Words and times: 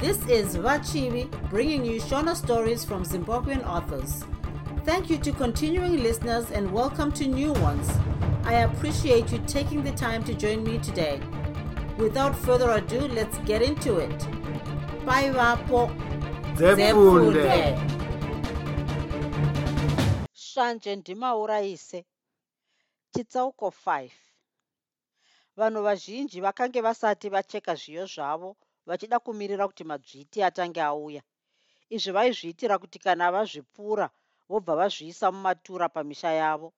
This 0.00 0.16
is 0.28 0.56
Vachivi 0.56 1.28
bringing 1.50 1.84
you 1.84 2.00
Shona 2.00 2.34
stories 2.34 2.86
from 2.86 3.04
Zimbabwean 3.04 3.66
authors. 3.66 4.24
Thank 4.86 5.10
you 5.10 5.18
to 5.18 5.30
continuing 5.30 6.02
listeners 6.02 6.50
and 6.50 6.72
welcome 6.72 7.12
to 7.12 7.26
new 7.26 7.52
ones. 7.52 7.86
I 8.44 8.54
appreciate 8.62 9.30
you 9.30 9.38
taking 9.46 9.84
the 9.84 9.92
time 9.92 10.24
to 10.24 10.32
join 10.32 10.64
me 10.64 10.78
today. 10.78 11.20
Without 11.98 12.34
further 12.34 12.70
ado, 12.70 13.00
let's 13.08 13.36
get 13.40 13.60
into 13.60 13.98
it. 13.98 14.26
Bye, 15.04 15.28
Vapo. 15.34 15.90
Zefunde. 16.56 17.78
shanje 20.34 20.96
ndimaurayise 20.96 22.04
chitsauko 23.14 23.74
5 23.86 24.10
vanhu 25.56 25.82
vazhinji 25.82 26.40
vakange 26.40 26.80
vasati 26.80 27.28
vacheka 27.28 27.74
zviyo 27.74 28.06
zvavo 28.06 28.56
vachida 28.90 29.18
kumirira 29.24 29.64
kuti 29.68 29.84
madzviti 29.84 30.38
atange 30.42 30.80
auya. 30.90 31.22
Izvi 31.94 32.10
vaizviitira 32.16 32.74
kuti 32.82 32.98
kana 32.98 33.30
vazvipfuura 33.34 34.06
vobva 34.48 34.74
vazviisa 34.80 35.26
mumatura 35.32 35.88
pamisha 35.88 36.30
yavo. 36.40 36.68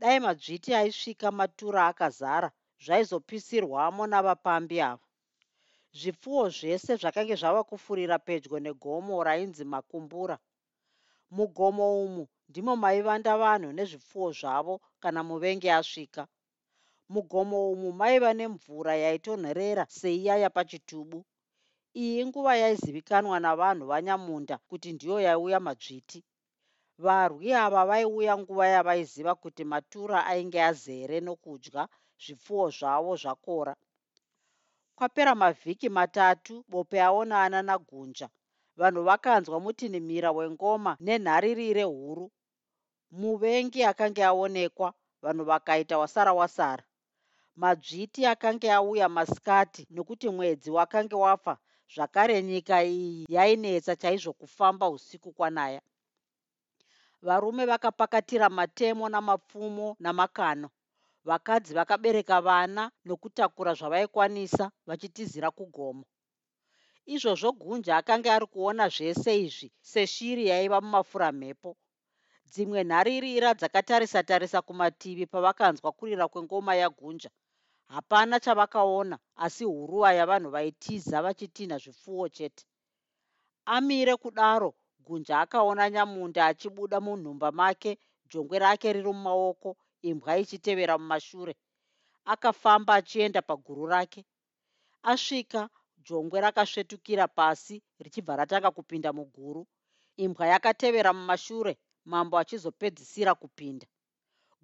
Dai 0.00 0.20
madzviti 0.20 0.74
aisvika 0.74 1.30
matura 1.30 1.86
akazara 1.86 2.48
zvaizopisirwamo 2.84 4.06
navapambi 4.06 4.80
ava. 4.90 5.06
Zvipfuwo 5.98 6.44
zvese 6.56 6.92
zvakange 7.00 7.34
zvava 7.40 7.62
kufurira 7.64 8.18
pedyo 8.18 8.58
negomo 8.66 9.24
rainzi 9.24 9.64
makumbura. 9.64 10.36
Mugomo 11.30 11.86
umu 12.04 12.24
ndimo 12.48 12.72
maivanda 12.76 13.32
vanhu 13.42 13.72
nezvipfuwo 13.72 14.28
zvavo 14.32 14.74
kana 15.02 15.20
muvengi 15.28 15.70
asvika 15.70 16.22
mugomo 17.14 17.58
umu 17.72 17.88
maiva 18.00 18.30
nemvura 18.38 18.92
yaitonherera 19.04 19.84
seiya 19.98 20.34
yapachitubu 20.42 21.18
iyi 22.02 22.14
inguva 22.22 22.52
yaizivikanwa 22.62 23.36
navanhu 23.44 23.84
vanyamunda 23.90 24.56
kuti 24.68 24.88
ndiyo 24.92 25.16
yaiuya 25.26 25.60
madzviti 25.66 26.20
varwi 27.04 27.48
ava 27.64 27.82
vaiuya 27.90 28.34
nguva 28.40 28.66
yavaiziva 28.74 29.32
kuti 29.42 29.62
matura 29.72 30.18
ainge 30.30 30.60
azere 30.70 31.16
nokudya 31.26 31.82
zvipfuwo 32.22 32.66
zvavo 32.78 33.12
zvakora. 33.22 33.74
Kwapera 34.96 35.32
mavhiki 35.42 35.88
matatu 35.88 36.54
bope 36.70 36.98
aonana 37.06 37.58
nagunja 37.68 38.28
vanhu 38.80 39.00
vakanzwa 39.08 39.56
mutinhimira 39.64 40.30
wengoma 40.38 40.92
nenharirire 41.06 41.84
huru. 41.92 42.26
Muvengi 43.20 43.80
akanga 43.90 44.24
aonekwa 44.30 44.88
vanhu 45.22 45.44
vakaita 45.50 45.94
wasara 46.02 46.32
wasara 46.40 46.84
madzviti 47.58 48.26
akanga 48.26 48.74
auya 48.74 49.08
masikati 49.08 49.86
nokuti 49.90 50.28
mwedzi 50.28 50.70
wakanga 50.70 51.16
wafa 51.16 51.54
zvakare 51.94 52.42
nyika 52.42 52.76
iyi 52.84 53.26
yainetsa 53.28 53.96
chaizvo 53.96 54.32
kufamba 54.32 54.88
usiku 54.88 55.32
kwanaya. 55.32 55.80
Varume 57.22 57.64
vakapakatira 57.66 58.48
matemo 58.48 59.08
namapfumo 59.08 59.96
namakano. 60.00 60.68
Vakadzi 61.24 61.74
vakabereka 61.74 62.40
vana 62.40 62.90
nokutakura 63.04 63.74
zvavaikwanisa 63.74 64.70
vachitizira 64.86 65.50
kugomo. 65.50 66.04
Izvozvo 67.06 67.52
gunja 67.52 67.96
akanga 67.96 68.34
ari 68.34 68.46
kuona 68.46 68.88
zvese 68.88 69.32
izvi 69.44 69.68
seshiri 69.80 70.46
yaiva 70.46 70.80
mumafuramhepo 70.80 71.76
dzimwe 72.52 72.80
nharirira 72.84 73.50
dzakatarisa-tarisa 73.58 74.62
kumativi 74.62 75.26
pavakanzwa 75.26 75.92
kurira 75.92 76.28
kwengoma 76.32 76.72
yagunja 76.82 77.30
hapana 77.88 78.40
chavakaona 78.40 79.18
asi 79.36 79.64
huruva 79.64 80.12
yavanhu 80.12 80.50
vaitiza 80.50 81.22
vachitinha 81.22 81.76
zvipfuwo 81.78 82.28
chete. 82.28 82.64
Amire 83.64 84.16
kudaro 84.16 84.74
gunja 85.06 85.40
akaona 85.40 85.90
nyamunda 85.90 86.46
achibuda 86.46 87.00
munhumba 87.00 87.48
make 87.52 87.98
jongwe 88.30 88.58
rake 88.58 88.92
riri 88.92 89.12
mumaoko 89.12 89.76
imbwa 90.02 90.38
ichitevera 90.38 90.98
mumashure. 90.98 91.54
Akafamba 92.24 92.94
achienda 92.94 93.42
paguru 93.42 93.86
rake. 93.86 94.24
Asvika 95.02 95.68
jongwe 96.06 96.40
rakasvetukira 96.40 97.28
pasi 97.28 97.82
richibva 97.98 98.36
ratanga 98.36 98.70
kupinda 98.70 99.12
muguru. 99.12 99.66
Imbwa 100.16 100.46
yakatevera 100.46 101.12
mumashure 101.12 101.78
mambo 102.04 102.38
achizopedzisira 102.38 103.34
kupinda 103.34 103.86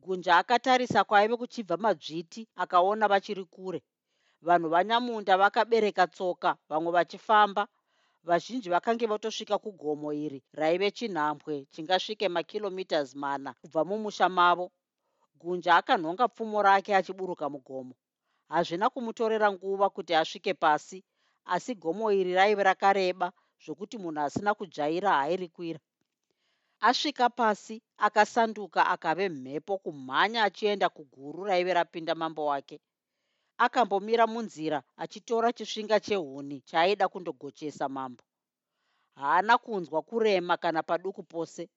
gunja 0.04 0.36
akatarisa 0.36 1.00
kwaive 1.08 1.36
kuchibva 1.36 1.76
madzviti 1.76 2.42
akaona 2.62 3.08
vachiri 3.12 3.44
kure. 3.54 3.80
Vanhu 4.46 4.68
vanyamunda 4.74 5.34
vakabereka 5.42 6.04
tsoka 6.14 6.50
vamwe 6.68 6.90
vachifamba. 6.96 7.62
Vazhinji 8.28 8.68
vakange 8.74 9.06
vatosvika 9.06 9.56
kugomo 9.64 10.08
iri 10.24 10.40
raive 10.52 10.90
chinhambwe 10.96 11.54
chingasvike 11.72 12.26
makilomitas 12.28 13.08
mana 13.22 13.50
kubva 13.60 13.84
mumusha 13.88 14.28
mavo. 14.28 14.66
Gunja 15.40 15.76
akanhonga 15.76 16.28
pfumo 16.28 16.62
rake 16.62 16.90
achiburuka 16.96 17.46
mugomo. 17.54 17.94
Hazvina 18.48 18.90
kumutorera 18.90 19.52
nguva 19.52 19.90
kuti 19.90 20.12
asvike 20.14 20.54
pasi 20.54 20.98
asi 21.44 21.74
gomo 21.74 22.12
iri 22.12 22.32
raive 22.34 22.62
rakareba 22.62 23.32
zvokuti 23.64 23.96
munhu 23.98 24.20
asina 24.20 24.54
kujaira 24.54 25.10
hairikwira 25.20 25.80
asvika 26.88 27.30
pasi 27.30 27.82
akasanduka 28.06 28.86
akave 28.86 29.28
mhepo 29.28 29.78
kumhanya 29.78 30.42
achienda 30.44 30.88
kuguru 30.88 31.44
raive 31.44 31.74
rapinda 31.74 32.14
mambo 32.14 32.46
wake. 32.46 32.80
Akambomira 33.58 34.26
munzira 34.26 34.82
achitora 34.96 35.52
chisvinga 35.52 36.00
chehuni 36.00 36.60
chaaida 36.60 37.08
kundogochesa 37.08 37.88
mambo. 37.88 38.24
Haana 39.14 39.58
kunzwa 39.58 40.02
kurema 40.02 40.56
kana 40.56 40.82
paduku 40.82 41.22
pose. 41.22 41.68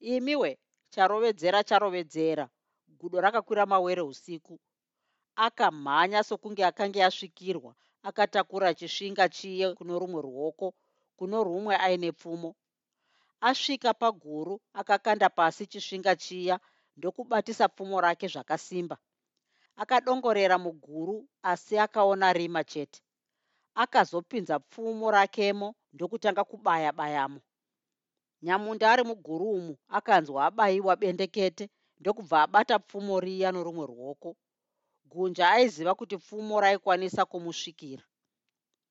Imiwe 0.00 0.58
charovedzera 0.90 1.64
charovedzera. 1.64 2.48
Gudo 2.88 3.20
rakakwira 3.20 3.66
mawere 3.66 4.02
usiku. 4.02 4.60
Akamhanya 5.36 6.22
sokunge 6.22 6.64
akange 6.64 7.04
asvikirwa. 7.04 7.74
Akatakura 8.02 8.74
chisvinga 8.74 9.28
chiye 9.28 9.74
kuno 9.74 9.98
rumwe 9.98 10.22
ruoko 10.22 10.74
kuno 11.16 11.44
rumwe 11.44 11.76
aine 11.76 12.12
pfumo 12.12 12.54
asvika 13.40 13.94
paguru 13.94 14.60
akakanda 14.72 15.28
pasi 15.30 15.66
chisvinga 15.66 16.16
chiya 16.16 16.60
ndokubatisa 16.96 17.68
pfumo 17.68 18.00
rake 18.00 18.26
zvakasimba. 18.28 18.96
Akadongorera 19.76 20.58
muguru 20.58 21.28
asi 21.42 21.78
akaona 21.78 22.32
rima 22.32 22.64
chete. 22.64 23.00
Akazopinza 23.74 24.58
pfumo 24.58 25.10
rakemo 25.10 25.74
ndokutanga 25.92 26.44
kubaya 26.44 26.92
bayamo. 26.92 27.40
Nyamunda 28.42 28.92
ari 28.92 29.02
muguru 29.04 29.50
umu 29.50 29.74
akanzwa 29.88 30.46
abayiwa 30.46 30.96
bendekete 30.96 31.64
ndokubva 32.00 32.42
abata 32.42 32.78
pfumo 32.78 33.20
riya 33.20 33.52
norumwe 33.52 33.86
ruoko. 33.86 34.36
Gunja 35.04 35.50
aiziva 35.50 35.94
kuti 35.94 36.16
pfumo 36.18 36.60
raikwanisa 36.60 37.24
kumusvikira. 37.24 38.04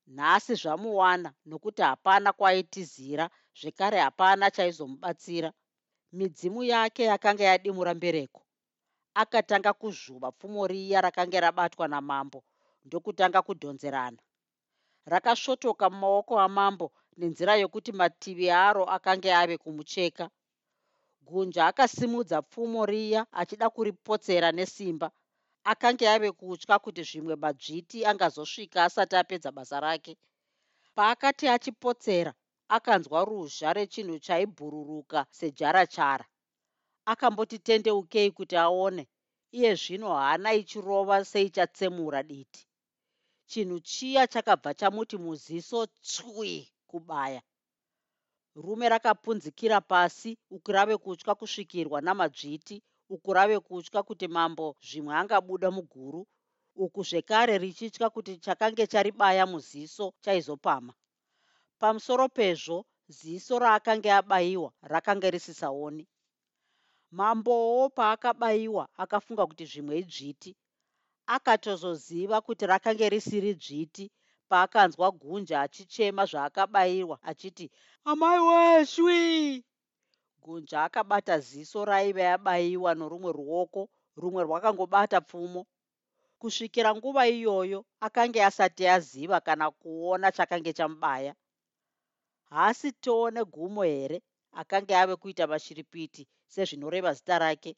Nhasi 0.06 0.54
zvamuwana 0.54 1.34
nokuti 1.46 1.82
hapana 1.82 2.32
kwaaitizira 2.32 3.30
zvekare 3.60 3.98
hapana 4.00 4.50
chaizomubatsira. 4.50 5.52
Midzimu 6.12 6.64
yake 6.64 7.02
yakanga 7.04 7.44
yadimura 7.44 7.94
mbereko. 7.94 8.42
Akatanga 9.14 9.72
kuzvuva 9.72 10.32
pfumo 10.32 10.66
riya 10.66 11.00
rakanga 11.00 11.40
rabatwa 11.40 11.88
namambo 11.88 12.44
ndokutanga 12.84 13.42
kudhonzerana. 13.42 14.18
Rakasvotoka 15.06 15.90
mumaoko 15.90 16.40
amambo 16.40 16.92
nenzira 17.16 17.56
yokuti 17.56 17.92
mativi 17.92 18.50
aro 18.50 18.84
akanga 18.84 19.38
ave 19.40 19.56
kumucheka. 19.58 20.30
Gunja 21.26 21.66
akasimudza 21.66 22.42
pfumo 22.42 22.86
riya 22.86 23.26
achida 23.32 23.70
kuripotsera 23.70 24.52
nesimba. 24.52 25.10
Akanga 25.64 26.12
ave 26.14 26.32
kutya 26.32 26.78
kuti 26.78 27.02
zvimwe 27.02 27.34
madzviti 27.36 27.98
angazosvika 28.06 28.84
asati 28.84 29.16
apedza 29.16 29.50
basa 29.52 29.80
rake. 29.80 30.16
Paakati 30.94 31.48
achipotsera 31.48 32.32
akanzwa 32.68 33.24
ruzha 33.24 33.72
rechinhu 33.72 34.18
chaibhururuka 34.18 35.26
sejarachara. 35.30 36.26
Akamboti 37.12 37.58
tendeukei 37.58 38.30
kuti 38.30 38.56
aone 38.56 39.08
iye 39.56 39.74
zvino 39.74 40.08
haana 40.14 40.54
ichirova 40.60 41.24
seichatsemura 41.24 42.22
diti. 42.22 42.62
Chinhu 43.50 43.80
chiya 43.80 44.26
chakabva 44.26 44.74
chamuti 44.74 45.16
muziso 45.16 45.86
tswi 45.86 46.72
kubaya. 46.90 47.42
Rume 48.54 48.88
rakapunzikira 48.88 49.80
pasi 49.80 50.38
uku 50.50 50.72
rave 50.72 50.96
kutya 50.96 51.34
kusvikirwa 51.34 52.00
namadzviti 52.00 52.82
uku 53.14 53.32
rave 53.32 53.60
kutya 53.60 54.02
kuti 54.02 54.28
mambo 54.28 54.76
zvimwe 54.86 55.14
angabuda 55.14 55.70
muguru 55.70 56.26
uku 56.84 57.00
zvekare 57.08 57.58
richitya 57.58 58.10
kuti 58.10 58.32
chakange 58.44 58.86
charibaya 58.86 59.46
muziso 59.46 60.14
chaizopama 60.24 60.92
pamusoro 61.80 62.24
pezvo 62.28 62.78
ziso 63.16 63.54
raakanga 63.58 64.10
abayiwa 64.20 64.70
rakanga 64.92 65.28
risisaoni. 65.34 66.04
Mambowo 67.18 67.88
paakabayiwa 67.96 68.84
akafunga 69.02 69.44
kuti 69.46 69.64
zvimwe 69.70 69.94
idzviti 70.02 70.50
akatozoziva 71.34 72.36
kuti 72.46 72.64
rakanga 72.72 73.06
risiri 73.14 73.52
dzviti 73.62 74.04
paakanzwa 74.50 75.06
gunja 75.20 75.56
achichema 75.64 76.22
zvaakabayirwa 76.30 77.16
achiti 77.30 77.66
amai 78.10 78.40
weshwi 78.48 79.64
gunja 80.42 80.78
akabata 80.86 81.34
ziso 81.46 81.84
raiva 81.90 82.22
yabayiwa 82.30 82.90
norumwe 82.98 83.30
ruoko 83.38 83.82
rumwe 84.20 84.42
rwakangobata 84.46 85.18
pfumo. 85.20 85.62
Kusvikira 86.40 86.90
nguva 86.94 87.22
iyoyo 87.36 87.80
akange 88.06 88.40
asati 88.48 88.82
aziva 88.96 89.38
kana 89.46 89.66
kuona 89.70 90.32
chakange 90.36 90.72
chamubaya 90.78 91.32
haasi 92.50 92.92
tione 92.92 93.44
gumo 93.44 93.82
here 93.82 94.22
akange 94.52 94.94
ave 94.96 95.16
kuita 95.16 95.46
mashiripiti 95.46 96.26
sezvinoreva 96.52 97.12
zita 97.14 97.38
rake? 97.38 97.76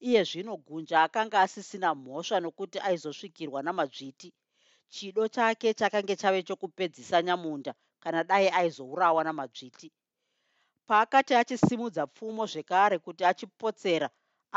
Iye 0.00 0.24
zvino 0.24 0.56
gunja 0.56 1.02
akanga 1.02 1.40
asisina 1.40 1.94
mhosva 1.94 2.40
nokuti 2.40 2.78
aizosvikirwa 2.78 3.62
namadzviti 3.62 4.32
chido 4.88 5.28
chake 5.28 5.74
chakange 5.74 6.16
chave 6.16 6.42
chokupedzisa 6.42 7.22
nyamunda 7.22 7.74
kana 8.02 8.24
dai 8.24 8.48
aizourawa 8.48 9.24
namadzviti 9.24 9.92
paakati 10.86 11.34
achisimudza 11.34 12.06
pfumo 12.06 12.46
zvekare 12.46 12.98
kuti 12.98 13.24
achipotsera 13.24 14.08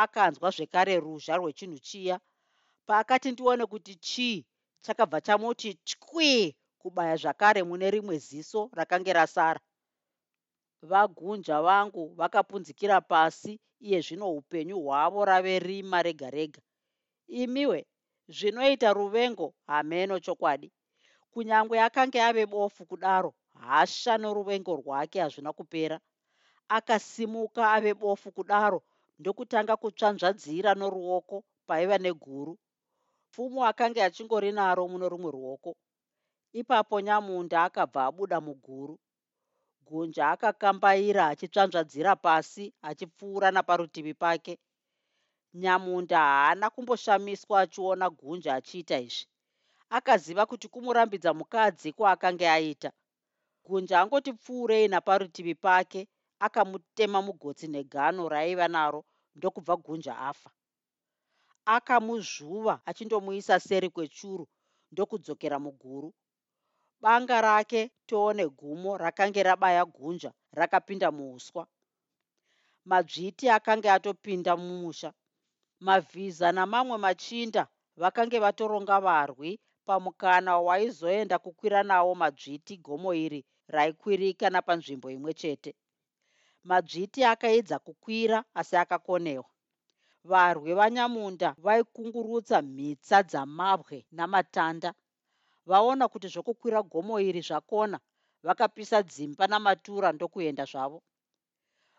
akanzwa 0.03 0.49
zvekare 0.55 0.99
ruzha 0.99 1.37
rwechinhu 1.37 1.79
chiya. 1.79 2.19
Paakati 2.87 3.31
ndione 3.31 3.65
kuti 3.65 3.95
chii 3.95 4.45
chakabva 4.81 5.21
chamoti 5.21 5.69
twi 5.89 6.55
kubaya 6.83 7.15
zvakare 7.21 7.61
mune 7.63 7.87
rimwe 7.91 8.15
ziso 8.27 8.69
rakange 8.77 9.13
rasara. 9.13 9.59
Vagunja 10.89 11.57
vangu 11.61 12.03
vakapunzikira 12.19 13.01
pasi 13.01 13.59
iye 13.79 13.99
zvino 14.05 14.27
upenyu 14.39 14.77
hwavo 14.83 15.25
rave 15.25 15.59
rima 15.59 15.99
rega 16.03 16.29
rega. 16.29 16.61
Imiwe 17.27 17.79
zvinoita 18.35 18.93
ruvengo 18.93 19.53
hameno 19.67 20.19
chokwadi. 20.19 20.69
Kunyange 21.31 21.79
akange 21.87 22.19
ave 22.21 22.45
bofu 22.45 22.85
kudaro 22.85 23.33
hasha 23.53 24.17
noruvengo 24.17 24.75
rwake 24.75 25.17
hazvina 25.23 25.51
kupera. 25.53 25.97
Akasimuka 26.67 27.71
ave 27.75 27.93
bofu 27.93 28.31
kudaro 28.31 28.79
ndokutanga 29.19 29.73
kutsvanzvadzira 29.81 30.71
noruoko 30.75 31.43
paiva 31.67 31.97
neguru. 31.97 32.53
Pfumo 33.31 33.65
akanga 33.65 34.05
achingori 34.05 34.51
naro 34.51 34.87
muno 34.91 35.05
rumwe 35.09 35.31
ruoko 35.31 35.71
ipapo 36.59 36.95
nyamunda 37.01 37.57
akabva 37.67 38.01
abuda 38.09 38.37
muguru. 38.47 38.95
Gunja 39.87 40.23
akakambaira 40.33 41.23
achitsvanzvadzira 41.31 42.13
pasi 42.25 42.65
achipfuura 42.89 43.47
naparutivi 43.51 44.13
pake. 44.13 44.53
Nyamunda 45.61 46.17
haana 46.17 46.67
kumboshamiswa 46.73 47.55
achiona 47.63 48.09
gunja 48.09 48.51
achiita 48.59 48.97
izvi. 49.07 49.27
Akaziva 49.97 50.43
kuti 50.45 50.67
kumurambidza 50.73 51.31
mukadzi 51.39 51.89
kwaakanga 51.97 52.53
aita. 52.53 52.91
Gunja 53.65 53.95
angoti 54.01 54.31
pfuurei 54.33 54.87
naparutivi 54.87 55.55
pake 55.55 56.07
akamutema 56.45 57.19
mugotsi 57.21 57.67
negano 57.67 58.29
raaiva 58.29 58.67
naro 58.67 59.05
ndokubva 59.35 59.75
gunja 59.77 60.17
afa. 60.17 60.49
Akamuzvuva 61.65 62.81
achindomuisa 62.85 63.59
seri 63.59 63.89
kwechuru 63.89 64.47
ndokudzokera 64.91 65.59
muguru 65.59 66.13
banga 67.03 67.37
rake 67.47 67.81
toone 68.09 68.45
gumo 68.59 68.91
rakange 69.03 69.41
rabaya 69.49 69.83
gunja 69.95 70.31
rakapinda 70.59 71.09
muuswa 71.17 71.63
madzviti 72.89 73.45
akange 73.57 73.89
atopinda 73.91 74.53
mumusha. 74.57 75.09
Mavhiza 75.87 76.47
namamwe 76.57 76.97
machinda 77.05 77.63
vakange 78.01 78.37
vatoronga 78.45 78.97
varwi 79.07 79.51
pamukana 79.85 80.51
waizoenda 80.67 81.35
kukwira 81.43 81.79
nawo 81.89 82.11
madzviti 82.21 82.77
gomo 82.85 83.09
iri 83.25 83.41
raikwirika 83.73 84.49
napanzvimbo 84.49 85.07
imwe 85.15 85.33
chete. 85.41 85.71
Madzviti 86.69 87.23
akaedza 87.23 87.79
kukwira 87.79 88.37
asi 88.59 88.75
akakonewa. 88.83 89.49
Varwi 90.23 90.71
vanyamunda 90.79 91.49
vaikungurutsa 91.65 92.57
mhitsa 92.61 93.17
dzamabwe 93.29 93.97
namatanda 94.17 94.89
vaona 95.65 96.07
kuti 96.11 96.27
zvokukwira 96.33 96.79
gomo 96.91 97.15
iri 97.19 97.41
zvakona 97.47 97.97
vakapisa 98.43 98.97
dzimba 99.03 99.47
namatura 99.47 100.11
ndokuenda 100.11 100.65
zvavo. 100.65 100.99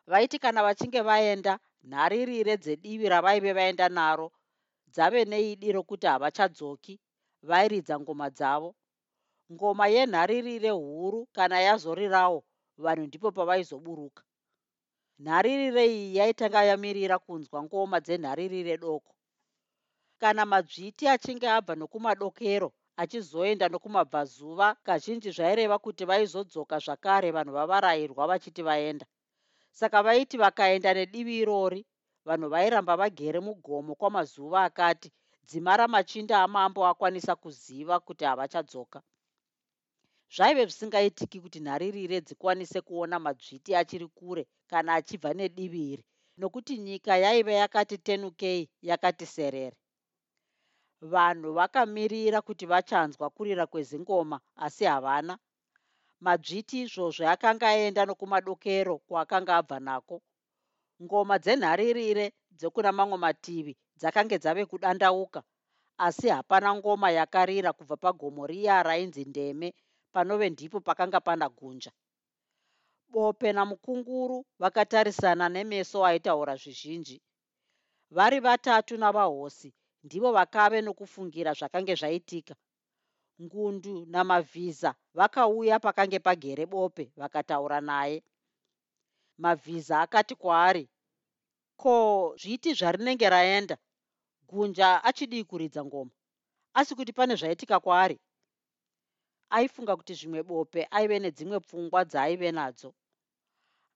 Vaiti 0.06 0.38
kana 0.38 0.60
vachinge 0.62 1.00
vaenda 1.08 1.58
nharirire 1.90 2.56
dzedivi 2.56 3.08
ravaive 3.08 3.52
vaenda 3.52 3.88
naro 3.88 4.32
dzave 4.92 5.24
neidi 5.24 5.72
rokuti 5.72 6.06
havachadzoki 6.06 6.94
vairidza 7.42 7.94
ngoma 8.00 8.30
dzavo. 8.30 8.70
Ngoma 9.52 9.86
yenharirire 9.94 10.70
huru 10.70 11.26
kana 11.36 11.60
yazorirawo 11.60 12.44
vanhu 12.84 13.06
ndipo 13.06 13.28
pavaizoburuka. 13.32 14.22
Nharirire 15.18 15.84
iyi 15.86 16.16
yaitanga 16.16 16.60
yamirira 16.64 17.16
kunzwa 17.18 17.62
ngoma 17.62 18.00
dzenharirire 18.00 18.76
doko. 18.76 19.12
Kana 20.20 20.42
madzviti 20.46 21.04
achinge 21.08 21.48
abva 21.48 21.74
nokumadokero 21.74 22.72
achizoenda 23.02 23.66
nokumabvazuva 23.68 24.66
kazhinji 24.86 25.30
zvaireva 25.36 25.76
kuti 25.84 26.02
vaizodzoka 26.10 26.76
zvakare 26.84 27.28
vanhu 27.36 27.52
vavarayirwa 27.58 28.26
vachiti 28.30 28.62
vaenda. 28.68 29.06
Saka 29.78 29.98
vaiti 30.06 30.36
vakaenda 30.42 30.90
nedivi 30.94 31.34
irori 31.42 31.80
vanhu 32.28 32.46
vairamba 32.54 32.94
vagere 33.00 33.40
mugomo 33.46 33.92
kwamazuva 34.00 34.58
akati 34.68 35.08
dzima 35.48 35.76
ramachinda 35.76 36.42
amambo 36.42 36.80
akwanisa 36.86 37.32
kuziva 37.42 38.00
kuti 38.06 38.24
havachadzoka 38.24 38.98
zvaive 40.34 40.62
zvisingaitiki 40.66 41.38
kuti 41.40 41.58
nharirire 41.60 42.18
dzikwanise 42.26 42.80
kuona 42.80 43.16
madzviti 43.24 43.70
achiri 43.80 44.08
kure 44.18 44.42
kana 44.70 44.90
achibva 44.98 45.30
nedivi 45.38 45.82
iri 45.92 46.04
nokuti 46.38 46.78
nyika 46.78 47.12
yaiva 47.24 47.52
yakati 47.62 47.96
tenukei 48.06 48.62
yakati 48.82 49.26
serere 49.26 49.76
vanhu 51.12 51.52
vakamirira 51.52 52.38
kuti 52.42 52.64
vachanzwa 52.66 53.30
kurira 53.30 53.66
kwezingoma 53.66 54.40
asi 54.56 54.84
havana. 54.84 55.38
Madzviti 56.24 56.76
izvozvo 56.82 57.28
akanga 57.28 57.66
aenda 57.68 58.02
nokumadokero 58.08 58.94
kwaakanga 59.06 59.52
abva 59.60 59.78
nako. 59.80 60.16
Ngoma 61.02 61.34
dzenharirire 61.38 62.26
dzekuna 62.58 62.90
mamwe 62.92 63.18
mativi 63.24 63.72
dzakange 63.98 64.36
dzave 64.38 64.62
kudandauka 64.70 65.40
asi 66.06 66.28
hapana 66.28 66.68
ngoma 66.74 67.08
yakarira 67.18 67.70
kubva 67.76 67.96
pagomo 67.96 68.46
riya 68.46 68.82
rainzi 68.82 69.24
ndeme 69.24 69.68
panove 70.12 70.50
ndipo 70.50 70.80
pakanga 70.80 71.20
pana 71.20 71.48
gunja. 71.48 71.92
Bope 73.12 73.52
namukunguru 73.52 74.38
vakatarisana 74.58 75.48
nemeso 75.48 75.98
aitaura 76.06 76.56
zvizhinji. 76.56 77.16
Vari 78.10 78.40
vatatu 78.40 78.96
navahosi 78.96 79.74
ndivo 80.04 80.32
vakave 80.32 80.80
nokufungira 80.82 81.52
zvakange 81.58 81.94
zvaitika. 81.94 82.54
Ngundu 83.42 84.06
namavhiza 84.06 84.94
vakauya 85.14 85.80
pakange 85.80 86.18
pagere 86.18 86.66
bope 86.66 87.12
vakataura 87.16 87.80
naye. 87.80 88.22
Mavhiza 89.38 90.00
akati 90.00 90.34
kwaari 90.34 90.88
ko 91.76 92.34
zviti 92.40 92.74
zvarinenge 92.74 93.28
raenda? 93.28 93.76
Gunja 94.48 95.04
achidii 95.04 95.44
kuridza 95.44 95.84
ngoma. 95.84 96.10
Asi 96.74 96.94
kuti 96.94 97.12
pane 97.12 97.34
zvaitika 97.36 97.80
kwaari? 97.80 98.20
Aifunga 99.50 99.96
kuti 99.96 100.14
zvimwe 100.14 100.42
bope 100.42 100.86
aive 100.90 101.18
nedzimwe 101.18 101.60
pfungwa 101.60 102.04
dzaaive 102.04 102.52
nadzo. 102.52 102.94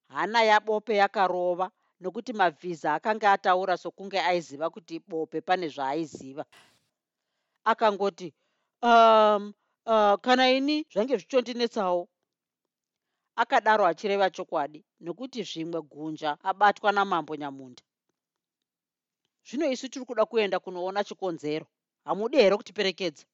Hana 0.09 0.43
yabope 0.43 0.97
yakarova 0.97 1.71
nokuti 2.01 2.33
mavhiza 2.33 2.95
akanga 2.95 3.33
ataura 3.33 3.77
sokunge 3.77 4.21
aiziva 4.21 4.71
kuti 4.71 4.99
bope 5.09 5.41
pane 5.41 5.69
zvaaiziva. 5.69 6.45
Akangoti 7.65 8.35
um, 8.83 9.53
uh, 9.87 10.15
kana 10.25 10.51
ini 10.51 10.87
zvange 10.93 11.17
zvichondinetsawo? 11.17 12.09
Akadaro 13.37 13.87
achireva 13.87 14.31
chokwadi 14.31 14.85
nokuti 15.01 15.43
zvimwe 15.43 15.81
gunja 15.83 16.31
abatwa 16.43 16.93
namambo 16.93 17.37
nyamunda. 17.37 17.83
Zvino 19.47 19.71
isu 19.71 19.89
tiri 19.89 20.05
kuda 20.05 20.25
kuenda 20.27 20.59
kunoona 20.61 21.05
chikonzero. 21.05 21.67
Hamudi 22.05 22.37
here 22.37 22.57
kutiperekedza? 22.57 23.25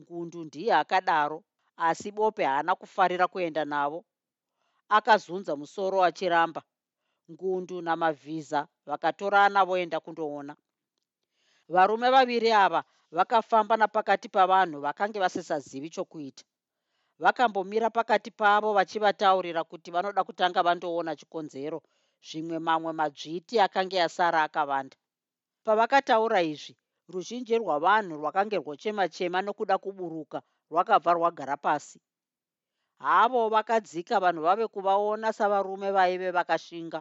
Ngundu 0.00 0.44
ndiye 0.44 0.74
akadaro 0.74 1.44
asi 1.76 2.10
bope 2.12 2.44
haana 2.44 2.74
kufarira 2.74 3.28
kuenda 3.28 3.64
navo. 3.64 4.04
Akazunza 4.88 5.56
musoro 5.56 6.04
achiramba 6.04 6.62
ngundu 7.30 7.76
namavhiza 7.82 8.60
vakatorana 8.86 9.60
voenda 9.68 9.98
kundoona. 10.00 10.56
Varume 11.68 12.08
vaviri 12.10 12.52
ava 12.52 12.84
vakafamba 13.16 13.76
napakati 13.76 14.28
pavanhu 14.28 14.80
vakange 14.80 15.18
vasisazivi 15.20 15.90
chokuita. 15.90 16.44
Vakambomira 17.18 17.90
pakati 17.90 18.30
pavo 18.30 18.72
vachivataurira 18.72 19.64
kuti 19.64 19.90
vanoda 19.90 20.24
kutanga 20.24 20.60
vandoona 20.62 21.16
chikonzero 21.18 21.78
zvimwe 22.26 22.58
mamwe 22.66 22.92
madzviti 22.92 23.54
akange 23.66 23.98
asara 24.06 24.42
akavanda. 24.42 24.96
Pavakataura 25.64 26.40
izvi 26.52 26.74
ruzhinji 27.12 27.54
rwavanhu 27.62 28.14
rwakange 28.20 28.56
rwochema 28.62 29.04
chema 29.14 29.38
nokuda 29.42 29.76
kuburuka 29.78 30.38
rwakabva 30.70 31.12
rwagara 31.18 31.56
pasi. 31.56 31.98
Havo 32.98 33.48
vakadzika 33.54 34.20
vanhu 34.24 34.42
vave 34.42 34.66
kuvaona 34.74 35.28
savarume 35.32 35.88
vaive 35.96 36.30
vakashinga 36.36 37.00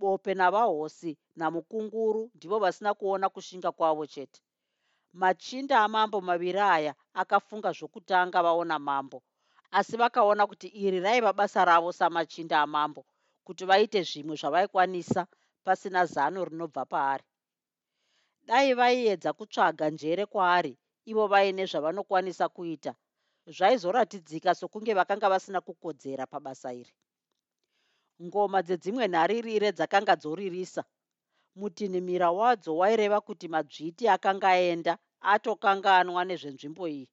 bope 0.00 0.34
navahosi 0.34 1.18
namukunguru 1.36 2.30
ndivo 2.34 2.58
vasina 2.58 2.94
kuona 2.94 3.28
kushinga 3.28 3.70
kwavo 3.72 4.06
chete. 4.06 4.40
Machinda 5.12 5.76
amambo 5.84 6.20
maviri 6.20 6.60
aya 6.76 6.92
akafunga 7.20 7.70
zvokutanga 7.72 8.38
vaona 8.46 8.78
mambo 8.78 9.18
asi 9.70 9.96
vakaona 9.96 10.46
kuti 10.46 10.68
iri 10.84 11.00
raiva 11.00 11.32
basa 11.32 11.64
ravo 11.64 11.92
samachinda 11.92 12.56
amambo 12.62 13.02
kuti 13.46 13.64
vaite 13.70 14.02
zvimwe 14.08 14.36
zvavaikwanisa 14.40 15.26
pasina 15.64 16.06
zano 16.06 16.44
rinobva 16.44 16.84
paari. 16.92 17.24
Dai 18.46 18.74
vaiedza 18.74 19.32
kutsvaga 19.32 19.90
njere 19.90 20.26
kwaari 20.26 20.78
ivo 21.10 21.26
vaine 21.26 21.66
zvavanokwanisa 21.66 22.48
kuita 22.48 22.92
zvaizoratidzika 23.56 24.54
sokunge 24.54 24.94
vakanga 24.94 25.28
vasina 25.28 25.60
kukodzera 25.60 26.26
pabasa 26.26 26.72
iri 26.80 26.92
ngoma 28.24 28.62
dzedzimwe 28.62 29.04
nharirire 29.08 29.68
dzakanga 29.72 30.14
dzoririsa. 30.16 30.82
Mutinhimira 31.58 32.28
wadzo 32.30 32.76
waireva 32.80 33.20
kuti 33.20 33.46
madzviti 33.48 34.04
akanga 34.08 34.48
aenda 34.56 34.98
atokanganwa 35.20 36.22
nezvenzvimbo 36.24 36.84
iyi. 36.88 37.06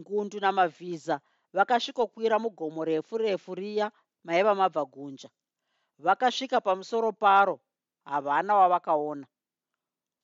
Ngundu 0.00 0.36
namavhiza 0.40 1.20
vakasvikokwira 1.52 2.36
mugomo 2.38 2.80
refu 2.84 3.14
refu 3.18 3.54
riya 3.54 3.92
maiva 4.24 4.54
mabva 4.54 4.84
gunja. 4.84 5.28
Vakasvika 5.98 6.60
pamusoro 6.60 7.12
paro 7.12 7.60
havana 8.04 8.54
wavakaona. 8.54 9.26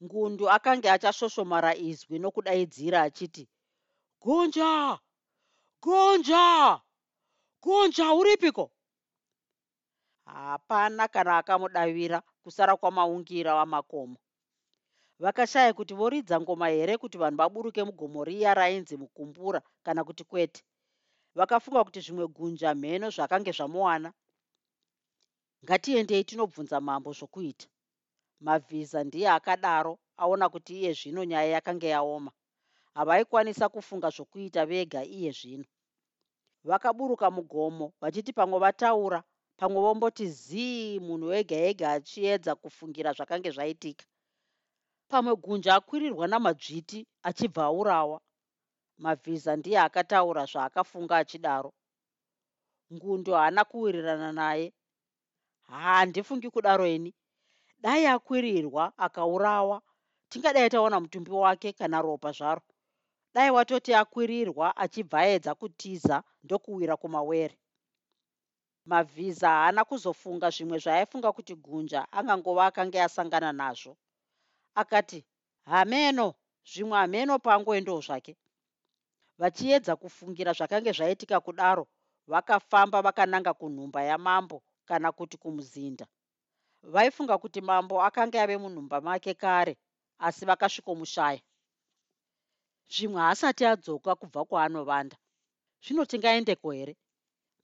Ngundu 0.04 0.44
akanga 0.50 0.92
achashoshomara 0.92 1.76
izwi 1.76 2.18
nokudaidzira 2.18 3.02
achiti 3.02 3.48
gunja! 4.20 4.98
Gunja! 5.82 6.80
Gunja 7.62 8.06
uripiko 8.14 8.70
hapana 10.34 11.08
kana 11.08 11.38
akamudavira 11.38 12.22
kusara 12.42 12.76
kwamaungira 12.76 13.54
wamakomo 13.54 14.16
vakashaya 15.18 15.72
kuti 15.74 15.94
voridza 15.94 16.40
ngoma 16.40 16.68
here 16.68 16.96
kuti 16.98 17.18
vanhu 17.18 17.36
vaburuke 17.36 17.84
mugomo 17.84 18.24
riya 18.24 18.54
rainzi 18.54 18.96
mukumbura 18.96 19.60
kana 19.82 20.04
kuti 20.04 20.24
kwete. 20.24 20.62
Vakafunga 21.34 21.84
kuti 21.84 22.00
zvimwe 22.00 22.26
gunja 22.28 22.74
mheno 22.74 23.10
zvakange 23.10 23.52
zvamuwana. 23.52 24.12
Ngatiendei 25.64 26.24
tinobvunza 26.24 26.80
mambo 26.80 27.12
zvokuita. 27.12 27.66
Mavhiza 28.40 29.04
ndiye 29.04 29.28
akadaro 29.30 29.98
aona 30.16 30.48
kuti 30.48 30.72
iye 30.80 30.92
zvino 30.92 31.24
nyaya 31.24 31.50
yakanga 31.58 31.86
yaoma. 31.86 32.30
Havaikwanisa 32.94 33.68
kufunga 33.68 34.10
zvokuita 34.10 34.66
vega 34.66 35.04
iye 35.04 35.30
zvino. 35.38 35.64
Vakaburuka 36.64 37.30
mugomo 37.30 37.92
vachiti 38.00 38.32
pamwe 38.32 38.58
vataura 38.58 39.22
pamwe 39.58 39.80
vomboti 39.84 40.26
zii 40.42 41.00
munhu 41.06 41.26
wega 41.32 41.56
ega 41.68 41.86
achiedza 41.96 42.52
kufungira 42.62 43.10
zvakange 43.16 43.50
zvaitika. 43.56 44.04
Pamwe 45.10 45.32
gunja 45.44 45.72
akwirirwa 45.78 46.24
namadzviti 46.28 46.98
achibva 47.28 47.62
aurawa. 47.70 48.18
Mavhiza 49.02 49.52
ndiye 49.56 49.78
akataura 49.86 50.42
zvaakafunga 50.52 51.14
achidaro. 51.22 51.70
Ngundu 52.94 53.30
haana 53.38 53.62
kuwirirana 53.70 54.30
naye. 54.40 54.66
Handifungi 55.68 56.48
kudaro 56.50 56.86
ini. 56.86 57.10
Dai 57.82 58.06
akwirirwa 58.06 58.84
akaurawa. 59.06 59.82
Tingadai 60.28 60.70
taona 60.70 61.00
mutumbi 61.00 61.30
wake 61.30 61.72
kana 61.72 62.02
ropa 62.02 62.30
zvaro. 62.32 62.62
Dai 63.34 63.50
watoti 63.50 63.94
akwirirwa 63.94 64.76
achibva 64.76 65.18
aedza 65.20 65.54
kutiza 65.54 66.22
ndokuwira 66.44 66.96
kumawere 66.96 67.56
mavhiza 68.90 69.48
haana 69.48 69.82
kuzofunga 69.88 70.48
zvimwe 70.54 70.78
zvaaifunga 70.84 71.30
kuti 71.36 71.54
gunja 71.64 72.00
angangova 72.18 72.62
akanga 72.66 72.98
asangana 73.06 73.50
nazvo. 73.60 73.92
Akati 74.80 75.18
hameno! 75.72 76.34
Zvimwe 76.70 76.96
hameno 77.02 77.38
pangu 77.38 77.70
endo 77.78 78.00
zvake 78.06 78.32
vachiedza 79.40 79.92
kufungira 79.96 80.52
zvakange 80.58 80.92
zvaitika 80.92 81.36
kudaro 81.46 81.84
vakafamba 82.32 82.98
vakananga 83.06 83.52
kunhumba 83.60 84.00
yamambo 84.10 84.62
kana 84.88 85.12
kuti 85.12 85.36
kumuzinda. 85.42 86.06
Vaifunga 86.82 87.38
kuti 87.38 87.60
mambo 87.60 88.02
akanga 88.02 88.42
ave 88.42 88.56
munhumba 88.62 89.00
make 89.00 89.34
kare 89.34 89.74
asi 90.26 90.44
vakasvikomushaya. 90.48 91.40
Zvimwe 92.92 93.20
haasati 93.20 93.64
adzoka 93.72 94.14
kubva 94.20 94.44
kwaanovanda 94.44 95.16
zvino 95.84 96.04
tingaendeko 96.04 96.70
here 96.72 96.94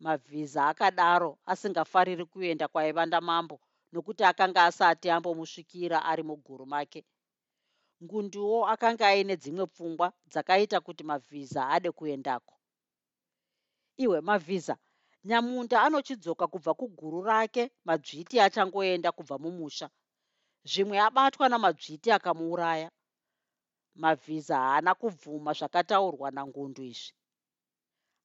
mavhiza 0.00 0.68
akadaro 0.68 1.38
asingafariri 1.46 2.24
kuenda 2.24 2.68
kwaivanda 2.68 3.20
mambo 3.20 3.60
nokuti 3.92 4.22
akanga 4.24 4.64
asati 4.64 5.06
ambomusvikira 5.10 5.98
ari 6.10 6.22
muguru 6.22 6.66
make. 6.66 7.00
Ngunduwo 8.02 8.58
akanga 8.72 9.06
aine 9.08 9.34
dzimwe 9.36 9.64
pfungwa 9.66 10.12
dzakaita 10.30 10.78
kuti 10.80 11.02
mavhiza 11.04 11.68
ade 11.74 11.90
kuendako. 11.90 12.54
Iwe 14.04 14.20
mavhiza 14.20 14.74
nyamunda 15.24 15.82
anochidzoka 15.82 16.46
kubva 16.46 16.74
kuguru 16.74 17.22
rake 17.22 17.70
madzviti 17.84 18.40
achangoenda 18.40 19.12
kubva 19.12 19.38
mumusha. 19.38 19.90
Zvimwe 20.70 20.96
abatwa 21.00 21.48
namadzviti 21.48 22.08
akamuuraya. 22.16 22.90
Mavhiza 24.02 24.56
haana 24.58 24.94
kubvuma 24.94 25.52
zvakataurwa 25.58 26.30
nangundu 26.30 26.82
izvi. 26.82 27.12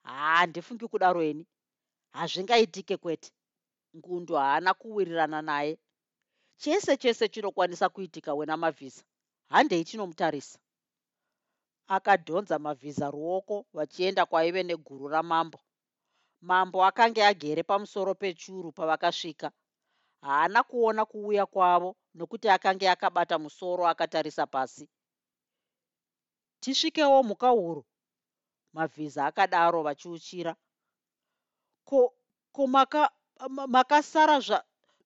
Handifungi 0.03 0.87
kudaro 0.87 1.23
ini 1.23 1.45
hazvingaitike 2.11 2.97
kwete. 2.97 3.31
Ngundu 3.97 4.35
haana 4.35 4.73
kuwirirana 4.73 5.41
naye. 5.41 5.79
Chese 6.57 6.97
chese 6.97 7.27
chinokwanisa 7.29 7.89
kuitika 7.89 8.33
wena 8.33 8.57
mavhiza 8.57 9.03
handei 9.49 9.83
chinomutarisa 9.85 10.59
akadhonza 11.87 12.59
mavhiza 12.59 13.11
ruoko 13.11 13.65
vachienda 13.73 14.25
kwaive 14.25 14.63
neguru 14.63 15.07
ramambo. 15.07 15.59
Mambo 16.41 16.85
akanga 16.85 17.27
agere 17.27 17.63
pamusoro 17.63 18.15
pechuru 18.15 18.71
pavakasvika. 18.71 19.51
Haana 20.21 20.63
kuona 20.63 21.05
kuuya 21.05 21.45
kwavo 21.45 21.95
nokuti 22.13 22.49
akanga 22.49 22.91
akabata 22.91 23.39
musoro 23.39 23.87
akatarisa 23.87 24.47
pasi. 24.47 24.89
Tisvikewo 26.59 27.23
mhuka 27.23 27.49
huru. 27.49 27.85
Mavhiza 28.73 29.25
akadaro 29.25 29.83
vachiuchira 29.83 30.55
ko 31.89 31.99
ko 32.55 32.61
maka 32.75 33.01
makasara 33.75 34.35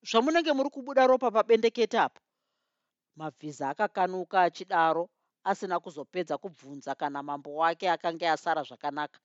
zvamunenge 0.09 0.51
muri 0.57 0.69
kubuda 0.75 1.07
ropa 1.07 1.31
pabendekete 1.31 1.97
apa 1.99 2.19
mabviza 3.15 3.69
akakanuka 3.71 4.37
achidaro 4.47 5.03
asina 5.43 5.79
kuzopedza 5.79 6.37
kubvunza 6.37 6.95
kana 6.95 7.23
mambo 7.23 7.55
wake 7.61 7.85
akanga 7.91 8.31
asara 8.33 8.63
zvakanaka. 8.63 9.19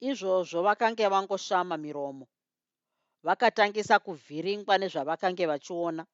Izvozvo 0.00 0.62
vakange 0.62 1.08
vangoshama 1.08 1.76
miromo 1.76 2.26
vakatangisa 3.26 3.98
kuvhiringwa 3.98 4.78
nezvavakange 4.78 5.46
vachiona. 5.46 6.06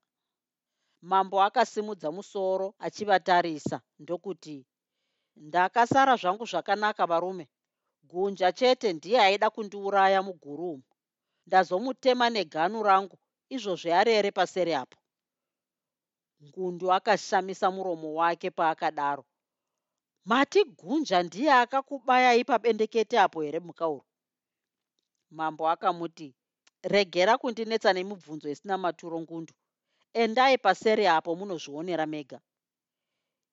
Mambo 1.02 1.42
akasimudza 1.42 2.08
musoro 2.12 2.74
achivatarisa 2.78 3.80
ndokuti 3.98 4.66
ndakasara 5.36 6.16
zvangu 6.16 6.44
zvakanaka 6.50 7.06
varume 7.06 7.48
gunja 8.10 8.48
chete 8.58 8.92
ndiye 8.92 9.18
aida 9.20 9.50
kundiuraya 9.50 10.22
muguru 10.22 10.70
umu. 10.72 10.82
Ndazomutema 11.46 12.26
neganu 12.30 12.82
rangu 12.82 13.16
izvozvo 13.54 13.88
yarere 13.94 14.30
pasere 14.38 14.72
apo. 14.82 14.98
Ngundu 16.44 16.92
akashamisa 16.92 17.66
muromo 17.70 18.14
wake 18.14 18.50
paakadaro. 18.50 19.24
Mati 20.24 20.64
gunja 20.64 21.22
ndiye 21.22 21.52
akakubaya 21.52 22.34
ipabendekete 22.34 23.18
apo 23.18 23.42
here 23.42 23.60
mukauro 23.60 24.04
mambo 25.30 25.68
akamuti 25.68 26.34
regera 26.82 27.38
kundinetsa 27.38 27.92
nemibvunzo 27.92 28.48
isina 28.50 28.78
maturo 28.78 29.20
ngundu. 29.20 29.54
Endai 30.12 30.58
pasere 30.58 31.08
apo 31.08 31.30
munozvionera 31.36 32.06
mega. 32.06 32.40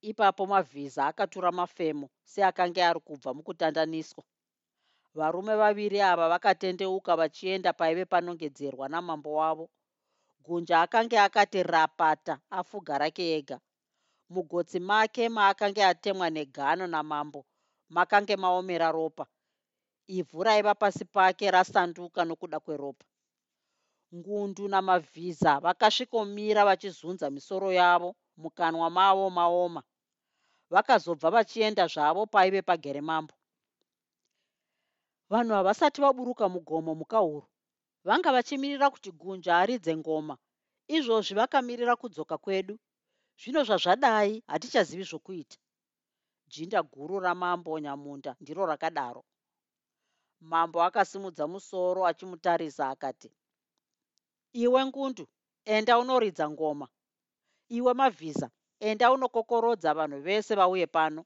Ipapo 0.02 0.46
mavhiza 0.46 1.02
akatura 1.08 1.52
mafemo 1.52 2.10
seakanga 2.26 2.90
ari 2.90 3.00
kubva 3.00 3.34
mukutandaniswa 3.34 4.24
varume 5.16 5.56
vaviri 5.56 6.02
ava 6.02 6.30
vakatendeuka 6.30 7.16
vachienda 7.16 7.74
paive 7.74 8.06
panongedzerwa 8.06 8.90
namambo 8.90 9.34
wavo. 9.34 9.70
Gunja 10.46 10.82
akange 10.82 11.20
akati 11.20 11.64
rapata 11.64 12.40
afuga 12.50 12.98
rake 12.98 13.36
ega. 13.38 13.60
Mugotsi 14.30 14.80
make 14.80 15.30
maakanga 15.30 15.88
atemwa 15.88 16.30
negano 16.30 16.88
namambo 16.88 17.46
makange 17.90 18.36
maomera 18.36 18.92
ropa. 18.92 19.26
Ivhu 20.08 20.44
raiva 20.44 20.76
pasi 20.76 21.06
pake 21.06 21.52
rasanduka 21.52 22.26
nokuda 22.26 22.60
kweropa. 22.60 23.06
Ngundu 24.16 24.68
namavhiza 24.68 25.60
vakasvikomira 25.60 26.66
vachizunza 26.66 27.30
misoro 27.30 27.72
yavo 27.72 28.16
mukanwa 28.38 28.90
mavo 28.90 29.30
maoma. 29.30 29.84
Vakazobva 30.70 31.30
vachienda 31.32 31.88
zvavo 31.88 32.26
paive 32.26 32.62
pagere 32.62 33.02
mambo 33.02 33.34
vanhu 35.34 35.54
havasati 35.54 36.02
vaburuka 36.02 36.50
mugomo 36.50 36.92
mukauru 36.96 37.48
vanga 38.06 38.32
vachimirira 38.32 38.90
kuti 38.90 39.12
gunja 39.12 39.58
aridze 39.58 39.98
ngoma. 39.98 40.38
Izvozvi 40.88 41.34
vakamirira 41.40 41.96
kudzoka 41.96 42.38
kwedu. 42.38 42.76
Zvino 43.40 43.64
zvazvadai 43.64 44.44
hatichazivi 44.48 45.04
zvokuita. 45.04 45.58
Jinda 46.48 46.84
guru 46.84 47.20
ramambo 47.20 47.80
nyamunda 47.80 48.36
ndiro 48.42 48.66
rakadaro. 48.66 49.24
Mambo 50.40 50.84
akasimudza 50.84 51.48
musoro 51.48 52.06
achimutarisa 52.06 52.90
akati 52.90 53.30
iwe 54.54 54.86
ngundu 54.86 55.26
enda 55.66 56.00
unoridza 56.00 56.50
ngoma. 56.50 56.88
Iwe 57.70 57.94
mavhiza 57.94 58.50
enda 58.80 59.12
unokokorodza 59.12 59.94
vanhu 59.94 60.22
vese 60.22 60.56
vauye 60.56 60.88
pano 60.88 61.26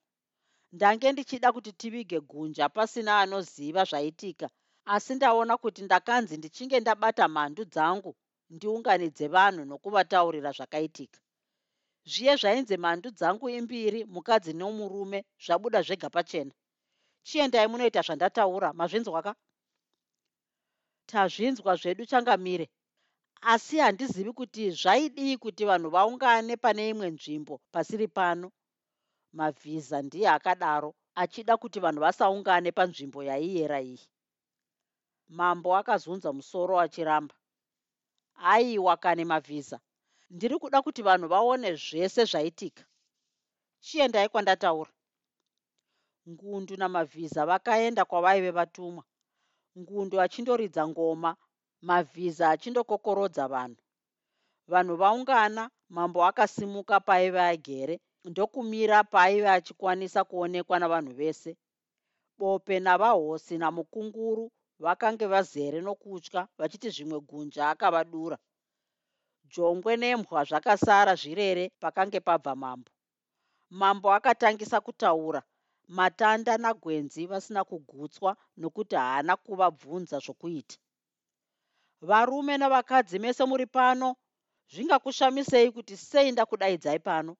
ndange 0.75 1.11
ndichida 1.11 1.51
kuti 1.55 1.71
tivige 1.79 2.19
gunja 2.29 2.65
pasina 2.75 3.11
anoziva 3.23 3.83
zvaitika 3.89 4.47
asi 4.93 5.15
ndaona 5.15 5.53
kuti 5.63 5.81
ndakanzi 5.83 6.37
ndichinge 6.37 6.77
ndabata 6.79 7.27
mhandu 7.27 7.63
dzangu 7.73 8.11
ndiunganidze 8.55 9.27
vanhu 9.35 9.61
nokuvataurira 9.69 10.51
zvakaitika. 10.57 11.19
Zviye 12.11 12.33
zvainzi 12.41 12.75
mhandu 12.77 13.09
dzangu 13.17 13.45
imbiri 13.57 13.99
mukadzi 14.13 14.51
nomurume 14.59 15.19
zvabuda 15.43 15.79
zvega 15.87 16.09
pachena. 16.15 16.53
Chiendai 17.27 17.67
munoita 17.71 18.01
zvandataura 18.07 18.69
mazvinzwa 18.79 19.19
ka? 19.25 19.33
Tazvinzwa 21.09 21.71
zvedu 21.81 22.03
changamire 22.11 22.65
asi 23.51 23.75
handizivi 23.83 24.31
kuti 24.39 24.63
zvaidii 24.81 25.37
kuti 25.43 25.63
vanhu 25.69 25.89
vaungane 25.95 26.53
pane 26.63 26.83
imwe 26.91 27.07
nzvimbo 27.15 27.55
pasiri 27.73 28.07
pano 28.17 28.47
mavhiza 29.33 30.01
ndiye 30.01 30.29
akadaro 30.29 30.95
achida 31.15 31.57
kuti 31.57 31.79
vanhu 31.79 31.99
vasaungane 32.05 32.69
panzvimbo 32.77 33.19
yaiyera 33.29 33.79
iyi. 33.81 34.07
Mambo 35.29 35.69
akazunza 35.79 36.29
musoro 36.33 36.79
achiramba. 36.79 37.35
Aiwa 38.53 38.97
kane 38.97 39.23
mavhiza. 39.25 39.77
Ndiri 40.29 40.55
kuda 40.59 40.81
kuti 40.81 41.01
vanhu 41.01 41.27
vaone 41.27 41.75
zvese 41.75 42.21
zvaitika. 42.31 42.83
Chiendai 43.85 44.29
kwandataura? 44.29 44.91
Ngundu 46.29 46.73
namavhiza 46.77 47.45
vakaenda 47.45 48.05
kwavaive 48.05 48.51
vatumwa. 48.51 49.03
Ngundu 49.79 50.15
achindoridza 50.21 50.87
ngoma 50.87 51.31
mavhiza 51.81 52.49
achindokokorodza 52.49 53.47
vanhu. 53.47 53.81
Vanhu 54.67 54.95
vaungana 54.95 55.63
mambo 55.89 56.19
akasimuka 56.25 56.99
paaive 56.99 57.41
agere 57.41 57.95
ndokumira 58.29 59.03
paaive 59.03 59.49
achikwanisa 59.49 60.23
kuonekwa 60.29 60.79
navanhu 60.79 61.13
vese. 61.13 61.51
Bope 62.37 62.79
navahosi 62.79 63.57
namukunguru 63.57 64.45
vakange 64.83 65.25
vazere 65.33 65.81
nokutya 65.81 66.41
vachiti 66.57 66.89
zvimwe 66.95 67.19
gunja 67.29 67.63
akavadura. 67.69 68.37
Jongwe 69.53 69.93
nembwa 70.01 70.43
zvakasara 70.49 71.13
zvirere 71.21 71.65
pakange 71.81 72.19
pabva 72.27 72.53
mambo. 72.55 72.91
Mambo 73.69 74.07
akatangisa 74.17 74.77
kutaura 74.85 75.41
matanda 75.87 76.57
nagwenzi 76.57 77.25
vasina 77.31 77.63
kugutswa 77.69 78.31
nokuti 78.57 78.95
haana 78.95 79.33
kuvabvunza 79.37 80.17
zvokuita. 80.25 80.77
Varume 82.01 82.57
navakadzi 82.57 83.19
mese 83.19 83.43
muri 83.45 83.65
pano 83.65 84.15
zvingakushamisei 84.71 85.71
kuti 85.71 85.97
sei 85.97 86.31
ndakudaidzai 86.31 86.99
pano 86.99 87.33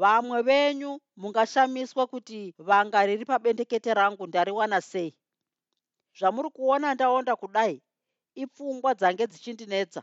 vamwe 0.00 0.38
venyu 0.48 0.92
mungashamiswa 1.20 2.04
kuti 2.12 2.54
vanga 2.68 3.06
riri 3.06 3.24
pabendekete 3.30 3.90
rangu 3.94 4.26
ndariwana 4.26 4.80
sei? 4.90 5.10
Zvamuri 6.18 6.50
kuona 6.56 6.88
ndaonda 6.94 7.36
kudai 7.40 7.76
ipfungwa 8.42 8.90
dzange 8.98 9.24
dzichindinetsa 9.30 10.02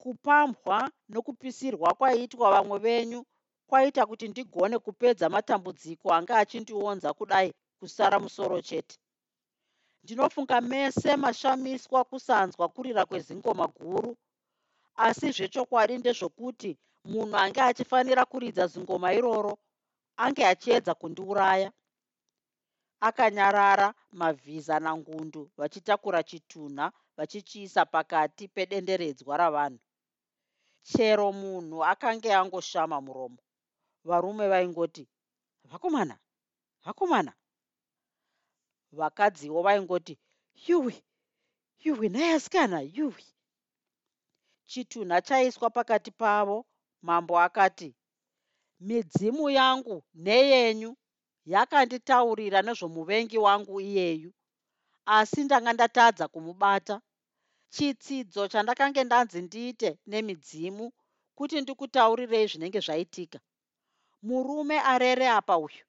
kupambwa 0.00 0.78
nokupisirwa 1.12 1.88
kwaiitwa 1.98 2.46
vamwe 2.54 2.78
venyu 2.86 3.20
kwaita 3.68 4.02
kuti 4.06 4.26
ndigone 4.28 4.76
kupedza 4.84 5.26
matambudziko 5.34 6.06
anga 6.16 6.34
achindionza 6.42 7.08
kudai 7.18 7.48
kusara 7.78 8.16
musoro 8.24 8.60
chete. 8.68 8.96
Ndinofunga 10.02 10.60
mese 10.60 11.16
mashamiswa 11.16 12.00
kusanzwa 12.04 12.68
kurira 12.74 13.02
kwezingoma 13.08 13.66
guru 13.76 14.16
asi 15.06 15.26
zvechokwadi 15.36 15.94
ndezvokuti 15.98 16.70
munhu 17.04 17.36
ange 17.36 17.60
achifanira 17.60 18.24
kuridza 18.24 18.66
zingoma 18.66 19.12
iroro 19.14 19.58
ange 20.16 20.46
achiedza 20.46 20.94
kundiuraya. 20.94 21.72
Akanyarara 23.00 23.94
mavhiza 24.12 24.80
nangundu 24.80 25.50
vachitakura 25.56 26.22
chitunha 26.22 26.92
vachichiisa 27.16 27.86
pakati 27.86 28.48
pedenderedzwa 28.48 29.36
ravanhu. 29.36 29.78
Chero 30.82 31.32
munhu 31.32 31.84
akange 31.84 32.34
angoshama 32.34 33.00
muromo 33.00 33.38
varume 34.04 34.48
vaingoti 34.48 35.08
vakomana 35.64 36.18
vakomana. 36.84 37.32
Vakadziwo 38.92 39.62
vaingoti 39.62 40.18
yuwi 40.66 41.04
yuwi 41.84 42.08
nayasikana 42.08 42.80
yuwi. 42.80 43.24
Chitunha 44.66 45.22
chaiswa 45.22 45.70
pakati 45.70 46.10
pavo 46.10 46.66
mambo 47.02 47.34
akati 47.46 47.88
midzimu 48.80 49.44
yangu 49.58 49.96
neyenyu 50.14 50.90
yakanditaurira 51.52 52.58
nezvomuvengi 52.62 53.38
wangu 53.46 53.74
iyeyu 53.80 54.30
asi 55.16 55.40
ndanga 55.44 55.72
ndatadza 55.72 56.24
kumubata. 56.28 56.96
Chitsidzo 57.74 58.42
chandakange 58.52 59.04
ndanzi 59.04 59.38
ndiite 59.42 59.90
nemidzimu 60.10 60.86
kuti 61.36 61.56
ndikutaurirei 61.60 62.46
zvinenge 62.50 62.80
zvaitika. 62.86 63.38
Murume 64.26 64.76
arere 64.92 65.26
apa 65.38 65.54
uyu 65.58 65.84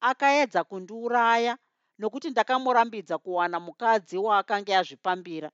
akaedza 0.00 0.60
kundiuraya 0.64 1.58
nokuti 1.98 2.30
ndakamurambidza 2.30 3.18
kuwana 3.18 3.56
mukadzi 3.66 4.16
waakange 4.26 4.72
azvipambira 4.76 5.48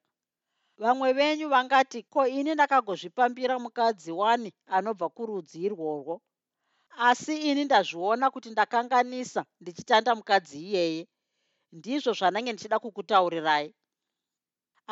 vamwe 0.83 1.09
venyu 1.19 1.47
vangati 1.55 2.03
ko 2.13 2.21
ini 2.39 2.51
ndakagozvipambira 2.55 3.55
mukadzi 3.65 4.11
wani 4.21 4.51
anobva 4.77 5.09
kurudzi 5.17 5.59
irworwo? 5.67 6.15
Asi 7.09 7.35
ini 7.51 7.63
ndazviona 7.65 8.27
kuti 8.35 8.49
ndakanganisa 8.51 9.41
ndichitanda 9.61 10.11
mukadzi 10.19 10.59
iyeye. 10.67 11.03
Ndizvo 11.73 12.13
zvanenge 12.19 12.53
ndichida 12.53 12.79
kukutaurirai. 12.83 13.69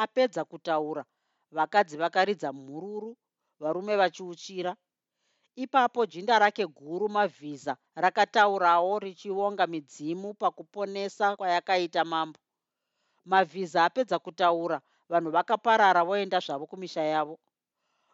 Apedza 0.02 0.44
kutaura 0.44 1.02
vakadzi 1.56 1.96
vakaridza 2.02 2.48
mhururu 2.52 3.16
varume 3.60 3.96
vachiuchira. 4.00 4.76
Ipapo 5.56 6.06
jinda 6.06 6.38
rake 6.38 6.66
guru 6.66 7.08
mavhiza 7.08 7.76
rakataurawo 7.94 8.98
richionga 8.98 9.66
midzimu 9.66 10.34
pakuponesa 10.34 11.36
kwayakaita 11.36 12.04
mambo. 12.04 12.38
Mavhiza 13.24 13.84
apedza 13.84 14.18
kutaura 14.18 14.80
vanhu 15.10 15.30
vakaparara 15.30 16.04
voenda 16.04 16.38
zvavo 16.40 16.66
kumisha 16.66 17.02
yavo. 17.02 17.38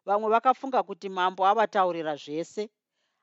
Vamwe 0.07 0.29
vakafunga 0.31 0.83
kuti 0.83 1.09
mambo 1.09 1.47
avataurira 1.47 2.17
zvese 2.17 2.71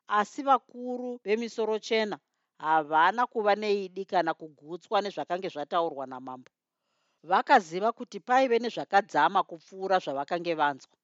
asi 0.08 0.42
vakuru 0.44 1.20
vemisoro 1.24 1.80
chena 1.80 2.18
havana 2.58 3.28
kuva 3.28 3.56
neidi 3.56 4.06
kana 4.06 4.34
kugutswa 4.34 5.02
nezvakange 5.02 5.50
zvataurwa 5.50 6.06
namambo. 6.06 6.52
Vakaziva 7.24 7.92
kuti 7.92 8.20
paive 8.20 8.60
nezvakadzama 8.60 9.44
kupfuura 9.44 10.00
zvavakange 10.00 10.54
vanzwa. 10.54 10.98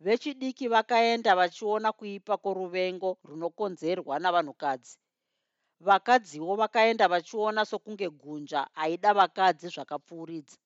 Vechidiki 0.00 0.68
vakaenda 0.68 1.34
vachiona 1.36 1.92
kuipa 1.92 2.36
kworuvengo 2.36 3.18
runokonzerwa 3.24 4.18
navanhukadzi. 4.18 4.98
Vakadziwo 5.80 6.56
vakaenda 6.56 7.08
vachiona 7.08 7.64
sokunge 7.64 8.08
gunja 8.10 8.60
aida 8.74 9.14
vakadzi 9.14 9.68
zvakapfuuridza 9.68 10.56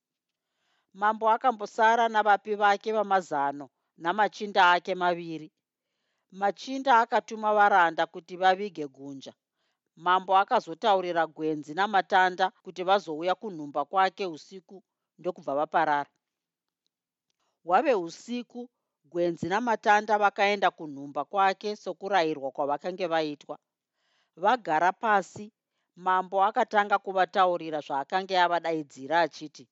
mambo 0.94 1.30
akambosara 1.30 2.08
navapi 2.08 2.54
vake 2.54 2.92
vamazano 2.92 3.70
namachinda 3.98 4.70
ake 4.72 4.94
maviri. 4.94 5.52
Machinda 6.32 6.98
akatuma 7.00 7.54
varanda 7.54 8.06
kuti 8.06 8.36
vavige 8.36 8.86
gunja. 8.88 9.32
Mambo 9.96 10.36
akazotaurira 10.36 11.26
gwenzi 11.26 11.74
namatanda 11.74 12.50
kuti 12.50 12.82
vazouya 12.82 13.34
kunhumba 13.34 13.84
kwake 13.84 14.26
usiku 14.26 14.82
ndokubva 15.18 15.54
vaparara. 15.54 16.10
Hwave 17.64 17.94
usiku 17.94 18.70
gwenzi 19.04 19.48
namatanda 19.48 20.18
vakaenda 20.18 20.70
kunhumba 20.70 21.24
kwake 21.24 21.76
sokurayirwa 21.76 22.50
kwavakange 22.50 23.06
vaitwa. 23.06 23.58
Vagara 24.36 24.92
pasi 24.92 25.52
mambo 25.96 26.44
akatanga 26.44 26.98
kuvataurira 26.98 27.80
zvaakange 27.80 28.38
avadaidzira 28.40 29.20
achiti 29.20 29.68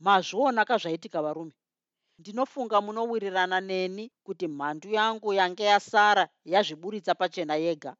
mazviona 0.00 0.64
kazvaitika 0.64 1.22
varume. 1.22 1.52
Ndinofunga 2.18 2.80
munowirirana 2.80 3.58
neni 3.60 4.04
kuti 4.26 4.46
mhandu 4.48 4.88
yangu 4.98 5.32
yange 5.32 5.64
yasara 5.72 6.24
yazviburitsa 6.52 7.14
pachena 7.20 7.54
yega. 7.64 7.92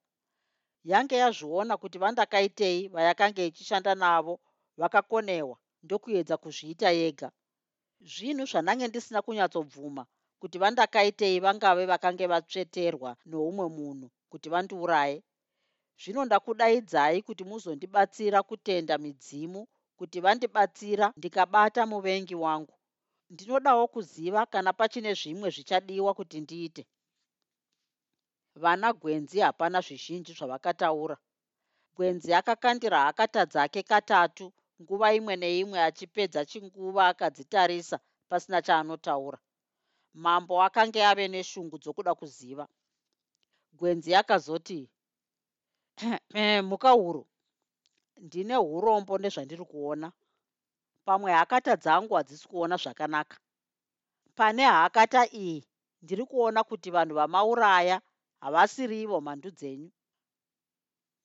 Yange 0.84 1.16
yazviona 1.16 1.76
kuti 1.76 1.98
vandakaitei 1.98 2.88
vayakange 2.88 3.46
ichishanda 3.46 3.94
navo 3.94 4.34
vakakonewa 4.80 5.56
ndokuedza 5.82 6.36
kuzviita 6.42 6.90
yega. 7.00 7.28
Zvinhu 8.12 8.44
zvandange 8.50 8.88
ndisina 8.88 9.20
kunyatsobvuma 9.22 10.02
kuti 10.40 10.56
vandakaitei 10.62 11.40
vangave 11.44 11.84
vakange 11.86 12.26
vatsveterwa 12.32 13.10
noumwe 13.30 13.66
munhu 13.76 14.06
kuti 14.30 14.48
vandiuraye. 14.52 15.18
Zvino 16.00 16.24
ndakudaidzai 16.24 17.22
kuti 17.22 17.44
muzondibatsira 17.44 18.38
kutenda 18.48 18.94
midzimu 18.98 19.62
kuti 20.00 20.20
vandibatsira 20.20 21.06
ndikabata 21.16 21.82
muvengi 21.86 22.34
wangu. 22.34 22.74
Ndinodawo 23.30 23.84
kuziva 23.94 24.46
kana 24.52 24.72
pachine 24.78 25.10
zvimwe 25.20 25.48
zvichadiwa 25.54 26.14
kuti 26.18 26.40
ndiite. 26.40 26.82
Vana 28.62 28.88
gwenzi 29.00 29.38
hapana 29.46 29.78
zvizhinji 29.86 30.32
zvavakataura. 30.38 31.16
Gwenzi 31.96 32.30
akakandira 32.34 32.98
hakata 33.06 33.42
dzake 33.46 33.82
katatu 33.90 34.46
nguva 34.82 35.08
imwe 35.18 35.34
neimwe 35.42 35.78
achipedza 35.88 36.40
chinguva 36.50 37.02
akadzitarisa 37.12 37.96
pasina 38.28 38.58
chaanotaura. 38.66 39.38
Mambo 40.24 40.54
akange 40.66 41.00
ave 41.10 41.28
neshungu 41.28 41.76
dzokuda 41.78 42.12
kuziva. 42.14 42.64
Gwenzi 43.78 44.10
akazoti 44.20 44.80
mhuka 46.68 46.90
huru 46.90 47.22
ndine 48.24 48.56
urombo 48.56 49.18
nezvandiri 49.18 49.64
kuona. 49.64 50.08
Pamwe 51.06 51.30
hakata 51.32 51.72
dzangu 51.82 52.14
hadzisi 52.14 52.48
kuona 52.48 52.76
zvakanaka. 52.82 53.36
Pane 54.36 54.62
hakata 54.64 55.22
iyi 55.42 55.64
ndiri 56.02 56.24
kuona 56.30 56.60
kuti 56.64 56.88
vanhu 56.90 57.14
vamauraya 57.14 57.96
havasirivo 58.40 59.20
mhandu 59.20 59.50
dzenyu. 59.50 59.90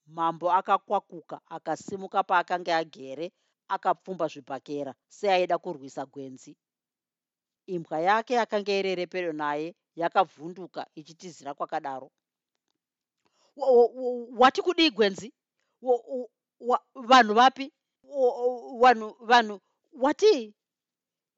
Mambo 0.07 0.47
akakwakuka 0.59 1.37
akasimuka 1.55 2.19
paakanga 2.29 2.77
agere 2.77 3.27
akapfumba 3.67 4.25
zvibhakera 4.27 4.93
seaida 5.17 5.57
kurwisa 5.57 6.05
gwenzi. 6.05 6.51
Imbwa 7.65 7.99
yake 7.99 8.33
yakanga 8.33 8.73
irere 8.79 9.05
pedo 9.07 9.31
naye 9.33 9.75
yakavhunduka 9.95 10.81
ichitizira 10.95 11.53
kwakadaro. 11.57 12.11
Wati 14.41 14.61
kudii 14.61 14.91
gwenzi 14.91 15.33
vanhu 16.93 17.33
vapi? 17.33 17.73
Vanhu 18.81 19.07
vanhu 19.19 19.61
wati? 19.93 20.55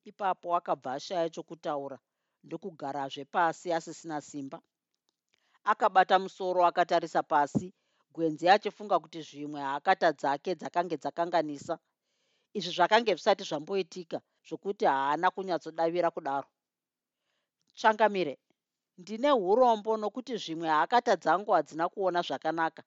Ipapo 0.03 0.55
akabva 0.55 0.93
ashaya 0.93 1.29
chokutaura 1.29 1.99
ndokugarazve 2.43 3.25
pasi 3.25 3.73
asisina 3.73 4.21
simba. 4.21 4.61
Akabata 5.63 6.19
musoro 6.19 6.65
akatarisa 6.65 7.23
pasi 7.23 7.73
gwenzi 8.13 8.49
achifunga 8.49 8.99
kuti 8.99 9.21
zvimwe 9.21 9.61
haakata 9.61 10.11
dzake 10.11 10.55
dzakange 10.55 10.97
dzakanganisa. 10.97 11.75
Izvi 12.57 12.71
zvakange 12.75 13.11
zvisati 13.13 13.43
zvamboitika 13.43 14.21
zvokuti 14.47 14.85
haana 14.85 15.27
kunyatsodavira 15.31 16.09
kudaro. 16.11 16.47
Changamire 17.79 18.39
ndine 18.97 19.31
urombo 19.31 19.97
nokuti 19.97 20.33
zvimwe 20.37 20.67
haakata 20.67 21.15
dzangu 21.15 21.51
hadzina 21.51 21.89
kuona 21.89 22.21
zvakanaka 22.27 22.83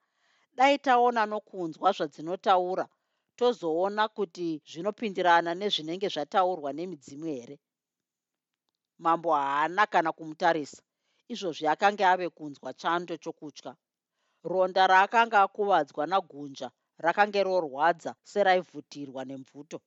dai 0.58 0.78
taona 0.78 1.22
nokunzwa 1.26 1.88
zvadzinotaura 1.96 2.86
tozoona 3.38 4.04
kuti 4.16 4.48
zvinopindirana 4.70 5.52
nezvinenge 5.60 6.08
zvataurwa 6.14 6.70
nemidzimu 6.78 7.26
here. 7.34 7.56
Mambo 9.04 9.30
haana 9.34 9.86
kana 9.92 10.10
kumutarisa 10.12 10.82
izvozvi 11.32 11.66
akanga 11.74 12.04
ave 12.12 12.28
kunzwa 12.36 12.70
chando 12.80 13.14
chokutya. 13.22 13.72
Ronda 14.50 14.82
raakanga 14.92 15.38
akuvadzwa 15.46 16.04
nagunja 16.12 16.68
rakange 17.04 17.40
rorwadza 17.48 18.12
seraivhutirwa 18.30 19.22
nemvuto. 19.24 19.78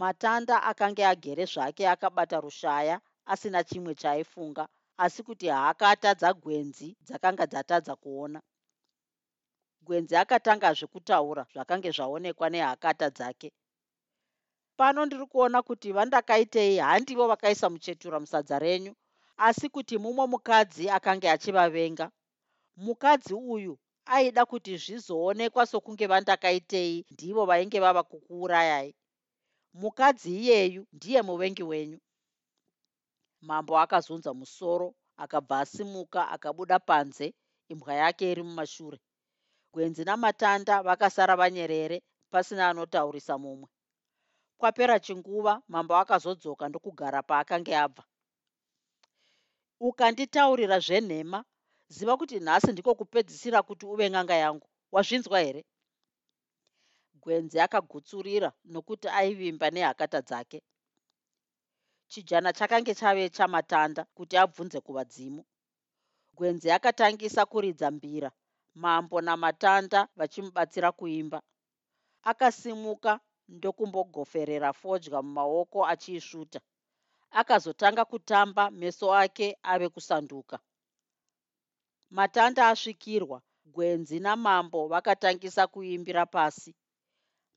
Matanda 0.00 0.56
akange 0.70 1.02
agere 1.12 1.44
zvake 1.52 1.84
akabata 1.94 2.36
rushaya 2.44 2.96
asina 3.32 3.60
chimwe 3.68 3.94
chaaifunga 3.94 4.64
asi 5.04 5.20
kuti 5.22 5.46
haakatadza 5.48 6.28
gwenzi 6.42 6.88
dzakanga 7.06 7.44
dzatadza 7.46 7.94
kuona 8.02 8.40
gwenzi 9.90 10.14
akatangazve 10.22 10.86
kutaura 10.92 11.42
zvakange 11.52 11.90
zvaonekwa 11.96 12.46
nehakata 12.50 13.06
dzake. 13.16 13.48
Pano 14.78 15.00
ndiri 15.06 15.26
kuona 15.26 15.58
kuti 15.68 15.88
vandakaitei 15.96 16.76
handivo 16.78 17.24
vakaisa 17.28 17.66
muchetura 17.70 18.20
musadza 18.22 18.56
renyu 18.64 18.92
asi 19.46 19.66
kuti 19.74 19.94
mumwe 19.98 20.24
mukadzi 20.32 20.84
akange 20.96 21.26
achivavenga. 21.34 22.06
Mukadzi 22.76 23.34
uyu 23.34 23.74
aida 24.06 24.42
kuti 24.46 24.72
zvizoonekwa 24.82 25.66
sokunge 25.66 26.06
vandakaitei 26.06 27.04
ndivo 27.10 27.42
vainge 27.50 27.78
vava 27.80 28.02
kukuurayai. 28.10 28.94
Mukadzi 29.74 30.30
iyeyu 30.40 30.86
ndiye 30.92 31.22
muvengi 31.22 31.62
wenyu. 31.70 31.98
Mambo 33.48 33.78
akazunza 33.78 34.30
musoro 34.34 34.94
akabva 35.16 35.60
asimuka 35.60 36.28
akabuda 36.34 36.78
panze 36.78 37.34
imbwa 37.68 37.94
yake 37.94 38.32
iri 38.32 38.42
mumashure 38.42 38.98
gwenzi 39.72 40.04
namatanda 40.04 40.82
vakasara 40.82 41.36
vanyerere 41.36 42.02
pasina 42.30 42.68
anotaurisa 42.68 43.38
mumwe. 43.38 43.68
Kwapera 44.58 44.98
chinguva 45.00 45.62
mambo 45.68 45.94
akazodzoka 45.96 46.68
ndokugara 46.68 47.22
paakanga 47.22 47.82
abva. 47.84 48.04
Ukanditaurira 49.80 50.78
zvenhema 50.86 51.44
ziva 51.88 52.16
kuti 52.16 52.36
nhasi 52.40 52.72
ndiko 52.72 52.94
kupedzisira 52.94 53.62
kuti 53.62 53.86
uve 53.86 54.08
n'anga 54.08 54.34
yangu. 54.34 54.66
Wazvinzwa 54.92 55.40
here? 55.40 55.64
Gwenzi 57.22 57.60
akagutsurira 57.60 58.52
nokuti 58.64 59.08
aivimba 59.08 59.70
nehakata 59.70 60.20
dzake. 60.22 60.62
Chijana 62.10 62.52
chakange 62.52 62.94
chave 62.94 63.28
chamatanda 63.30 64.04
kuti 64.16 64.36
abvunze 64.36 64.80
kuvadzimu. 64.80 65.44
Gwenzi 66.36 66.70
akatangisa 66.70 67.46
kuridza 67.46 67.90
mbira 67.90 68.30
mambo 68.74 69.20
namatanda 69.20 70.08
vachimubatsira 70.16 70.92
kuimba. 70.92 71.42
Akasimuka 72.22 73.20
ndokumbogoferera 73.48 74.72
fodya 74.72 75.22
mumaoko 75.22 75.86
achiisvuta. 75.86 76.60
Akazotanga 77.30 78.04
kutamba 78.04 78.70
meso 78.70 79.14
ake 79.14 79.58
ave 79.62 79.88
kusanduka. 79.88 80.58
Matanda 82.10 82.68
asvikirwa 82.68 83.42
gwenzi 83.64 84.20
namambo 84.20 84.88
vakatangisa 84.88 85.66
kuimbira 85.66 86.26
pasi. 86.26 86.74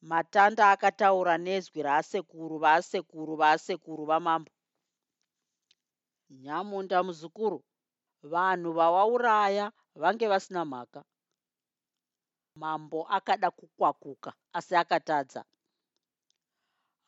Matanda 0.02 0.71
akataura 0.71 1.38
nezwi 1.38 1.82
raasekuru 1.82 2.58
vaasekuru 2.60 3.36
vaasekuru 3.36 4.06
vamambo. 4.06 4.52
Nyamunda 6.30 7.04
muzukuru 7.04 7.63
vanhu 8.23 8.73
vawauraya 8.73 9.71
vange 9.95 10.27
vasina 10.27 10.65
mhaka. 10.65 11.03
Mambo 12.56 13.08
akada 13.08 13.51
kukwakuka 13.51 14.34
asi 14.53 14.75
akatadza. 14.75 15.45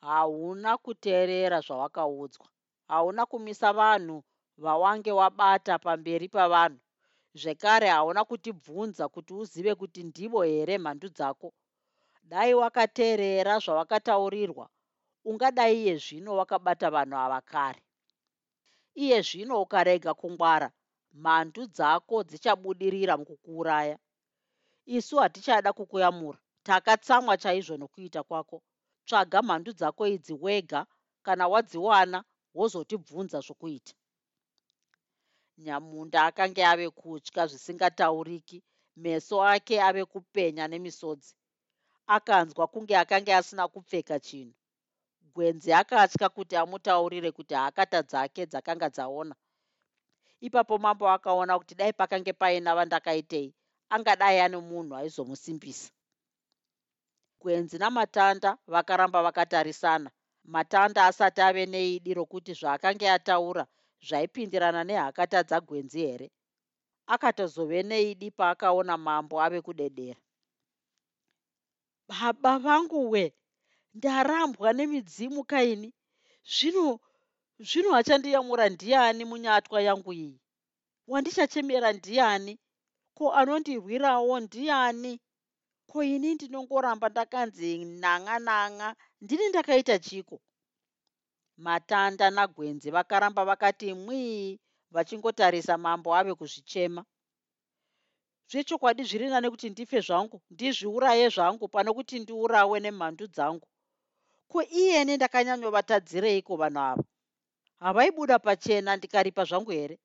Hauna 0.02 0.78
kuteerera 0.78 1.62
zvawakaudzwa. 1.62 2.48
Hauna 2.88 3.26
kumisa 3.26 3.74
vanhu 3.74 4.24
vawange 4.58 5.12
wabata 5.12 5.80
pamberi 5.80 6.30
pavanhu. 6.30 6.80
Zvekare 7.34 7.90
hauna 7.90 8.26
kutibvunza 8.26 9.10
kuti 9.10 9.34
uzive 9.34 9.76
kuti 9.76 10.04
ndivo 10.04 10.44
here 10.44 10.78
mhandu 10.78 11.10
dzako. 11.10 11.54
Dai 12.24 12.54
wakateerera 12.54 13.60
zvawakataurirwa. 13.60 14.70
Ungadai 15.26 15.82
iye 15.82 15.98
zvino 15.98 16.38
wakabata 16.38 16.90
vanhu 16.90 17.18
ava 17.18 17.42
kare 17.42 17.82
iye 18.96 19.22
zvino 19.22 19.62
ukarega 19.62 20.14
kungwara 20.14 20.72
mhandu 21.24 21.62
dzako 21.76 22.16
dzichabudirira 22.30 23.14
mukukuuraya. 23.20 23.98
Isu 24.98 25.16
hatichada 25.18 25.70
kukuyamura 25.78 26.40
takatsamwa 26.68 27.34
chaizvo 27.38 27.76
nokuita 27.78 28.22
kwako. 28.24 28.58
Tsvaga 29.08 29.40
mhandu 29.42 29.72
dzako 29.74 30.04
idzi 30.16 30.34
wega 30.44 30.82
kana 31.26 31.46
wadziwana 31.54 32.20
wozotibvunza 32.58 33.40
zvokuita. 33.46 33.94
Nyamunda 35.58 36.20
akange 36.30 36.62
ave 36.72 36.88
kutya 37.00 37.44
zvisingatauriki 37.50 38.58
meso 39.04 39.36
ake 39.54 39.76
ave 39.88 40.06
kupenya 40.06 40.68
nemisodzi. 40.68 41.34
Akanzwa 42.16 42.68
kunge 42.68 42.96
akange 42.98 43.32
asina 43.40 43.64
kupfeka 43.68 44.20
chinhu. 44.20 44.54
Gwenzi 45.34 45.74
akatya 45.74 46.30
kuti 46.30 46.56
amutaurire 46.56 47.32
kuti 47.32 47.54
hakata 47.54 48.00
dzake 48.10 48.42
dzakanga 48.46 48.90
dzaona 48.90 49.36
ipapo 50.42 50.78
mambo 50.78 51.10
akaona 51.10 51.58
kuti 51.60 51.76
dai 51.76 51.94
pakange 51.94 52.34
paina 52.34 52.76
vandakaitei 52.76 53.54
angadai 53.90 54.40
ane 54.40 54.58
munhu 54.58 54.96
aizomusimbisa. 54.96 55.92
Gwenzi 57.40 57.78
namatanda 57.78 58.58
vakaramba 58.68 59.24
vakatarisana. 59.24 60.12
Matanda 60.44 61.06
asati 61.06 61.42
ave 61.42 61.66
neidi 61.66 62.14
rokuti 62.14 62.54
zvaakanga 62.54 63.14
ataura 63.14 63.68
zvaipindirana 64.08 64.84
nehakata 64.84 65.44
dzagwenzi 65.44 66.00
here? 66.00 66.32
Akatozove 67.08 67.84
neidi 67.84 68.32
paakaona 68.32 68.98
mambo 68.98 69.42
ave 69.42 69.62
kudedera. 69.62 70.20
Baba 72.08 72.60
vangu 72.60 73.10
we 73.12 73.34
ndarambwa 73.94 74.74
nemidzimu 74.74 75.44
kaini. 75.44 75.94
Zvino 76.44 77.00
zvino 77.60 77.92
hachandiyamura 77.92 78.70
ndiani 78.70 79.24
munyatwa 79.26 79.82
yangu 79.82 80.14
iyi? 80.14 80.40
Wandichachemera 81.08 81.90
ndiani? 81.94 82.60
Ko 83.18 83.32
anondirwirawo 83.40 84.40
ndiani? 84.40 85.14
Ko 85.90 86.04
ini 86.04 86.30
ndinongoramba 86.36 87.10
ndakanzi 87.10 87.86
nanga 87.86 88.40
nanga 88.40 88.96
ndini 89.22 89.50
ndakaita 89.50 90.00
chiko? 90.00 90.42
Matanda 91.58 92.30
nagwenzi 92.30 92.92
vakaramba 92.92 93.46
vakati 93.46 93.94
mwii 93.94 94.60
vachingotarisa 94.92 95.78
mambo 95.78 96.16
ave 96.16 96.34
kuzvichema. 96.36 97.06
Zvechokwadi 98.50 99.04
zviri 99.04 99.28
nane 99.30 99.50
kuti 99.50 99.70
ndife 99.70 100.00
zvangu? 100.02 100.42
Ndizviuraye 100.52 101.30
zvangu 101.30 101.68
pano 101.68 101.94
kuti 101.94 102.20
ndiurawe 102.20 102.80
nemhandu 102.80 103.28
dzangu. 103.28 103.68
Ko 104.52 104.60
iyene 104.64 105.16
ndakanyanyovatadzireiko 105.16 106.54
vanhu 106.62 106.80
ava 106.80 107.04
havaibuda 107.84 108.40
pachena 108.40 108.92
ndikaripa 108.96 109.44
zvangu 109.46 109.72
here? 109.72 110.00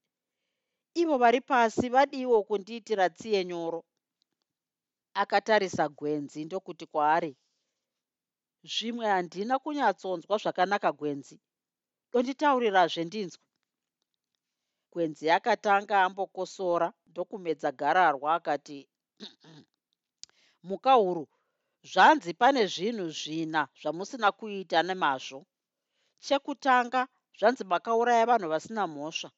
Ivo 0.94 1.18
vari 1.18 1.40
pasi 1.40 1.88
vadiwo 1.88 2.42
kundiitira 2.48 3.06
tsiye 3.10 3.44
nyoro. 3.44 3.80
Akatarisa 5.14 5.88
gwenzi 5.88 6.44
ndokuti 6.44 6.86
kwaari 6.86 7.32
zvimwe 8.72 9.06
handina 9.06 9.54
kunyatsonzwa 9.62 10.36
zvakanaka 10.42 10.90
gwenzi. 10.92 11.36
Donditaurirazve 12.12 13.04
ndinzwa 13.04 13.42
gwenzi 14.92 15.30
akatanga 15.36 15.96
ambokosora 16.06 16.88
ndokumedza 17.06 17.72
gararwa 17.72 18.28
akati 18.34 18.78
muka 20.68 20.92
huru 20.92 21.24
zvanzi 21.92 22.34
pane 22.40 22.62
zvinhu 22.74 23.06
zvina 23.18 23.68
zvamusina 23.80 24.28
kuita 24.38 24.78
nemazvo. 24.82 25.40
Chekutanga 26.24 27.08
zvanzi 27.38 27.64
makauraya 27.64 28.26
vanhu 28.30 28.48
vasina 28.48 28.86
mhosva. 28.86 29.30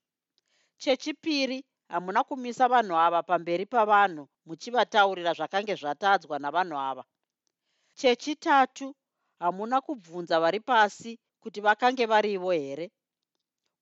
Chechipiri 0.82 1.58
hamuna 1.92 2.20
kumisa 2.24 2.64
vanhu 2.68 2.94
ava 3.06 3.20
pamberi 3.22 3.66
pavanhu 3.66 4.28
muchivataurira 4.46 5.32
zvakange 5.38 5.74
zvatadzwa 5.80 6.36
navanhu 6.38 6.76
ava. 6.90 7.04
Chechitatu 7.98 8.86
hamuna 9.42 9.80
kubvunza 9.86 10.40
vari 10.40 10.60
pasi 10.60 11.18
kuti 11.42 11.60
vakange 11.60 12.04
varivo 12.12 12.50
here. 12.50 12.86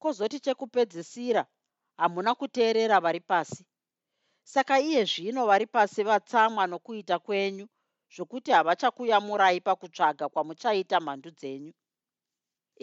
Kwozoti 0.01 0.41
chekupedzisira 0.41 1.43
hamuna 2.01 2.35
kuteerera 2.35 3.01
vari 3.01 3.21
pasi. 3.21 3.63
Saka 4.43 4.81
iye 4.81 5.05
zvino 5.05 5.47
vari 5.47 5.67
pasi 5.67 6.03
vatsamwa 6.03 6.67
nokuita 6.67 7.19
kwenyu 7.19 7.67
zvokuti 8.15 8.51
havachakuyamurai 8.57 9.61
pakutsvaga 9.61 10.29
kwamuchaita 10.33 11.01
mhandu 11.01 11.31
dzenyu 11.31 11.73